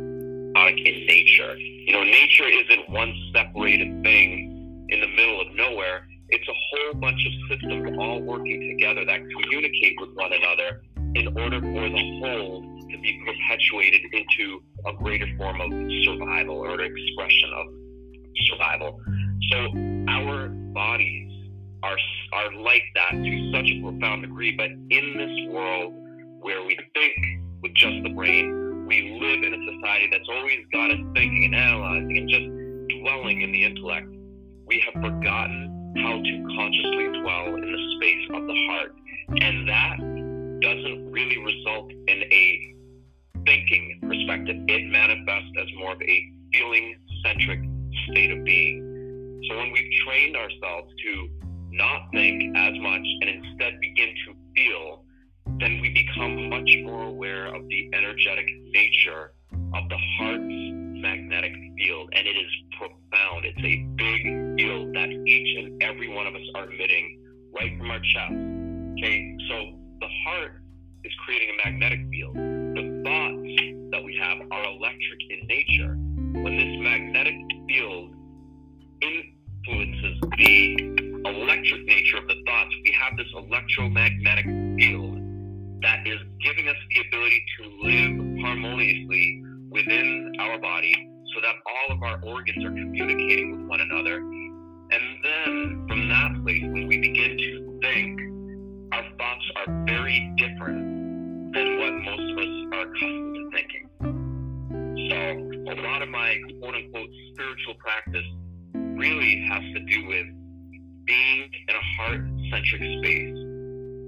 In 0.76 1.06
nature, 1.08 1.58
you 1.58 1.91
know, 1.91 2.04
nature 2.04 2.47
isn't 2.47 2.89
one 2.89 3.13
separated 3.34 4.02
thing 4.04 4.86
in 4.89 5.02
the 5.02 5.08
middle 5.08 5.41
of 5.41 5.54
nowhere. 5.56 6.08
It's 6.30 6.47
a 6.47 6.54
whole 6.54 6.93
bunch 6.99 7.19
of 7.26 7.32
systems 7.49 7.97
all 7.99 8.21
working 8.21 8.76
together 8.78 9.06
that 9.06 9.19
communicate 9.30 9.95
with 9.99 10.10
one 10.15 10.32
another 10.34 10.82
in 11.15 11.28
order 11.38 11.60
for 11.60 11.89
the 11.89 12.19
whole 12.21 12.62
to 12.89 12.97
be 13.02 13.23
perpetuated 13.26 14.02
into 14.13 14.63
a 14.88 14.93
greater 14.93 15.28
form 15.38 15.62
of 15.62 15.71
survival 16.06 16.58
or 16.58 16.82
expression 16.82 17.52
of 17.56 17.67
survival. 18.47 18.99
So 19.52 19.58
our 20.10 20.47
bodies 20.47 21.49
are 21.84 21.97
are 22.34 22.54
like 22.56 22.84
that 22.95 23.12
to 23.12 23.52
such 23.52 23.69
a 23.69 23.82
profound 23.82 24.23
degree, 24.23 24.56
but 24.56 24.69
in 24.69 25.17
this 25.17 25.54
world 25.54 25.93
where 26.43 26.62
we 26.63 26.77
think 26.93 27.15
with 27.62 27.73
just 27.73 28.03
the 28.03 28.10
brain, 28.10 28.86
we 28.86 29.17
live 29.19 29.43
in 29.43 29.53
a 29.53 29.62
society 29.73 30.10
that's 30.12 30.27
always 30.29 30.60
got 30.73 30.91
us 30.91 30.99
thinking 31.15 31.45
and 31.45 31.56
analyzing 31.56 32.17
and 32.17 32.29
just 32.29 32.99
dwelling 32.99 33.41
in 33.41 33.51
the 33.51 33.63
intellect. 33.63 34.08
We 34.67 34.84
have 34.86 35.01
forgotten 35.01 35.95
how 36.03 36.19
to 36.19 36.56
consciously 36.56 37.08
dwell 37.21 37.56
in 37.56 37.62
the 37.63 37.95
space 37.95 38.27
of 38.34 38.45
the 38.45 38.58
heart. 38.67 38.91
And 39.39 39.67
that 39.69 39.97
doesn't 40.62 41.12
really 41.12 41.39
result 41.39 41.91
in 42.08 42.23
a 42.29 42.75
thinking 43.45 43.99
perspective. 44.01 44.58
It 44.67 44.91
manifests 44.91 45.51
as 45.60 45.67
more 45.79 45.93
of 45.93 46.01
a 46.01 46.32
feeling 46.51 46.95
centric 47.23 47.60
state 48.12 48.32
of 48.32 48.43
being. 48.43 49.41
So 49.49 49.58
when 49.58 49.71
we've 49.71 49.91
trained 50.06 50.36
ourselves 50.36 50.91
to 51.06 51.29
not 51.71 52.12
think 52.12 52.56
as 52.56 52.73
much 52.79 53.01
and 53.21 53.29
instead 53.29 53.79
begin 53.79 54.13
more 56.81 57.03
aware 57.03 57.53
of 57.53 57.67
the 57.67 57.89
energetic 57.93 58.45
nature 58.71 59.33
of 59.73 59.89
the 59.89 59.97
heart's 60.17 60.43
magnetic 61.03 61.53
field. 61.77 62.09
And 62.13 62.27
it 62.27 62.36
is 62.36 62.51
profound. 62.77 63.45
It's 63.45 63.59
a 63.59 63.86
big 63.95 64.57
field 64.57 64.95
that 64.95 65.09
each 65.09 65.57
and 65.57 65.83
every 65.83 66.07
one 66.07 66.27
of 66.27 66.36
us 66.36 66.41
are 66.55 66.71
emitting 66.71 67.19
right 67.53 67.77
from 67.77 67.91
our 67.91 67.99
chest. 67.99 68.33
Okay, 68.97 69.38
so 69.49 69.77
the 69.99 70.07
heart 70.25 70.62
is 71.03 71.12
creating 71.25 71.49
a 71.49 71.69
magnetic 71.69 71.99
field. 72.09 72.36
The 72.36 73.01
thoughts 73.03 73.91
that 73.91 74.03
we 74.03 74.17
have 74.21 74.38
are 74.51 74.63
electric 74.65 75.19
in 75.29 75.47
nature. 75.47 75.95
When 76.41 76.57
this 76.57 76.79
magnetic 76.79 77.36
field 77.67 78.15
influences 79.01 80.19
the 80.38 80.75
electric 81.25 81.86
nature 81.86 82.17
of 82.17 82.27
the 82.27 82.36
thoughts, 82.45 82.75
we 82.83 82.95
have 82.99 83.17
this 83.17 83.27
electromagnetic 83.36 84.45
field 84.77 85.32
that 85.83 86.07
is 86.07 86.19
giving 86.41 86.67
us 86.67 86.75
the 86.89 87.01
ability 87.07 87.43
to 87.59 87.69
live 87.83 88.43
harmoniously 88.43 89.43
within 89.69 90.31
our 90.39 90.57
body 90.59 90.93
so 91.35 91.41
that 91.41 91.55
all 91.67 91.95
of 91.95 92.03
our 92.03 92.21
organs 92.23 92.63
are 92.63 92.71
communicating 92.71 93.51
with 93.57 93.67
one 93.67 93.81
another. 93.81 94.17
And 94.17 95.03
then 95.23 95.85
from 95.89 96.09
that 96.09 96.31
place, 96.43 96.63
when 96.63 96.87
we 96.87 96.99
begin 96.99 97.37
to 97.37 97.79
think, 97.81 98.19
our 98.93 99.03
thoughts 99.17 99.45
are 99.57 99.85
very 99.85 100.31
different 100.37 101.53
than 101.53 101.79
what 101.79 101.93
most 101.93 102.31
of 102.31 102.37
us 102.37 102.53
are 102.73 102.81
accustomed 102.81 103.35
to 103.35 103.49
thinking. 103.51 103.89
So, 105.09 105.71
a 105.71 105.75
lot 105.81 106.01
of 106.01 106.09
my 106.09 106.37
quote 106.61 106.75
unquote 106.75 107.09
spiritual 107.33 107.73
practice 107.79 108.25
really 108.73 109.45
has 109.49 109.61
to 109.73 109.79
do 109.79 110.07
with 110.07 110.27
being 111.05 111.49
in 111.67 111.75
a 111.75 111.85
heart 111.97 112.21
centric 112.51 112.81
space 112.99 113.35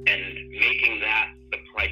and 0.08 0.50
making 0.60 1.00
that 1.02 1.34
the 1.78 1.90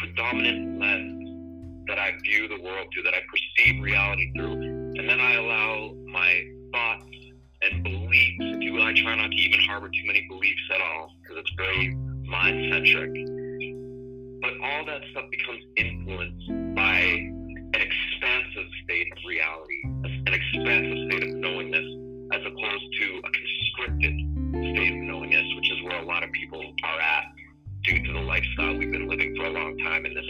predominant 0.00 0.80
lens 0.80 1.86
that 1.88 1.98
I 1.98 2.12
view 2.22 2.48
the 2.48 2.62
world 2.62 2.88
through, 2.92 3.02
that 3.04 3.14
I 3.14 3.20
perceive 3.30 3.82
reality 3.82 4.32
through. 4.36 4.52
And 4.52 5.08
then 5.08 5.20
I 5.20 5.34
allow 5.34 5.94
my 6.06 6.44
thoughts 6.72 7.04
and 7.62 7.82
beliefs, 7.82 8.36
if 8.40 8.82
I 8.82 9.02
try 9.02 9.14
not 9.16 9.30
to 9.30 9.36
even 9.36 9.60
harbor 9.60 9.88
too 9.88 10.06
many 10.06 10.26
beliefs 10.28 10.62
at 10.74 10.80
all 10.80 11.14
because 11.22 11.38
it's 11.38 11.52
very 11.56 11.94
mind 12.26 12.72
centric. 12.72 13.12
But 14.40 14.52
all 14.64 14.84
that 14.86 15.02
stuff 15.10 15.24
becomes 15.30 15.62
influenced 15.76 16.48
by 16.74 16.98
an 16.98 17.74
expansive 17.74 18.66
state 18.84 19.06
of 19.12 19.18
reality, 19.26 19.82
an 19.84 20.32
expansive 20.32 20.98
state 21.10 21.22
of 21.28 21.36
knowingness, 21.36 21.84
as 22.32 22.40
opposed 22.40 22.86
to 23.00 23.06
a 23.18 23.30
constricted 23.30 24.14
state 24.74 24.92
of 24.92 25.02
knowingness, 25.04 25.44
lifestyle 28.30 28.76
we've 28.78 28.92
been 28.92 29.08
living 29.08 29.34
for 29.34 29.46
a 29.46 29.50
long 29.50 29.76
time 29.78 30.06
in 30.06 30.14
this 30.14 30.24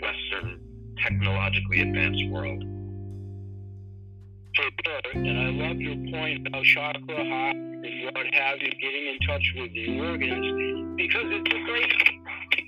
Western 0.00 0.60
technologically 1.02 1.80
advanced 1.80 2.24
world. 2.30 2.62
And 5.14 5.40
I 5.40 5.50
love 5.50 5.80
your 5.80 5.96
point 6.12 6.46
about 6.46 6.62
chakra 6.62 7.16
heart 7.16 7.56
and 7.56 8.04
what 8.04 8.32
have 8.32 8.60
you, 8.60 8.70
getting 8.80 9.06
in 9.08 9.18
touch 9.26 9.54
with 9.56 9.72
the 9.72 9.98
organs, 9.98 10.94
because 10.96 11.24
it's 11.26 11.52
a 11.52 11.58
great 11.64 11.92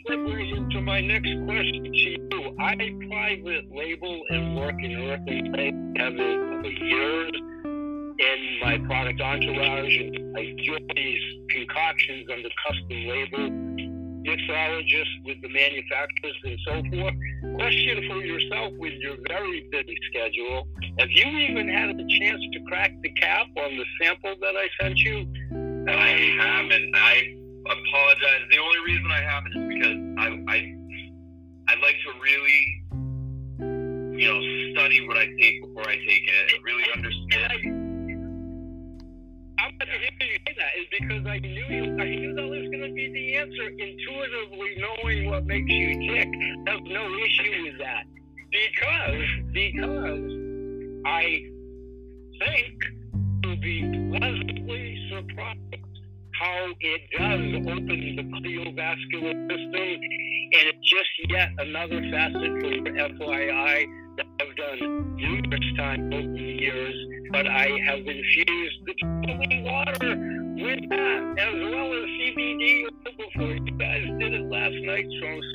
segue 0.09 0.57
into 0.57 0.81
my 0.81 1.01
next 1.01 1.31
question 1.47 1.85
to 1.85 1.97
you. 1.97 2.57
I 2.59 2.75
private 3.09 3.71
label 3.71 4.23
and 4.31 4.57
work 4.57 4.75
in 4.83 4.93
earth 4.97 5.21
and 5.29 5.99
have 5.99 6.15
it 6.17 6.63
for 6.63 6.85
years 6.85 7.33
in 8.19 8.59
my 8.61 8.79
product 8.89 9.21
entourage, 9.21 9.97
and 9.99 10.37
I 10.37 10.53
do 10.65 10.79
these 10.97 11.23
concoctions 11.51 12.27
under 12.29 12.49
custom 12.67 13.07
label 13.07 13.74
mixologists 14.25 15.25
with 15.25 15.41
the 15.43 15.49
manufacturers 15.49 16.37
and 16.45 16.59
so 16.67 16.73
forth. 16.91 17.15
Question 17.57 18.09
for 18.09 18.25
yourself 18.25 18.73
with 18.79 18.95
your 18.95 19.17
very 19.29 19.69
busy 19.71 19.97
schedule. 20.11 20.67
Have 20.99 21.11
you 21.11 21.27
even 21.27 21.69
had 21.69 21.91
a 21.91 22.07
chance 22.19 22.41
to 22.53 22.61
crack 22.69 22.93
the 23.03 23.11
cap 23.13 23.47
on 23.57 23.77
the 23.77 23.85
sample 24.01 24.35
that 24.41 24.55
I 24.57 24.69
sent 24.81 24.99
you? 24.99 25.27
I 25.89 26.09
haven't. 26.41 26.97
I 26.97 27.35
apologize. 27.67 28.43
The 28.51 28.59
only 28.59 28.81
reason 28.87 29.11
I 29.11 29.21
haven't 29.21 29.53
is 29.57 29.69
because 29.69 29.97
I, 30.19 30.53
I 30.53 30.75
I'd 31.69 31.81
like 31.81 31.97
to 32.05 32.13
really, 32.21 32.61
you 34.19 34.29
know, 34.29 34.41
study 34.75 35.07
what 35.07 35.17
I 35.17 35.27
take 35.41 35.63
before 35.63 35.89
I 35.89 35.97
take 35.97 36.25
it 36.29 36.55
and 36.55 36.65
really 36.65 36.85
understand. 36.95 37.85
I'm 39.59 39.71
glad 39.79 39.87
to 39.87 39.99
hear 39.99 40.29
you 40.29 40.39
say 40.47 40.55
that 40.59 40.73
is 40.79 40.87
because 41.01 41.27
I 41.27 41.39
knew 41.39 41.67
you. 41.71 41.97
I 41.99 42.05
knew 42.05 42.35
that 42.35 42.54
be 42.95 43.13
the 43.13 43.37
answer. 43.37 43.69
Intuitively 43.69 44.77
knowing 44.79 45.31
what 45.31 45.47
makes 45.47 45.71
you 45.71 45.95
tick, 46.09 46.29
there's 46.65 46.81
no 46.87 47.07
issue 47.19 47.65
with 47.65 47.79
that. 47.79 48.05
Because 48.51 49.25
because 49.53 50.31
I 51.07 51.43
think 52.39 52.75
you'll 53.43 53.57
be 53.57 53.83
pleasantly 54.11 55.09
surprised 55.11 55.59
how 56.33 56.67
it 56.81 57.03
does 57.17 57.73
open 57.73 58.17
the 58.17 58.23
cardiovascular 58.23 59.51
system, 59.51 60.01
and 60.53 60.65
it's 60.69 60.91
just 60.91 61.31
yet 61.31 61.51
another 61.59 62.01
facet 62.11 62.53
for 62.61 62.91
FYI 62.91 63.87
that 64.17 64.27
I've 64.41 64.57
done 64.57 65.17
numerous 65.17 65.77
times 65.77 66.15
over 66.15 66.33
the 66.33 66.41
years, 66.41 66.95
but 67.33 67.47
I 67.47 67.69
have 67.87 68.01
infused 68.01 68.79
the 68.87 69.63
water 69.63 70.45
with 70.57 70.89
that 70.91 71.35
as 71.39 71.55
well 71.71 71.84
it 74.99 75.07
last 75.23 75.54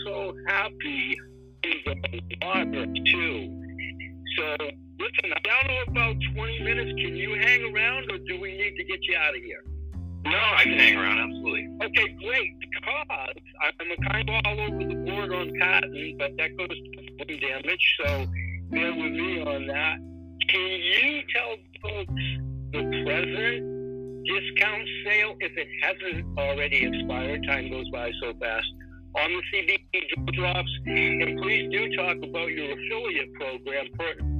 drops? 30.33 30.71
And 30.85 31.39
please 31.41 31.69
do 31.71 31.95
talk 31.95 32.17
about 32.17 32.49
your 32.49 32.71
affiliate 32.73 33.33
program, 33.33 33.85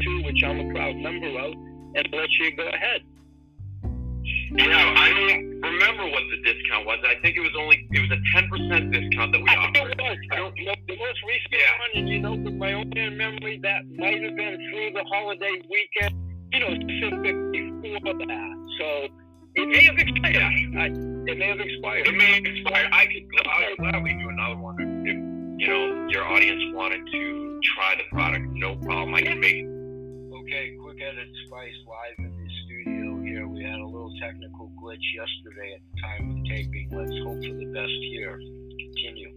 too, 0.02 0.24
which 0.24 0.44
I'm 0.44 0.60
a 0.60 0.74
proud 0.74 0.96
member 0.96 1.28
of, 1.40 1.54
and 1.96 2.08
let 2.14 2.30
you 2.40 2.56
go 2.56 2.68
ahead. 2.68 3.02
Yeah, 4.52 4.94
I 4.98 5.10
don't 5.10 5.62
remember 5.62 6.06
what 6.10 6.24
the 6.32 6.38
discount 6.42 6.86
was. 6.86 7.00
I 7.06 7.22
think 7.22 7.38
it 7.38 7.42
was 7.42 7.54
only 7.58 7.88
it 7.92 8.00
was 8.02 8.12
a 8.12 8.22
ten 8.34 8.50
percent 8.50 8.92
discount 8.92 9.32
that 9.34 9.42
we 9.42 9.50
offered. 9.50 9.78
it 9.94 10.02
was. 10.02 10.18
I 10.32 10.36
don't 10.38 10.56
know 10.58 10.74
the 10.88 10.98
most 10.98 11.20
recent 11.28 11.54
Yeah. 11.54 11.78
one, 11.78 11.92
and 11.96 12.10
you 12.10 12.20
know, 12.20 12.34
with 12.34 12.54
my 12.56 12.74
own 12.74 12.90
memory, 12.96 13.60
that 13.62 13.86
might 13.98 14.22
have 14.24 14.36
been 14.36 14.58
through 14.72 14.92
the 14.94 15.04
holiday 15.06 15.54
weekend. 15.70 16.16
You 16.52 16.60
know, 16.62 16.74
specifically 16.82 17.72
before 17.82 18.18
that. 18.26 18.54
So 18.80 19.08
it 19.56 19.68
may 19.68 19.84
have 19.84 19.98
expired. 19.98 20.36
I, 20.36 20.86
it 21.32 21.38
may 21.38 21.48
have 21.48 21.60
expired. 21.60 22.08
It 22.08 22.16
may 22.16 22.34
have 22.34 22.46
expired. 22.46 22.90
I 22.92 23.06
could. 23.06 23.24
I'm 23.48 23.76
glad 23.78 24.04
we 24.04 24.14
do 24.14 24.30
another 24.30 24.58
one. 24.58 24.76
If 25.06 25.16
you 25.62 25.68
know 25.68 26.08
your 26.10 26.26
audience 26.26 26.62
wanted 26.74 27.02
to 27.12 27.60
try 27.76 27.96
the 27.98 28.04
product, 28.12 28.46
no 28.54 28.76
problem. 28.78 29.14
I 29.16 29.22
can 29.22 29.40
make. 29.40 29.66
Okay, 30.42 30.76
quick 30.82 30.98
edit 31.02 31.28
Spice 31.46 31.74
live 31.86 32.18
in 32.20 32.32
the 32.32 32.50
studio 32.66 33.22
here. 33.22 33.48
We 33.48 33.64
had 33.64 33.80
a 33.80 33.86
little 33.86 34.14
technical 34.22 34.72
glitch 34.82 35.04
yesterday 35.14 35.76
at 35.76 35.82
the 35.86 36.02
time 36.02 36.32
of 36.32 36.46
taping. 36.46 36.90
Let's 36.92 37.12
hope 37.24 37.38
for 37.44 37.56
the 37.58 37.70
best 37.74 38.00
here. 38.10 38.40
Continue. 38.40 39.34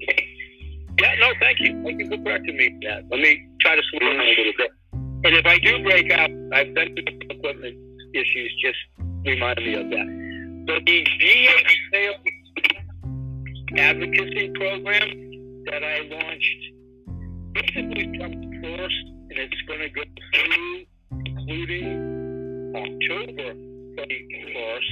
Yeah, 1.01 1.15
no, 1.21 1.33
thank 1.41 1.59
you. 1.61 1.83
Thank 1.83 2.01
you 2.01 2.09
for 2.09 2.23
correcting 2.23 2.57
me. 2.57 2.79
Yeah, 2.81 3.01
let 3.11 3.21
me 3.21 3.49
try 3.61 3.77
to 3.77 3.83
slow 3.91 4.01
down 4.01 4.21
a 4.21 4.25
little 4.25 4.53
bit. 4.57 4.71
And 5.25 5.37
if 5.37 5.47
I 5.47 5.59
do 5.59 5.83
break 5.83 6.11
out, 6.11 6.31
I've 6.53 6.75
been 6.75 6.95
through 6.95 7.29
equipment 7.31 7.77
issues. 8.15 8.55
Just 8.65 8.79
remind 9.25 9.59
me 9.59 9.75
of 9.75 9.91
that. 9.91 10.65
But 10.67 10.85
the 10.87 11.07
sales 11.93 12.17
advocacy 13.77 14.53
program 14.55 15.65
that 15.67 15.83
I 15.83 16.01
launched 16.11 16.63
basically 17.53 18.19
comes 18.19 18.45
first, 18.63 19.05
and 19.31 19.39
it's 19.39 19.63
going 19.67 19.81
to 19.81 19.91
go 19.91 20.03
through, 20.35 20.85
including 21.27 22.73
October 22.77 23.55
31st. 23.97 24.91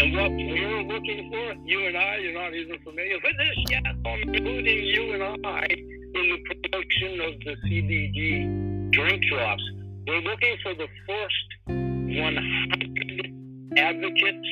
And 0.00 0.16
what 0.16 0.30
we're 0.30 0.82
looking 0.82 1.30
for, 1.30 1.54
you 1.66 1.86
and 1.86 1.96
I, 1.96 2.16
you're 2.16 2.34
not 2.34 2.54
even 2.54 2.78
familiar 2.82 3.18
with 3.22 3.36
this 3.36 3.56
yet, 3.68 3.82
including 4.04 4.84
you 4.84 5.12
and 5.12 5.46
I, 5.46 5.66
in 5.68 6.12
the 6.12 6.38
production 6.46 7.20
of 7.20 7.34
the 7.40 7.56
CBD 7.66 8.90
drink 8.92 9.22
drops. 9.30 9.62
We're 10.06 10.20
looking 10.20 10.56
for 10.62 10.74
the 10.74 10.88
first 11.06 11.48
100 11.66 12.79
advocates 13.76 14.50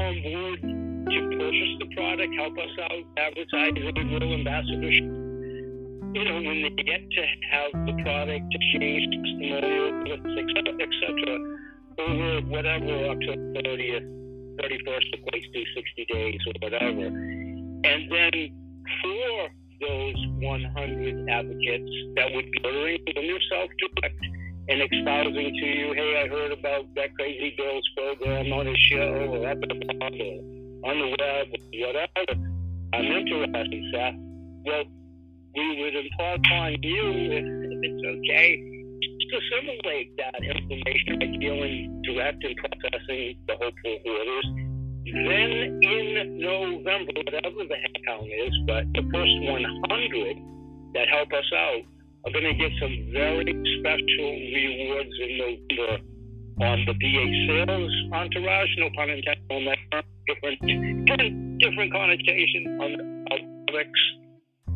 on 0.00 0.22
board 0.22 0.60
to 0.60 1.18
purchase 1.38 1.74
the 1.80 1.88
product, 1.94 2.32
help 2.38 2.56
us 2.58 2.74
out, 2.82 3.04
advertise, 3.18 3.72
goodwill 3.74 4.32
ambassadorship. 4.32 5.04
You 6.14 6.24
know, 6.24 6.42
when 6.42 6.62
they 6.62 6.82
get 6.82 7.00
to 7.10 7.22
have 7.50 7.86
the 7.86 8.02
product 8.02 8.44
exchange, 8.52 9.04
testimonial, 9.12 10.12
etc., 10.12 10.72
etc., 10.80 11.62
over 11.98 12.40
whatever 12.48 12.92
October 13.12 13.60
30th, 13.60 14.08
31st 14.60 15.08
equates 15.16 15.52
to 15.52 15.64
60 15.74 16.06
days 16.12 16.40
or 16.46 16.52
whatever. 16.60 17.06
And 17.06 18.10
then 18.10 18.32
for 19.02 19.48
those 19.80 20.14
100 20.40 21.28
advocates 21.28 21.92
that 22.16 22.32
would 22.34 22.50
be 22.50 22.58
ordering 22.64 22.98
from 23.14 23.24
your 23.24 23.40
self-direct 23.50 24.24
and 24.68 24.80
espousing 24.80 25.50
to 25.58 25.66
you, 25.66 25.92
hey, 25.94 26.22
I 26.24 26.28
heard 26.28 26.52
about 26.52 26.86
that 26.94 27.14
Crazy 27.16 27.54
Bill's 27.56 27.88
program 27.96 28.52
on 28.52 28.66
his 28.66 28.78
show 28.90 29.34
or 29.34 29.46
at 29.46 29.60
the 29.60 29.66
or 29.66 30.90
on 30.90 30.98
the 30.98 31.08
web, 31.18 31.46
whatever. 31.74 32.48
I'm 32.94 33.04
interested, 33.04 33.84
Seth. 33.92 34.14
Well, 34.66 34.84
we 35.56 35.82
would 35.82 35.94
impart 35.94 36.40
upon 36.46 36.82
you, 36.82 37.02
if, 37.32 37.44
if 37.44 37.78
it's 37.82 38.02
okay, 38.18 38.72
to 39.32 39.38
assimilate 39.38 40.16
that 40.18 40.42
information 40.42 41.18
by 41.18 41.26
dealing 41.38 42.02
direct 42.04 42.44
and 42.44 42.56
processing 42.56 43.36
the 43.48 43.54
hopeful 43.54 43.98
orders. 44.06 44.46
Then 45.04 45.50
in 45.82 46.38
November, 46.38 47.12
whatever 47.16 47.64
the 47.66 47.76
count 48.06 48.26
is, 48.26 48.54
but 48.66 48.84
the 48.94 49.02
first 49.10 49.34
100 49.42 50.36
that 50.94 51.08
help 51.08 51.32
us 51.32 51.50
out 51.56 51.82
are 52.24 52.32
going 52.32 52.44
to 52.44 52.54
get 52.54 52.70
some 52.80 52.94
very 53.12 53.50
special 53.78 54.30
rewards 54.54 55.14
in 55.20 55.30
November 55.38 55.92
on 56.60 56.84
the 56.86 56.94
PA 56.94 57.24
sales 57.48 57.92
entourage, 58.12 58.70
no 58.78 58.88
pun 58.94 59.10
intended 59.10 59.50
on 59.50 59.64
that 59.64 60.04
different, 60.28 60.60
different, 61.06 61.58
different 61.58 61.92
connotation 61.92 62.78
on 62.80 62.90
products 63.66 64.00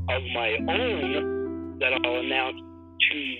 of 0.08 0.22
my 0.34 0.56
own 0.68 1.78
that 1.78 1.92
I'll 1.92 2.20
announce 2.20 2.56
to 3.10 3.36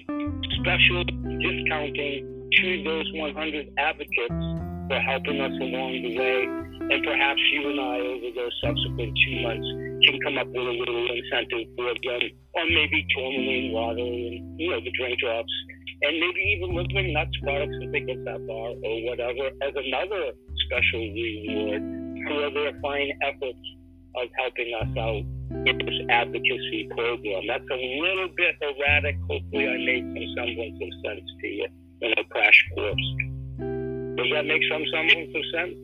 special 0.61 1.05
discounting 1.41 2.49
to 2.53 2.85
those 2.85 3.11
100 3.15 3.73
advocates 3.79 4.45
for 4.89 5.01
helping 5.01 5.41
us 5.41 5.53
along 5.61 6.03
the 6.03 6.17
way. 6.19 6.43
And 6.95 7.03
perhaps 7.03 7.41
you 7.53 7.71
and 7.71 7.81
I, 7.81 7.97
over 7.99 8.31
those 8.35 8.55
subsequent 8.63 9.19
two 9.27 9.43
months, 9.43 9.86
can 10.07 10.21
come 10.23 10.39
up 10.39 10.47
with 10.47 10.67
a 10.67 10.77
little 10.79 11.07
incentive 11.11 11.67
for 11.77 11.91
them, 11.91 12.23
or 12.55 12.65
maybe 12.71 13.07
tourmaline 13.15 13.73
water 13.73 14.07
and, 14.07 14.61
you 14.61 14.71
know, 14.71 14.81
the 14.81 14.93
drink 14.99 15.19
drops, 15.19 15.53
and 16.03 16.21
maybe 16.21 16.41
even 16.57 16.75
living 16.75 17.13
nuts 17.13 17.37
products 17.43 17.77
if 17.81 17.91
they 17.93 18.01
get 18.01 18.25
that 18.25 18.41
far, 18.47 18.73
or 18.73 18.95
whatever, 19.05 19.51
as 19.67 19.75
another 19.75 20.33
special 20.67 21.01
reward 21.01 21.83
for 22.27 22.51
their 22.55 22.73
fine 22.81 23.11
efforts 23.23 23.65
of 24.17 24.29
helping 24.39 24.71
us 24.81 24.91
out 24.99 25.25
in 25.67 25.79
this 25.79 26.01
advocacy 26.11 26.89
program. 26.91 27.43
That's 27.47 27.69
a 27.71 27.81
little 28.03 28.29
bit 28.37 28.55
erratic. 28.63 29.17
Hopefully, 29.29 29.69
I 29.69 29.77
made 29.79 30.05
some 30.15 30.27
semblance 30.37 30.79
of 30.81 30.91
sense 31.05 31.27
to 31.41 31.47
you 31.47 31.69
in 32.03 32.13
a 32.13 32.25
crash 32.31 32.59
course. 32.75 33.07
Does 34.17 34.31
that 34.33 34.47
make 34.47 34.63
some 34.71 34.85
semblance 34.93 35.33
of 35.37 35.45
sense? 35.53 35.77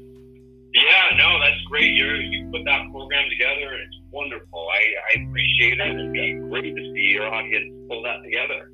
Yeah, 0.75 1.17
no, 1.17 1.39
that's 1.39 1.61
great. 1.69 1.93
You 1.93 2.07
you 2.33 2.49
put 2.51 2.65
that 2.65 2.91
program 2.91 3.29
together, 3.29 3.77
and 3.77 3.83
it's 3.85 3.99
wonderful. 4.13 4.69
I, 4.69 4.83
I 5.19 5.23
appreciate 5.25 5.81
it, 5.81 5.81
and 5.81 6.17
it's 6.17 6.49
great 6.49 6.77
to 6.77 6.83
see 6.95 7.17
your 7.17 7.27
audience 7.33 7.73
pull 7.89 8.03
that 8.05 8.23
together. 8.23 8.71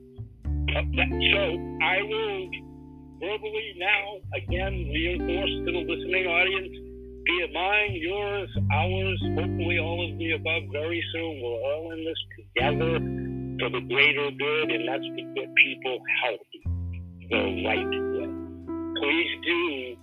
So 1.33 1.43
I 1.83 2.03
will 2.03 2.51
verbally 3.21 3.75
now 3.79 4.21
again 4.35 4.91
reinforce 4.93 5.51
to 5.65 5.73
the 5.73 5.85
listening 5.87 6.27
audience, 6.27 6.71
be 7.25 7.33
it 7.43 7.51
mine, 7.53 7.95
yours, 7.95 8.51
ours, 8.73 9.21
hopefully 9.35 9.79
all 9.79 10.11
of 10.11 10.19
the 10.19 10.33
above 10.33 10.63
very 10.73 11.03
soon. 11.13 11.41
We're 11.43 11.63
all 11.73 11.93
in 11.93 12.05
this 12.05 12.21
together 12.37 12.99
for 13.59 13.71
the 13.71 13.81
greater 13.89 14.31
good, 14.31 14.71
and 14.71 14.89
that's 14.89 15.03
to 15.03 15.23
get 15.35 15.49
people 15.55 15.99
healthy 16.23 16.63
the 17.31 17.43
right 17.67 17.91
way. 17.91 18.31
Please 19.01 19.33
do 19.45 19.97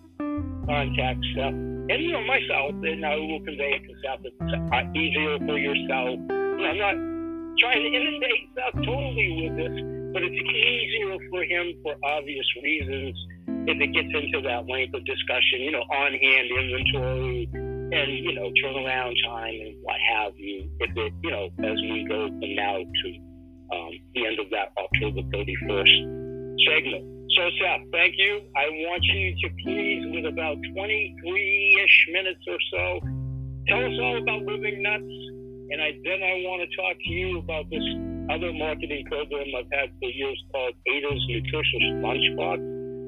contact 0.65 1.19
Seth 1.35 1.53
and 1.87 2.01
you 2.01 2.11
know 2.11 2.25
myself, 2.25 2.73
and 2.81 3.05
I 3.05 3.15
will 3.15 3.41
convey 3.45 3.77
it 3.77 3.83
to 3.85 3.93
Seth. 4.01 4.25
It's 4.25 4.41
uh, 4.41 4.97
easier 4.97 5.37
for 5.45 5.57
yourself. 5.57 6.17
You 6.17 6.65
I'm 6.65 6.81
not 6.81 6.97
trying 7.61 7.85
to 7.85 7.91
inundate 7.93 8.49
Seth 8.57 8.73
totally 8.81 9.29
with 9.45 9.53
this, 9.53 9.75
but 10.09 10.23
it's 10.25 10.33
easier 10.33 11.13
for 11.29 11.43
him 11.45 11.77
for 11.83 11.93
obvious 12.03 12.45
reasons 12.63 13.13
if 13.67 13.77
it 13.81 13.93
gets 13.93 14.09
into 14.13 14.41
that 14.49 14.65
length 14.65 14.93
of 14.93 15.05
discussion, 15.05 15.61
you 15.61 15.71
know, 15.71 15.85
on 15.93 16.11
hand 16.13 16.47
inventory 16.49 17.49
and, 17.53 18.09
you 18.25 18.33
know, 18.33 18.49
turnaround 18.63 19.13
time 19.29 19.53
and 19.53 19.75
what 19.81 19.97
have 20.09 20.33
you, 20.37 20.69
if 20.79 20.89
it, 20.95 21.13
you 21.21 21.31
know, 21.31 21.49
as 21.61 21.77
we 21.81 22.05
go 22.09 22.27
from 22.27 22.55
now 22.55 22.77
to 22.77 23.07
um, 23.77 23.91
the 24.13 24.25
end 24.25 24.39
of 24.39 24.49
that 24.49 24.73
October 24.77 25.21
31st 25.29 26.65
segment. 26.65 27.14
So, 27.33 27.41
Seth, 27.59 27.89
thank 27.91 28.15
you. 28.17 28.41
I 28.55 28.69
want 28.85 29.03
you 29.03 29.33
to 29.33 29.47
please, 29.63 30.05
with 30.13 30.25
about 30.25 30.57
23 30.73 31.81
ish 31.83 31.97
minutes 32.13 32.43
or 32.47 32.59
so, 32.71 32.99
tell 33.67 33.81
us 33.81 33.97
all 33.99 34.17
about 34.21 34.45
Living 34.45 34.83
Nuts. 34.83 35.15
And 35.73 35.81
I, 35.81 35.97
then 36.05 36.21
I 36.21 36.45
want 36.45 36.61
to 36.61 36.69
talk 36.77 36.95
to 36.95 37.09
you 37.09 37.39
about 37.39 37.65
this 37.73 37.83
other 38.29 38.53
marketing 38.53 39.05
program 39.09 39.49
I've 39.57 39.71
had 39.73 39.89
for 39.99 40.09
years 40.09 40.37
called 40.53 40.73
Ada's 40.85 41.23
Nutritious 41.27 41.85
Lunchbox 42.05 42.59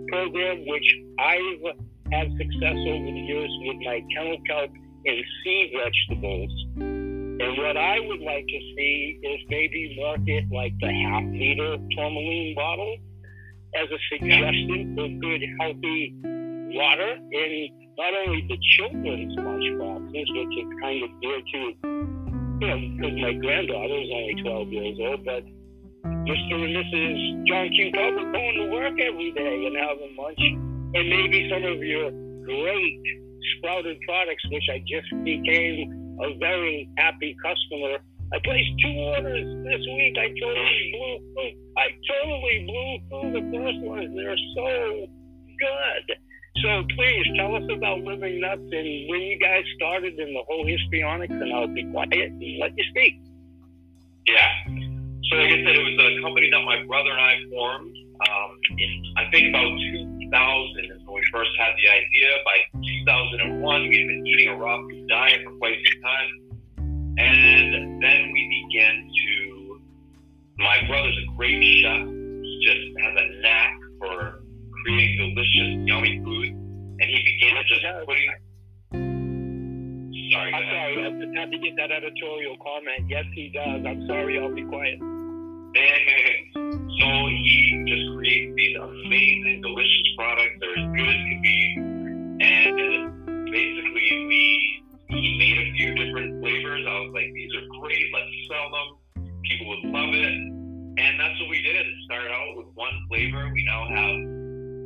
program, 0.09 0.65
which 0.65 0.89
I've 1.19 1.77
had 2.11 2.27
success 2.33 2.77
over 2.89 3.09
the 3.13 3.25
years 3.29 3.51
with 3.69 3.77
my 3.85 4.01
kennel 4.15 4.41
kelp 4.49 4.71
and 5.05 5.17
sea 5.43 5.71
vegetables. 5.77 6.51
And 6.77 7.57
what 7.61 7.77
I 7.77 7.99
would 7.99 8.21
like 8.21 8.45
to 8.47 8.59
see 8.75 9.19
is 9.21 9.39
maybe 9.49 9.95
market 10.01 10.45
like 10.51 10.73
the 10.81 10.89
half 10.89 11.23
liter 11.29 11.77
tourmaline 11.95 12.55
bottle 12.55 12.97
as 13.75 13.87
a 13.91 13.99
suggestion 14.09 14.95
for 14.95 15.07
good, 15.19 15.41
healthy 15.59 16.13
water 16.73 17.17
in 17.31 17.69
not 17.97 18.13
only 18.25 18.45
the 18.47 18.57
children's 18.77 19.35
lunchboxes, 19.35 20.27
which 20.37 20.53
is 20.57 20.69
kind 20.81 21.03
of 21.03 21.09
dear 21.21 21.39
to, 21.41 21.59
you 22.61 22.67
know, 22.67 22.77
because 22.95 23.15
my 23.21 23.33
granddaughter 23.33 23.97
is 23.97 24.09
only 24.13 24.35
12 24.43 24.69
years 24.69 24.97
old, 25.01 25.25
but 25.25 25.43
Mr. 26.05 26.55
and 26.59 26.75
Mrs. 26.75 27.47
John 27.47 27.69
Q. 27.69 27.91
are 27.95 28.31
going 28.31 28.55
to 28.55 28.71
work 28.71 28.99
every 28.99 29.31
day 29.31 29.65
and 29.65 29.75
having 29.75 30.15
lunch, 30.17 30.39
and 30.39 31.09
maybe 31.09 31.49
some 31.49 31.63
of 31.63 31.79
your 31.79 32.11
great 32.45 33.01
sprouted 33.57 33.97
products, 34.07 34.43
which 34.51 34.63
I 34.71 34.79
just 34.87 35.09
became 35.23 36.17
a 36.21 36.37
very 36.37 36.89
happy 36.97 37.35
customer. 37.41 37.97
I 38.33 38.39
placed 38.43 38.71
two 38.83 38.95
orders 39.15 39.47
this 39.63 39.83
week. 39.95 40.15
I 40.19 40.27
totally 40.35 40.91
blew 40.91 41.13
through. 41.31 41.53
I 41.77 41.87
totally 42.03 42.57
blew 42.67 42.91
through 43.07 43.29
the 43.39 43.43
first 43.55 43.79
ones. 43.79 44.11
They're 44.15 44.43
so 44.55 45.07
good. 45.59 46.05
So 46.63 46.83
please 46.97 47.25
tell 47.37 47.55
us 47.55 47.63
about 47.71 47.99
Living 47.99 48.41
Nuts 48.41 48.59
and 48.59 48.89
when 49.09 49.21
you 49.21 49.39
guys 49.39 49.63
started 49.77 50.17
and 50.19 50.35
the 50.35 50.43
whole 50.47 50.65
histrionics, 50.65 51.31
and 51.31 51.53
I'll 51.53 51.67
be 51.67 51.85
quiet 51.85 52.31
and 52.33 52.59
let 52.59 52.75
you 52.75 52.83
speak. 52.89 53.21
Yeah. 54.27 54.51
So 55.29 55.37
like 55.37 55.53
I 55.53 55.59
said, 55.63 55.75
it 55.75 55.85
was 55.85 55.95
a 55.95 56.21
company 56.21 56.49
that 56.51 56.63
my 56.65 56.83
brother 56.83 57.11
and 57.11 57.21
I 57.21 57.35
formed 57.51 57.95
um, 58.27 58.51
in 58.77 58.91
I 59.17 59.29
think 59.29 59.49
about 59.49 59.69
2000 59.69 60.85
is 60.85 60.99
when 61.05 61.15
we 61.15 61.23
first 61.31 61.51
had 61.59 61.71
the 61.77 61.87
idea. 61.87 62.29
By 62.43 62.57
2001, 62.81 63.87
we 63.87 63.97
had 63.97 64.07
been 64.07 64.27
eating 64.27 64.49
a 64.49 64.55
raw 64.55 64.81
food 64.81 65.07
diet 65.07 65.43
for 65.45 65.51
quite 65.59 65.77
some 65.77 66.01
time, 66.01 66.46
and 67.17 68.01
then 68.01 68.31
we 68.31 68.67
began 68.69 69.09
to. 69.09 69.81
My 70.57 70.77
brother's 70.87 71.17
a 71.17 71.37
great 71.37 71.61
chef. 71.81 72.07
He 72.07 72.61
just 72.65 73.05
has 73.05 73.13
a 73.17 73.41
knack 73.41 73.73
for 73.99 74.41
creating 74.83 75.35
delicious, 75.35 75.87
yummy 75.87 76.21
food, 76.23 76.49
and 76.49 77.03
he 77.03 77.23
began 77.23 77.55
to 77.55 77.63
just 77.69 77.85
putting. 78.05 78.29
Sorry. 80.31 80.53
I'm 80.53 80.63
sorry. 80.63 81.05
I 81.05 81.09
just 81.09 81.37
had 81.37 81.51
to 81.51 81.57
get 81.57 81.75
that 81.77 81.91
editorial 81.91 82.57
comment. 82.57 83.09
Yes, 83.09 83.25
he 83.33 83.49
does. 83.49 83.85
I'm 83.85 84.05
sorry. 84.07 84.39
I'll 84.39 84.53
be 84.53 84.63
quiet. 84.65 84.99
so 86.99 87.07
he 87.27 87.83
just 87.87 88.17
creates 88.17 88.53
these 88.55 88.77
amazing, 88.77 89.61
delicious 89.61 90.07
products. 90.17 90.57
They're 90.59 90.77
as 90.77 90.87
good 90.95 91.07
as 91.07 91.15
can 91.15 91.41
be. 91.41 91.57
And 92.39 93.51
basically, 93.51 94.25
we 94.27 94.83
he 95.09 95.37
made 95.37 95.57
a 95.57 95.67
few 95.77 95.95
different 95.95 96.41
flavors. 96.41 96.85
I 96.87 96.99
was 96.99 97.11
like, 97.13 97.31
these 97.33 97.51
are 97.55 97.65
great. 97.79 98.05
Let's 98.13 98.31
sell 98.47 98.67
them. 98.71 98.87
People 99.43 99.67
would 99.69 99.85
love 99.91 100.13
it. 100.13 100.35
And 100.97 101.19
that's 101.19 101.39
what 101.39 101.49
we 101.49 101.61
did. 101.61 101.85
Started 102.05 102.31
out 102.31 102.57
with 102.57 102.67
one 102.75 102.95
flavor. 103.07 103.49
We 103.53 103.63
now 103.63 103.87
have 103.87 104.15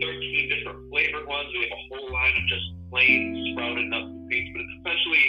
13 0.01 0.49
different 0.49 0.89
flavored 0.91 1.25
ones. 1.27 1.47
We 1.53 1.63
have 1.65 1.73
a 1.73 1.83
whole 1.89 2.13
line 2.13 2.35
of 2.35 2.45
just 2.47 2.67
plain 2.91 3.53
sprouted 3.53 3.87
nuts 3.87 4.11
and 4.11 4.31
seeds. 4.31 4.49
But 4.53 4.61
it's 4.61 4.75
essentially 4.83 5.25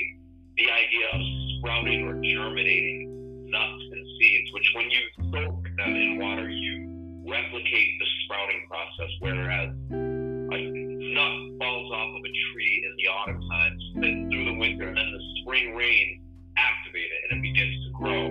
the 0.56 0.68
idea 0.68 1.06
of 1.14 1.20
sprouting 1.58 2.00
or 2.08 2.14
germinating 2.20 3.48
nuts 3.48 3.84
and 3.92 4.04
seeds, 4.18 4.48
which 4.52 4.68
when 4.74 4.90
you 4.90 5.02
soak 5.30 5.62
them 5.76 5.94
in 5.94 6.18
water, 6.18 6.48
you 6.48 7.24
replicate 7.28 7.90
the 7.98 8.06
sprouting 8.24 8.66
process, 8.68 9.10
whereas 9.20 9.70
a 9.92 10.58
nut 11.14 11.34
falls 11.58 11.92
off 11.92 12.10
of 12.16 12.22
a 12.24 12.32
tree 12.52 12.84
in 12.84 12.92
the 12.96 13.06
autumn 13.08 13.40
time, 13.48 13.78
sits 13.94 14.02
through 14.02 14.30
the 14.30 14.31
winter, 14.62 14.86
and 14.86 14.96
then 14.96 15.10
the 15.10 15.42
spring 15.42 15.74
rain 15.74 16.22
activate 16.56 17.10
it 17.10 17.22
and 17.30 17.38
it 17.38 17.42
begins 17.42 17.74
to 17.82 17.90
grow. 17.98 18.30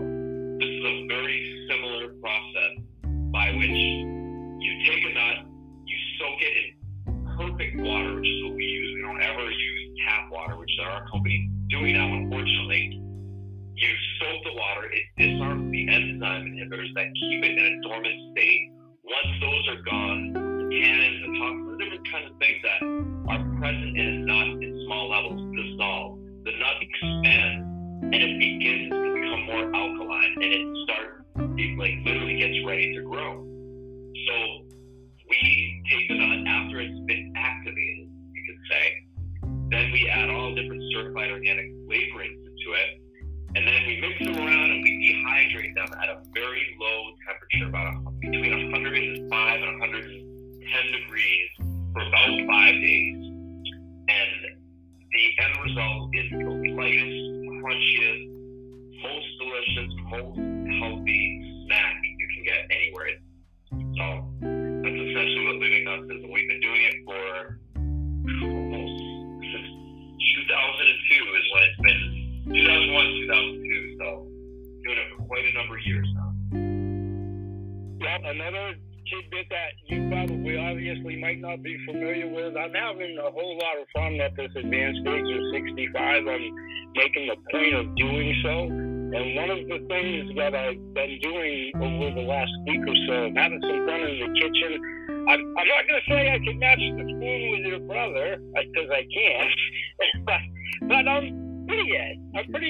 This 0.63 0.71
is 0.71 0.83
a 0.87 0.95
very 1.11 1.67
similar 1.67 2.15
process 2.23 2.73
by 3.35 3.51
which 3.51 3.79
you 4.63 4.71
take 4.87 5.03
a 5.03 5.13
nut, 5.13 5.43
you 5.83 5.97
soak 6.19 6.39
it 6.39 6.53
in 6.55 7.27
perfect 7.35 7.75
water, 7.83 8.15
which 8.15 8.27
is 8.27 8.43
what 8.45 8.55
we 8.55 8.63
use. 8.63 8.95
We 8.95 9.01
don't 9.01 9.21
ever 9.21 9.43
use 9.51 9.99
tap 10.07 10.31
water, 10.31 10.55
which 10.55 10.71
our 10.81 11.03
company 11.11 11.51
doing 11.67 11.99
now, 11.99 12.07
unfortunately 12.07 13.01
you 13.75 13.89
soak 14.19 14.43
the 14.45 14.53
water, 14.53 14.87
it 14.87 15.03
disarms 15.17 15.71
the 15.71 15.89
enzyme 15.89 16.45
inhibitors 16.45 16.93
that 16.95 17.07
keep 17.19 17.43
it 17.43 17.50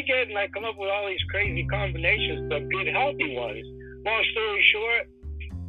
And 0.09 0.37
I 0.37 0.47
come 0.47 0.65
up 0.65 0.77
with 0.77 0.89
all 0.89 1.07
these 1.07 1.23
crazy 1.29 1.65
combinations 1.67 2.51
of 2.51 2.69
good, 2.69 2.87
healthy 2.87 3.35
ones. 3.35 3.65
Long 4.05 4.23
story 4.31 4.63
short, 4.73 5.03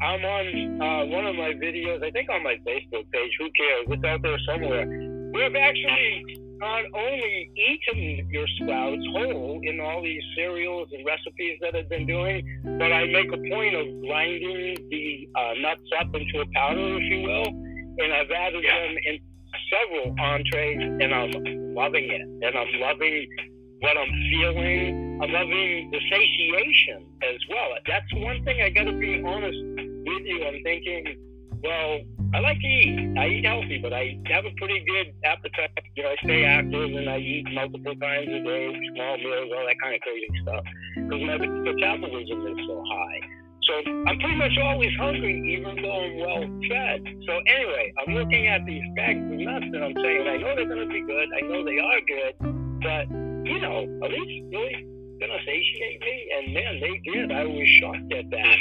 I'm 0.00 0.24
on 0.24 0.82
uh, 0.82 1.04
one 1.06 1.26
of 1.26 1.36
my 1.36 1.52
videos, 1.52 2.02
I 2.02 2.10
think 2.10 2.30
on 2.30 2.42
my 2.42 2.56
Facebook 2.66 3.04
page. 3.12 3.32
Who 3.38 3.48
cares? 3.52 3.86
It's 3.88 4.04
out 4.04 4.22
there 4.22 4.38
somewhere. 4.48 4.86
We've 5.32 5.56
actually 5.56 6.38
not 6.58 6.84
only 6.94 7.50
eaten 7.56 8.28
your 8.30 8.46
sprouts 8.58 9.02
whole 9.12 9.60
in 9.62 9.80
all 9.80 10.02
these 10.02 10.22
cereals 10.36 10.88
and 10.92 11.04
recipes 11.04 11.58
that 11.60 11.74
I've 11.74 11.88
been 11.88 12.06
doing, 12.06 12.46
but 12.78 12.92
I 12.92 13.04
make 13.06 13.32
a 13.32 13.40
point 13.50 13.74
of 13.74 13.86
grinding 14.02 14.76
the 14.90 15.28
uh, 15.34 15.54
nuts 15.60 15.82
up 16.00 16.14
into 16.14 16.40
a 16.40 16.46
powder, 16.54 16.96
if 16.98 17.02
you 17.02 17.22
will, 17.22 17.48
and 17.48 18.12
I've 18.12 18.30
added 18.30 18.64
yeah. 18.64 18.78
them 18.78 18.96
in 19.06 19.18
several 19.70 20.14
entrees, 20.18 20.78
and 21.02 21.14
I'm 21.14 21.74
loving 21.74 22.10
it. 22.10 22.22
And 22.22 22.56
I'm 22.56 22.80
loving 22.80 23.26
what 23.82 23.98
I'm 23.98 24.12
feeling. 24.30 25.18
I'm 25.22 25.30
loving 25.30 25.90
the 25.90 26.00
satiation 26.10 27.06
as 27.22 27.38
well. 27.50 27.74
That's 27.86 28.06
one 28.14 28.42
thing 28.44 28.62
I 28.62 28.70
got 28.70 28.84
to 28.84 28.94
be 28.94 29.22
honest 29.26 29.58
with 29.58 30.22
you. 30.22 30.38
I'm 30.46 30.62
thinking, 30.62 31.18
well, 31.62 31.98
I 32.34 32.40
like 32.40 32.58
to 32.58 32.66
eat. 32.66 33.18
I 33.18 33.26
eat 33.26 33.44
healthy, 33.44 33.78
but 33.82 33.92
I 33.92 34.18
have 34.30 34.46
a 34.46 34.54
pretty 34.56 34.86
good 34.86 35.14
appetite. 35.24 35.70
You 35.96 36.04
know, 36.04 36.10
I 36.10 36.16
stay 36.22 36.44
active 36.44 36.94
and 36.94 37.10
I 37.10 37.18
eat 37.18 37.46
multiple 37.52 37.94
times 37.98 38.30
a 38.30 38.40
day, 38.46 38.70
small 38.94 39.18
meals, 39.18 39.50
all 39.50 39.66
that 39.66 39.76
kind 39.82 39.94
of 39.94 40.00
crazy 40.00 40.30
stuff. 40.42 40.64
Because 40.94 41.22
my 41.22 41.36
metabolism 41.38 42.46
is 42.46 42.58
so 42.66 42.84
high. 42.86 43.20
So 43.66 43.74
I'm 44.06 44.18
pretty 44.18 44.36
much 44.36 44.58
always 44.62 44.90
hungry, 44.98 45.38
even 45.58 45.82
though 45.82 46.02
I'm 46.02 46.16
well 46.18 46.42
fed. 46.70 47.02
So 47.26 47.32
anyway, 47.46 47.92
I'm 47.98 48.14
looking 48.14 48.46
at 48.46 48.64
these 48.64 48.82
bags 48.94 49.18
of 49.18 49.38
nuts 49.38 49.66
and 49.74 49.84
I'm 49.84 49.94
saying, 50.02 50.26
I 50.26 50.36
know 50.38 50.54
they're 50.54 50.70
going 50.70 50.86
to 50.86 50.92
be 50.92 51.02
good. 51.02 51.28
I 51.34 51.40
know 51.46 51.64
they 51.66 51.78
are 51.78 52.00
good, 52.06 52.34
but 52.82 53.31
you 53.44 53.60
know, 53.60 53.86
are 54.02 54.08
these 54.08 54.42
really 54.50 54.86
to 55.20 55.38
satiate 55.46 56.00
me? 56.00 56.26
And 56.36 56.54
man, 56.54 56.80
they 56.80 57.00
did. 57.12 57.32
I 57.32 57.44
was 57.44 57.68
shocked 57.80 58.12
at 58.12 58.30
that. 58.30 58.58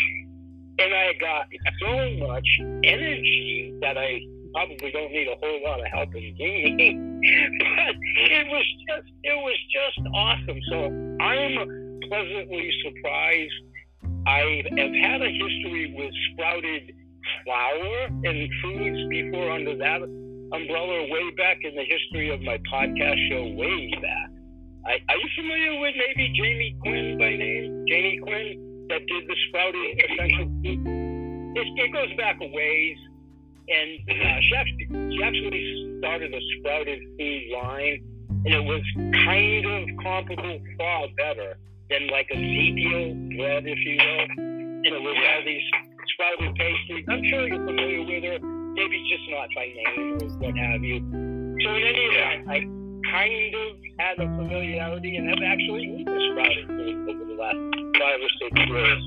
And 0.79 0.93
I 0.93 1.13
got 1.19 1.45
so 1.81 2.27
much 2.27 2.47
energy 2.83 3.73
that 3.81 3.97
I 3.97 4.19
probably 4.53 4.91
don't 4.91 5.11
need 5.11 5.27
a 5.27 5.35
whole 5.39 5.63
lot 5.63 5.79
of 5.79 5.85
help 5.87 6.15
in 6.15 6.35
gaining. 6.37 7.21
but 7.59 7.95
it 8.31 8.47
was 8.47 8.65
just, 8.87 9.07
it 9.23 9.37
was 9.37 9.57
just 9.71 10.07
awesome. 10.13 10.59
So 10.69 10.77
I'm 11.23 11.99
pleasantly 12.09 12.71
surprised 12.83 13.53
I 14.27 14.63
have 14.77 14.93
had 14.93 15.21
a 15.21 15.29
history 15.29 15.93
with 15.97 16.13
sprouted 16.31 16.93
flour 17.43 18.05
and 18.23 18.49
foods 18.61 19.09
before 19.09 19.51
under 19.51 19.77
that 19.77 20.01
umbrella 20.53 21.07
way 21.09 21.31
back 21.37 21.57
in 21.63 21.75
the 21.75 21.85
history 21.85 22.33
of 22.33 22.41
my 22.41 22.57
podcast 22.71 23.29
show 23.29 23.47
way 23.55 23.91
back. 24.01 24.20
I, 24.85 24.97
are 25.09 25.17
you 25.17 25.29
familiar 25.37 25.79
with 25.79 25.95
maybe 25.95 26.33
Jamie 26.33 26.75
Quinn 26.81 27.17
by 27.17 27.35
name? 27.37 27.85
Jamie 27.87 28.19
Quinn 28.23 28.87
that 28.89 29.05
did 29.05 29.23
the 29.27 29.35
sprouted 29.47 29.87
essential? 30.09 30.47
It, 30.63 31.67
it 31.77 31.93
goes 31.93 32.17
back 32.17 32.37
a 32.41 32.47
ways. 32.47 32.97
And 33.69 33.99
uh, 34.09 34.41
she, 34.41 34.55
actually, 34.55 34.87
she 35.15 35.23
actually 35.23 35.97
started 35.99 36.33
a 36.33 36.41
sprouted 36.57 36.99
food 37.17 37.43
line, 37.53 38.03
and 38.45 38.53
it 38.55 38.63
was 38.65 38.81
kind 39.23 39.65
of 39.65 39.87
comparable, 40.03 40.59
far 40.77 41.07
better 41.15 41.57
than 41.89 42.07
like 42.09 42.27
a 42.33 42.35
Ezekiel 42.35 43.13
bread, 43.37 43.63
if 43.67 43.79
you 43.85 43.97
will. 44.01 44.25
And 44.41 44.87
it 44.87 45.01
was 45.01 45.15
all 45.15 45.43
these 45.45 45.61
sprouted 46.13 46.55
pastries. 46.55 47.05
I'm 47.07 47.23
sure 47.29 47.47
you're 47.47 47.65
familiar 47.65 48.01
with 48.01 48.23
her. 48.23 48.39
Maybe 48.73 48.97
just 49.07 49.29
not 49.29 49.47
by 49.55 49.67
name 49.67 50.17
or 50.21 50.27
what 50.39 50.57
have 50.57 50.83
you. 50.83 50.99
So 51.63 51.69
in 51.69 51.83
any 51.83 52.05
event, 52.11 52.49
I 52.49 52.80
kind 53.11 53.55
of 53.55 53.71
had 53.99 54.15
a 54.19 54.27
familiarity 54.37 55.17
and 55.17 55.27
have 55.27 55.43
actually 55.45 55.83
eaten 55.83 56.19
sprouted 56.31 56.71
over 56.71 57.25
the 57.25 57.37
last 57.37 57.59
five 57.99 58.19
or 58.23 58.31
six 58.39 58.53
years. 58.67 59.01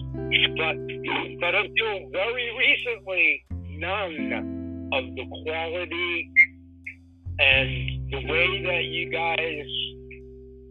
But 0.56 0.76
but 1.40 1.54
until 1.54 2.10
very 2.12 2.48
recently, 2.58 3.44
none 3.80 4.90
of 4.92 5.04
the 5.16 5.24
quality 5.42 6.30
and 7.38 8.12
the 8.12 8.20
way 8.30 8.62
that 8.62 8.84
you 8.84 9.10
guys 9.10 9.66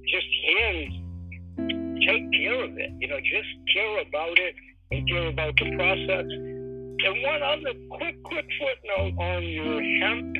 just 0.07 0.27
hand 0.47 1.03
take 2.07 2.31
care 2.31 2.63
of 2.63 2.77
it. 2.77 2.91
You 2.99 3.07
know, 3.07 3.19
just 3.19 3.49
care 3.73 4.01
about 4.01 4.37
it 4.37 4.55
and 4.91 5.07
care 5.09 5.27
about 5.27 5.53
the 5.57 5.75
process. 5.75 6.25
And 7.03 7.21
one 7.23 7.41
other 7.43 7.73
quick, 7.89 8.21
quick 8.23 8.45
footnote 8.59 9.19
on 9.19 9.43
your 9.43 9.81
hemp, 9.81 10.35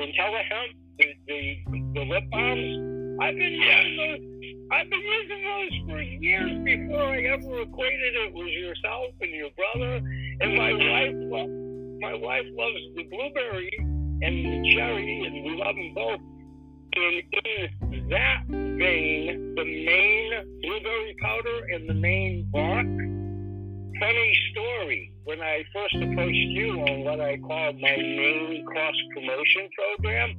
IntelliHemp, 0.00 0.72
the, 0.98 1.06
the, 1.26 1.82
the 1.94 2.04
lip 2.04 2.24
balms. 2.30 3.18
I've 3.20 3.34
been 3.34 3.52
using 3.52 3.96
those. 3.96 4.38
I've 4.70 4.90
been 4.90 5.00
using 5.00 5.42
those 5.42 5.88
for 5.88 6.02
years 6.02 6.52
before 6.64 7.02
I 7.02 7.22
ever 7.22 7.62
equated 7.62 8.14
it 8.14 8.34
with 8.34 8.48
yourself 8.48 9.14
and 9.20 9.30
your 9.30 9.50
brother. 9.56 9.96
And 10.40 10.56
my 10.56 10.72
wife, 10.72 11.14
my 12.00 12.14
wife 12.14 12.44
loves 12.52 12.80
the 12.96 13.04
blueberry 13.04 13.70
and 14.22 14.44
the 14.44 14.74
cherry, 14.74 15.24
and 15.26 15.44
we 15.44 15.56
love 15.56 15.74
them 15.74 15.94
both. 15.94 16.20
And 16.94 17.94
in 17.94 18.08
that 18.10 18.44
vein, 18.48 19.54
the 19.56 19.64
Maine 19.64 20.60
blueberry 20.62 21.16
powder 21.22 21.66
and 21.72 21.88
the 21.88 21.94
Maine 21.94 22.48
bark. 22.52 22.86
Funny 24.00 24.38
story. 24.52 25.12
When 25.24 25.40
I 25.40 25.62
first 25.74 25.96
approached 25.96 26.34
you 26.34 26.80
on 26.80 27.04
what 27.04 27.20
I 27.20 27.36
called 27.38 27.80
my 27.80 27.96
main 27.96 28.64
cross 28.66 28.94
promotion 29.14 29.68
program, 29.76 30.34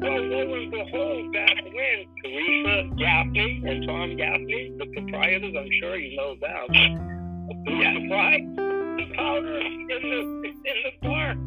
well, 0.00 0.22
lo 0.22 0.54
and 0.54 0.70
behold, 0.70 1.32
back 1.32 1.64
when 1.64 2.06
Teresa 2.24 2.94
Gaffney 2.96 3.62
and 3.66 3.86
Tom 3.86 4.16
Gaffney, 4.16 4.74
the 4.78 4.86
proprietors, 4.86 5.54
I'm 5.58 5.68
sure 5.80 5.96
you 5.96 6.16
know 6.16 6.34
them, 6.40 6.66
yeah. 7.66 7.94
supply 7.94 8.38
the 8.96 9.14
powder 9.16 9.56
in 9.58 9.88
the 9.88 10.20
in 10.44 10.78
the 10.84 11.08
park. 11.08 11.38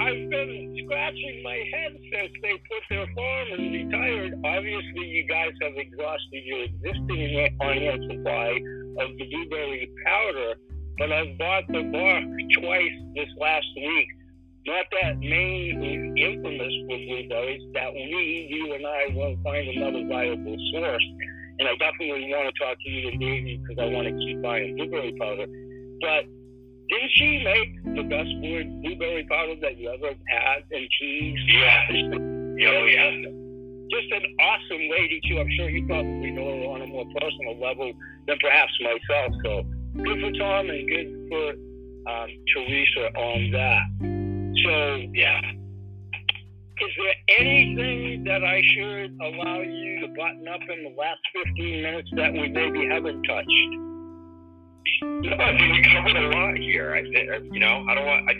I've 0.00 0.30
been 0.30 0.74
scratching 0.84 1.42
my 1.44 1.58
head 1.72 1.92
since 2.12 2.32
they 2.42 2.52
put 2.52 2.82
their 2.90 3.06
farm 3.14 3.48
and 3.52 3.72
retired. 3.72 4.34
Obviously, 4.44 5.06
you 5.06 5.26
guys 5.28 5.52
have 5.62 5.72
exhausted 5.76 6.42
your 6.44 6.64
existing 6.64 7.58
on-hand 7.60 8.02
supply 8.10 8.56
of 8.98 9.16
the 9.18 9.28
blueberry 9.30 9.90
powder, 10.04 10.54
but 10.98 11.12
I've 11.12 11.36
bought 11.38 11.64
the 11.68 11.82
bark 11.92 12.24
twice 12.58 12.98
this 13.14 13.28
last 13.38 13.66
week. 13.76 14.08
Not 14.64 14.86
that 15.02 15.18
Maine 15.18 16.14
infamous 16.16 16.72
for 16.86 16.96
blueberries, 16.96 17.62
that 17.74 17.92
we, 17.92 18.46
you 18.48 18.74
and 18.74 18.86
I, 18.86 19.10
will 19.14 19.36
find 19.42 19.68
another 19.68 20.06
viable 20.06 20.56
source. 20.72 21.06
And 21.58 21.68
I 21.68 21.74
definitely 21.82 22.30
want 22.30 22.46
to 22.46 22.64
talk 22.64 22.78
to 22.78 22.90
you 22.90 23.08
and 23.10 23.20
Davey 23.20 23.58
because 23.58 23.82
I 23.82 23.90
want 23.90 24.06
to 24.06 24.14
keep 24.14 24.40
buying 24.40 24.76
blueberry 24.76 25.12
powder. 25.18 25.46
But 26.00 26.30
didn't 26.88 27.10
she 27.14 27.42
make 27.42 27.96
the 27.96 28.02
best 28.06 28.30
blueberry 28.38 29.26
powder 29.28 29.56
that 29.62 29.78
you 29.78 29.90
ever 29.90 30.14
had 30.30 30.62
and 30.70 30.88
cheese? 30.90 31.38
Yeah. 31.48 31.90
yeah, 31.90 32.84
yeah. 32.86 33.10
Just 33.90 34.12
an 34.14 34.24
awesome 34.40 34.84
lady 34.90 35.20
too. 35.28 35.40
I'm 35.40 35.50
sure 35.56 35.68
you 35.68 35.86
probably 35.86 36.30
know 36.30 36.46
her 36.46 36.66
on 36.70 36.82
a 36.82 36.86
more 36.86 37.04
personal 37.18 37.58
level 37.60 37.92
than 38.28 38.38
perhaps 38.40 38.72
myself. 38.80 39.32
So 39.44 39.62
good 40.02 40.20
for 40.20 40.32
Tom 40.38 40.70
and 40.70 40.88
good 40.88 41.28
for 41.28 41.50
um, 42.10 42.28
Teresa 42.54 43.12
on 43.16 43.50
that. 43.50 44.21
So 44.64 44.96
yeah. 45.14 45.40
Is 46.82 46.90
there 46.98 47.38
anything 47.38 48.24
that 48.24 48.42
I 48.42 48.60
should 48.74 49.14
allow 49.22 49.60
you 49.60 50.00
to 50.00 50.08
button 50.18 50.48
up 50.48 50.60
in 50.66 50.82
the 50.82 50.94
last 50.98 51.20
15 51.32 51.82
minutes 51.82 52.08
that 52.16 52.32
we 52.32 52.48
maybe 52.48 52.88
haven't 52.88 53.22
touched? 53.22 53.72
No, 55.02 55.36
I 55.38 55.56
think 55.56 55.72
we 55.72 55.82
covered 55.94 56.16
a 56.16 56.28
lot 56.34 56.58
here. 56.58 56.94
I 56.94 57.02
think, 57.02 57.30
uh, 57.30 57.38
you 57.52 57.60
know, 57.60 57.86
I 57.88 57.94
don't 57.94 58.06
want, 58.06 58.30
I, 58.30 58.34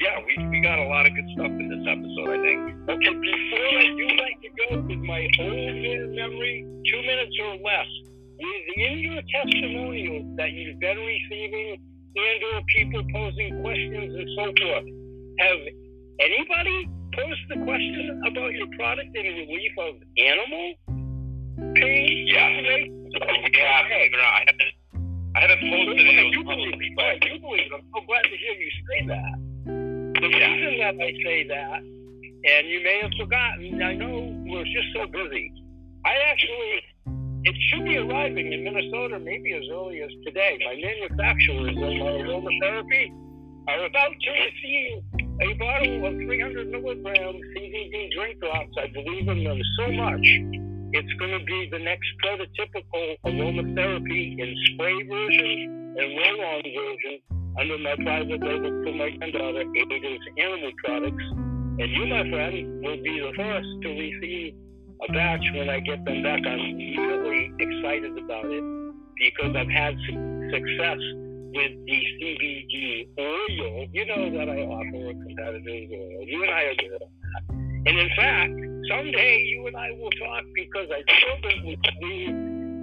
yeah, 0.00 0.20
we, 0.20 0.48
we 0.48 0.60
got 0.60 0.78
a 0.78 0.84
lot 0.84 1.06
of 1.06 1.14
good 1.14 1.24
stuff 1.34 1.48
in 1.48 1.68
this 1.72 1.84
episode, 1.88 2.28
I 2.28 2.38
think. 2.44 2.60
Okay, 2.84 3.14
before 3.16 3.68
I 3.80 3.86
do 3.96 4.06
let 4.12 4.34
you 4.44 4.50
go 4.60 4.68
with 4.84 5.00
my 5.00 5.24
old 5.40 6.10
memory, 6.12 6.68
two 6.92 7.00
minutes 7.00 7.36
or 7.40 7.56
less, 7.64 7.88
within 8.36 8.98
your 8.98 9.22
testimonials 9.24 10.36
that 10.36 10.52
you've 10.52 10.80
been 10.80 10.98
receiving 10.98 11.80
and 12.16 12.38
or 12.52 12.60
people 12.76 13.02
posing 13.12 13.62
questions 13.62 14.12
and 14.20 14.28
so 14.36 14.44
forth, 14.60 14.84
have 15.38 15.58
anybody 16.20 16.88
posed 17.14 17.40
the 17.48 17.64
question 17.64 18.22
about 18.26 18.52
your 18.52 18.66
product 18.78 19.16
in 19.16 19.24
relief 19.24 19.72
of 19.78 19.94
animal 20.18 20.74
pain? 21.74 22.26
Yeah. 22.26 22.48
Yeah. 23.52 23.82
I 23.82 24.44
haven't 24.46 24.76
I 25.36 25.40
haven't 25.40 25.60
posted 25.60 26.00
any 26.00 26.28
of 26.28 26.32
those 26.32 26.44
publicly, 26.44 26.92
but 26.96 27.04
I 27.04 27.18
do 27.18 27.38
believe 27.40 27.68
I'm 27.74 27.84
so 27.94 28.00
glad 28.06 28.24
to 28.24 28.36
hear 28.36 28.54
you 28.56 28.70
say 28.88 29.06
that. 29.06 29.36
The 30.20 30.28
yeah. 30.32 30.48
reason 30.48 30.78
that 30.80 30.96
I 30.96 31.12
say 31.22 31.46
that, 31.48 31.80
and 31.80 32.68
you 32.68 32.80
may 32.82 33.00
have 33.02 33.12
forgotten, 33.20 33.82
I 33.82 33.94
know 33.94 34.32
we're 34.48 34.64
just 34.64 34.88
so 34.94 35.06
busy. 35.06 35.52
I 36.06 36.14
actually, 36.30 36.72
it 37.44 37.56
should 37.68 37.84
be 37.84 37.98
arriving 37.98 38.52
in 38.52 38.64
Minnesota 38.64 39.18
maybe 39.18 39.52
as 39.52 39.64
early 39.70 40.00
as 40.00 40.10
today. 40.24 40.58
My 40.64 40.76
manufacturers 40.80 41.68
in 41.68 41.98
my 42.00 42.16
aromatherapy 42.16 43.12
are 43.68 43.84
about 43.84 44.14
to 44.16 44.30
receive 44.30 45.02
a 45.40 45.54
bottle 45.54 46.06
of 46.06 46.14
300 46.14 46.68
milligram 46.70 47.34
CBD 47.54 48.12
drink 48.14 48.40
drops. 48.40 48.72
I 48.78 48.86
believe 48.88 49.28
in 49.28 49.44
them 49.44 49.60
so 49.78 49.92
much 49.92 50.66
it's 50.92 51.12
going 51.14 51.32
to 51.32 51.44
be 51.44 51.68
the 51.70 51.78
next 51.78 52.06
prototypical 52.24 53.16
aromatherapy 53.26 54.38
in 54.38 54.56
spray 54.72 55.02
version 55.02 55.94
and 55.98 56.08
roll-on 56.16 56.62
version 56.62 57.20
under 57.58 57.78
my 57.78 57.94
private 57.96 58.40
label 58.40 58.70
for 58.84 58.92
my 58.94 59.10
granddaughter, 59.10 59.64
Ada's 59.76 60.20
Animal 60.38 60.72
Products. 60.84 61.24
And 61.78 61.90
you, 61.90 62.06
my 62.06 62.30
friend, 62.30 62.82
will 62.82 63.02
be 63.02 63.20
the 63.20 63.32
first 63.36 63.68
to 63.82 63.88
receive 63.88 64.54
a 65.08 65.12
batch 65.12 65.44
when 65.54 65.68
I 65.68 65.80
get 65.80 66.04
them 66.04 66.22
back. 66.22 66.40
I'm 66.46 66.76
really 66.78 67.52
excited 67.58 68.16
about 68.16 68.46
it 68.46 68.64
because 69.18 69.56
I've 69.56 69.68
had 69.68 69.96
su- 70.08 70.50
success 70.52 71.00
with 71.56 71.72
the 71.86 72.00
CBD 72.20 73.08
oil. 73.18 73.86
You 73.92 74.04
know 74.04 74.30
that 74.36 74.48
I 74.48 74.60
offer 74.60 75.10
a 75.10 75.14
competitive 75.14 75.90
oil. 75.90 76.20
You 76.26 76.42
and 76.44 76.52
I 76.52 76.62
are 76.64 76.74
good 76.76 76.92
at 76.92 77.00
that. 77.00 77.56
And 77.88 77.98
in 77.98 78.10
fact, 78.16 78.52
someday 78.90 79.38
you 79.48 79.66
and 79.66 79.76
I 79.76 79.90
will 79.92 80.10
talk 80.10 80.44
because 80.54 80.88
I 80.90 81.00
fervently 81.24 81.78
believe 81.80 82.34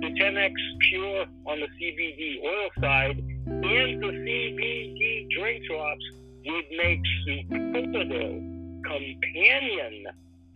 the 0.02 0.10
10x 0.20 0.54
Pure 0.90 1.26
on 1.46 1.60
the 1.60 1.68
CBD 1.78 2.42
oil 2.44 2.70
side 2.82 3.18
and 3.20 4.02
the 4.02 4.12
CBD 4.26 5.28
drink 5.38 5.64
drops 5.70 6.06
would 6.46 6.66
make 6.84 7.00
superlative 7.28 8.42
companion 8.84 10.06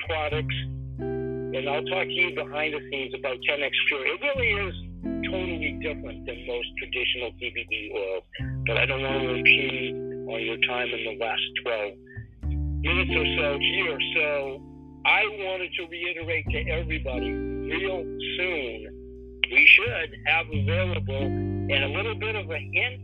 products. 0.07 0.55
And 0.99 1.69
I'll 1.69 1.85
talk 1.85 2.07
to 2.07 2.11
you 2.11 2.35
behind 2.35 2.73
the 2.73 2.81
scenes 2.89 3.13
about 3.13 3.37
10x 3.47 3.71
Pure. 3.87 4.07
It 4.07 4.21
really 4.21 4.69
is 4.69 4.75
totally 5.29 5.79
different 5.81 6.25
than 6.25 6.47
most 6.47 6.67
traditional 6.77 7.31
CBD 7.39 7.91
oils, 7.95 8.23
but 8.65 8.77
I 8.77 8.85
don't 8.85 9.01
want 9.01 9.23
to 9.23 9.29
impede 9.35 9.95
on 10.29 10.41
your 10.43 10.57
time 10.67 10.89
in 10.89 11.03
the 11.05 11.23
last 11.23 11.41
12 11.63 11.93
minutes 12.83 13.11
or 13.15 13.25
so 13.37 13.59
here. 13.59 13.97
So 14.15 14.61
I 15.05 15.23
wanted 15.47 15.71
to 15.79 15.87
reiterate 15.87 16.45
to 16.51 16.69
everybody 16.69 17.31
real 17.31 18.03
soon 18.37 18.97
we 19.51 19.65
should 19.65 20.09
have 20.25 20.45
available 20.47 21.23
and 21.23 21.83
a 21.83 21.87
little 21.87 22.15
bit 22.15 22.35
of 22.35 22.49
a 22.49 22.59
hint 22.59 23.01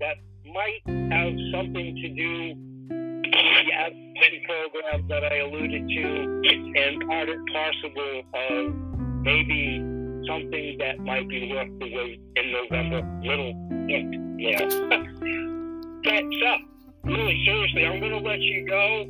that 0.00 0.16
might 0.46 0.80
have 1.12 1.32
something 1.52 1.96
to 1.96 2.08
do 2.08 2.54
with 2.88 4.32
the 4.32 4.40
program 4.46 5.08
that 5.08 5.24
I 5.24 5.36
alluded 5.38 5.88
to 5.88 6.42
and 6.48 7.08
part 7.08 7.28
and 7.28 7.46
parcel 7.52 8.22
of 8.32 8.74
maybe 9.22 9.95
something 10.26 10.76
that 10.78 10.98
might 11.00 11.28
be 11.28 11.50
worth 11.52 11.78
the 11.78 11.94
wait 11.94 12.20
in 12.36 12.52
November. 12.52 13.02
Little 13.22 13.52
hint, 13.88 14.40
yeah. 14.40 14.58
That's 16.04 16.36
up 16.46 16.60
really 17.06 17.42
seriously, 17.44 17.86
I'm 17.86 18.00
going 18.00 18.12
to 18.12 18.18
let 18.18 18.40
you 18.40 18.66
go. 18.66 19.06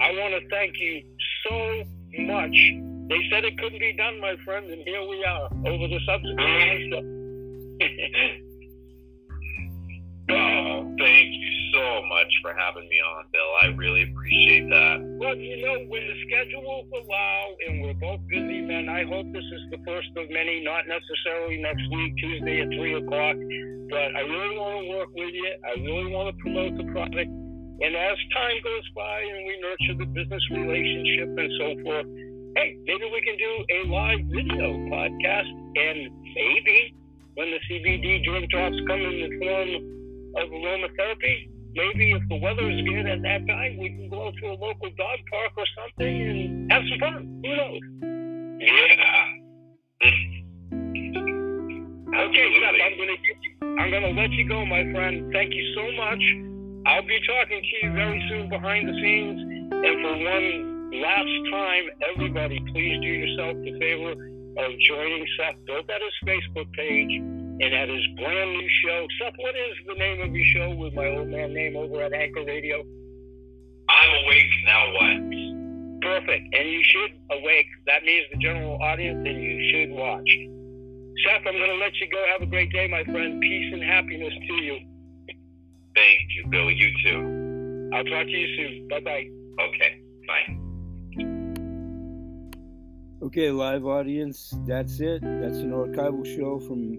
I 0.00 0.10
want 0.12 0.34
to 0.34 0.48
thank 0.50 0.78
you 0.78 1.02
so 1.48 1.84
much. 2.24 2.56
They 3.08 3.20
said 3.30 3.44
it 3.44 3.56
couldn't 3.58 3.78
be 3.78 3.92
done, 3.96 4.20
my 4.20 4.34
friend, 4.44 4.66
and 4.66 4.82
here 4.84 5.06
we 5.08 5.24
are 5.24 5.48
over 5.66 5.88
the 5.88 6.00
subsequent 6.06 6.92
Oh, 10.28 10.96
thank 10.98 11.34
you 11.34 11.55
so 11.76 12.00
much 12.08 12.32
for 12.40 12.56
having 12.56 12.88
me 12.88 12.98
on, 13.04 13.28
Bill. 13.28 13.52
I 13.60 13.66
really 13.76 14.08
appreciate 14.08 14.68
that. 14.72 14.96
Well, 15.20 15.36
you 15.36 15.60
know, 15.60 15.84
when 15.92 16.08
the 16.08 16.16
schedules 16.24 16.88
allow 16.88 17.42
and 17.68 17.84
we're 17.84 18.00
both 18.00 18.20
busy 18.32 18.64
men, 18.64 18.88
I 18.88 19.04
hope 19.04 19.28
this 19.32 19.44
is 19.44 19.62
the 19.70 19.80
first 19.84 20.08
of 20.16 20.24
many, 20.32 20.64
not 20.64 20.88
necessarily 20.88 21.60
next 21.60 21.84
week, 21.92 22.16
Tuesday 22.16 22.64
at 22.64 22.72
3 22.72 23.04
o'clock. 23.04 23.36
But 23.92 24.16
I 24.16 24.24
really 24.24 24.56
want 24.56 24.74
to 24.80 24.86
work 24.96 25.10
with 25.12 25.32
you. 25.36 25.52
I 25.68 25.72
really 25.84 26.08
want 26.08 26.32
to 26.32 26.36
promote 26.40 26.80
the 26.80 26.88
product. 26.96 27.28
And 27.28 27.92
as 27.92 28.16
time 28.32 28.56
goes 28.64 28.86
by 28.96 29.20
and 29.20 29.44
we 29.44 29.54
nurture 29.60 29.96
the 30.00 30.08
business 30.16 30.42
relationship 30.48 31.28
and 31.28 31.50
so 31.60 31.66
forth, 31.84 32.08
hey, 32.56 32.80
maybe 32.88 33.04
we 33.12 33.20
can 33.20 33.36
do 33.36 33.52
a 33.68 33.78
live 33.92 34.24
video 34.32 34.80
podcast. 34.88 35.52
And 35.76 36.08
maybe 36.32 36.96
when 37.36 37.52
the 37.52 37.60
CBD 37.68 38.24
drink 38.24 38.48
drops 38.48 38.80
come 38.88 39.00
in 39.04 39.28
the 39.28 39.32
form 39.44 39.70
of 40.40 40.48
aromatherapy, 40.48 41.52
maybe 41.76 42.12
if 42.12 42.22
the 42.28 42.36
weather 42.40 42.68
is 42.70 42.80
good 42.88 43.06
at 43.06 43.22
that 43.22 43.46
time, 43.46 43.76
we 43.78 43.90
can 43.90 44.08
go 44.08 44.32
to 44.32 44.46
a 44.48 44.56
local 44.56 44.88
dog 44.96 45.18
park 45.30 45.52
or 45.56 45.66
something 45.76 46.16
and 46.22 46.72
have 46.72 46.82
some 46.88 46.98
fun. 46.98 47.42
Who 47.44 47.52
knows? 47.56 47.80
Yeah. 48.58 49.36
Okay, 52.16 52.46
Seth, 52.60 52.80
I'm 52.80 52.96
gonna 52.96 53.20
get 53.20 53.38
you, 53.44 53.52
I'm 53.78 53.90
gonna 53.90 54.20
let 54.20 54.30
you 54.32 54.48
go, 54.48 54.64
my 54.64 54.90
friend. 54.90 55.30
Thank 55.32 55.52
you 55.52 55.74
so 55.76 55.92
much. 55.92 56.22
I'll 56.86 57.06
be 57.06 57.20
talking 57.28 57.60
to 57.60 57.86
you 57.86 57.92
very 57.92 58.24
soon 58.30 58.48
behind 58.48 58.88
the 58.88 58.94
scenes. 58.94 59.40
And 59.68 60.00
for 60.00 60.16
one 60.16 61.00
last 61.02 61.36
time, 61.52 61.84
everybody, 62.14 62.58
please 62.72 62.98
do 63.02 63.08
yourself 63.08 63.56
the 63.62 63.78
favor 63.78 64.12
of 64.12 64.72
joining 64.88 65.26
Seth 65.36 65.56
both 65.66 65.84
at 65.90 66.00
his 66.00 66.16
Facebook 66.24 66.72
page 66.72 67.35
and 67.60 67.74
at 67.74 67.88
his 67.88 68.06
brand 68.16 68.52
new 68.52 68.68
show. 68.84 69.06
Seth, 69.18 69.34
what 69.38 69.54
is 69.54 69.76
the 69.86 69.94
name 69.94 70.20
of 70.20 70.34
your 70.34 70.46
show 70.54 70.74
with 70.74 70.94
my 70.94 71.06
old 71.06 71.28
man 71.28 71.54
name 71.54 71.76
over 71.76 72.02
at 72.02 72.12
Anchor 72.12 72.44
Radio? 72.44 72.82
I'm 73.88 74.24
awake 74.24 74.52
now. 74.64 74.92
What? 74.92 76.02
Perfect. 76.02 76.54
And 76.54 76.68
you 76.68 76.82
should 76.84 77.12
awake. 77.30 77.66
That 77.86 78.04
means 78.04 78.26
the 78.32 78.38
general 78.38 78.80
audience, 78.82 79.26
and 79.26 79.42
you 79.42 79.70
should 79.70 79.90
watch. 79.90 80.28
Seth, 81.24 81.46
I'm 81.46 81.56
going 81.56 81.70
to 81.70 81.76
let 81.76 81.94
you 81.96 82.08
go. 82.10 82.22
Have 82.32 82.42
a 82.42 82.50
great 82.50 82.70
day, 82.72 82.86
my 82.88 83.04
friend. 83.04 83.40
Peace 83.40 83.72
and 83.72 83.82
happiness 83.82 84.34
to 84.48 84.54
you. 84.62 84.78
Thank 85.94 86.28
you, 86.36 86.46
Bill. 86.50 86.70
You 86.70 86.90
too. 87.04 87.90
I'll 87.94 88.04
talk 88.04 88.26
to 88.26 88.30
you 88.30 88.56
soon. 88.56 88.88
Bye 88.88 89.00
bye. 89.00 89.26
Okay. 89.60 90.02
Bye. 90.26 90.56
Okay, 93.22 93.50
live 93.50 93.86
audience, 93.86 94.54
that's 94.66 95.00
it. 95.00 95.22
That's 95.22 95.58
an 95.58 95.72
archival 95.72 96.24
show 96.36 96.60
from 96.60 96.98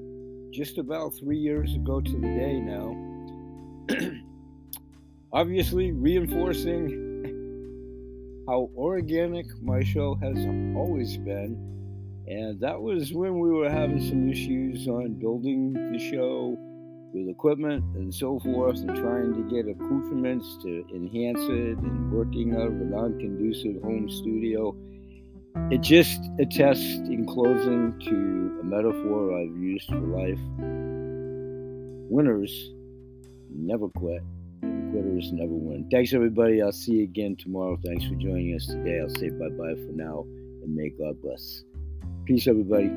just 0.52 0.78
about 0.78 1.14
three 1.16 1.38
years 1.38 1.74
ago 1.76 2.02
to 2.02 2.12
the 2.12 2.28
day 2.28 2.60
now. 2.60 2.96
Obviously, 5.34 5.92
reinforcing 5.92 7.08
how 8.48 8.70
organic 8.76 9.46
my 9.62 9.84
show 9.84 10.16
has 10.16 10.38
always 10.76 11.18
been. 11.18 11.58
And 12.28 12.60
that 12.62 12.82
was 12.82 13.14
when 13.14 13.40
we 13.40 13.52
were 13.52 13.70
having 13.70 14.02
some 14.02 14.30
issues 14.30 14.88
on 14.88 15.14
building 15.14 15.74
the 15.74 16.00
show 16.00 16.58
with 17.14 17.30
equipment 17.30 17.84
and 17.96 18.14
so 18.14 18.40
forth, 18.40 18.80
and 18.80 18.96
trying 18.96 19.34
to 19.34 19.44
get 19.54 19.70
accoutrements 19.70 20.58
to 20.64 20.86
enhance 20.94 21.40
it, 21.42 21.78
and 21.78 22.12
working 22.12 22.54
out 22.56 22.68
of 22.68 22.74
a 22.74 22.86
non 22.86 23.18
conducive 23.20 23.82
home 23.82 24.10
studio. 24.10 24.76
It 25.72 25.82
just 25.82 26.22
attests 26.40 26.96
in 27.10 27.26
closing 27.26 28.00
to 28.00 28.60
a 28.62 28.64
metaphor 28.64 29.38
I've 29.38 29.58
used 29.58 29.88
for 29.88 29.98
life. 29.98 30.40
Winners 32.10 32.72
never 33.54 33.90
quit, 33.90 34.24
and 34.62 34.92
quitters 34.94 35.32
never 35.34 35.54
win. 35.54 35.90
Thanks, 35.92 36.14
everybody. 36.14 36.62
I'll 36.62 36.72
see 36.72 36.94
you 36.94 37.04
again 37.04 37.36
tomorrow. 37.36 37.78
Thanks 37.86 38.06
for 38.06 38.16
joining 38.16 38.56
us 38.56 38.66
today. 38.68 39.02
I'll 39.02 39.10
say 39.10 39.30
bye 39.30 39.50
bye 39.50 39.76
for 39.76 39.92
now, 39.92 40.26
and 40.64 40.74
may 40.74 40.90
God 40.90 41.22
bless. 41.22 41.64
Peace, 42.26 42.48
everybody. 42.48 42.90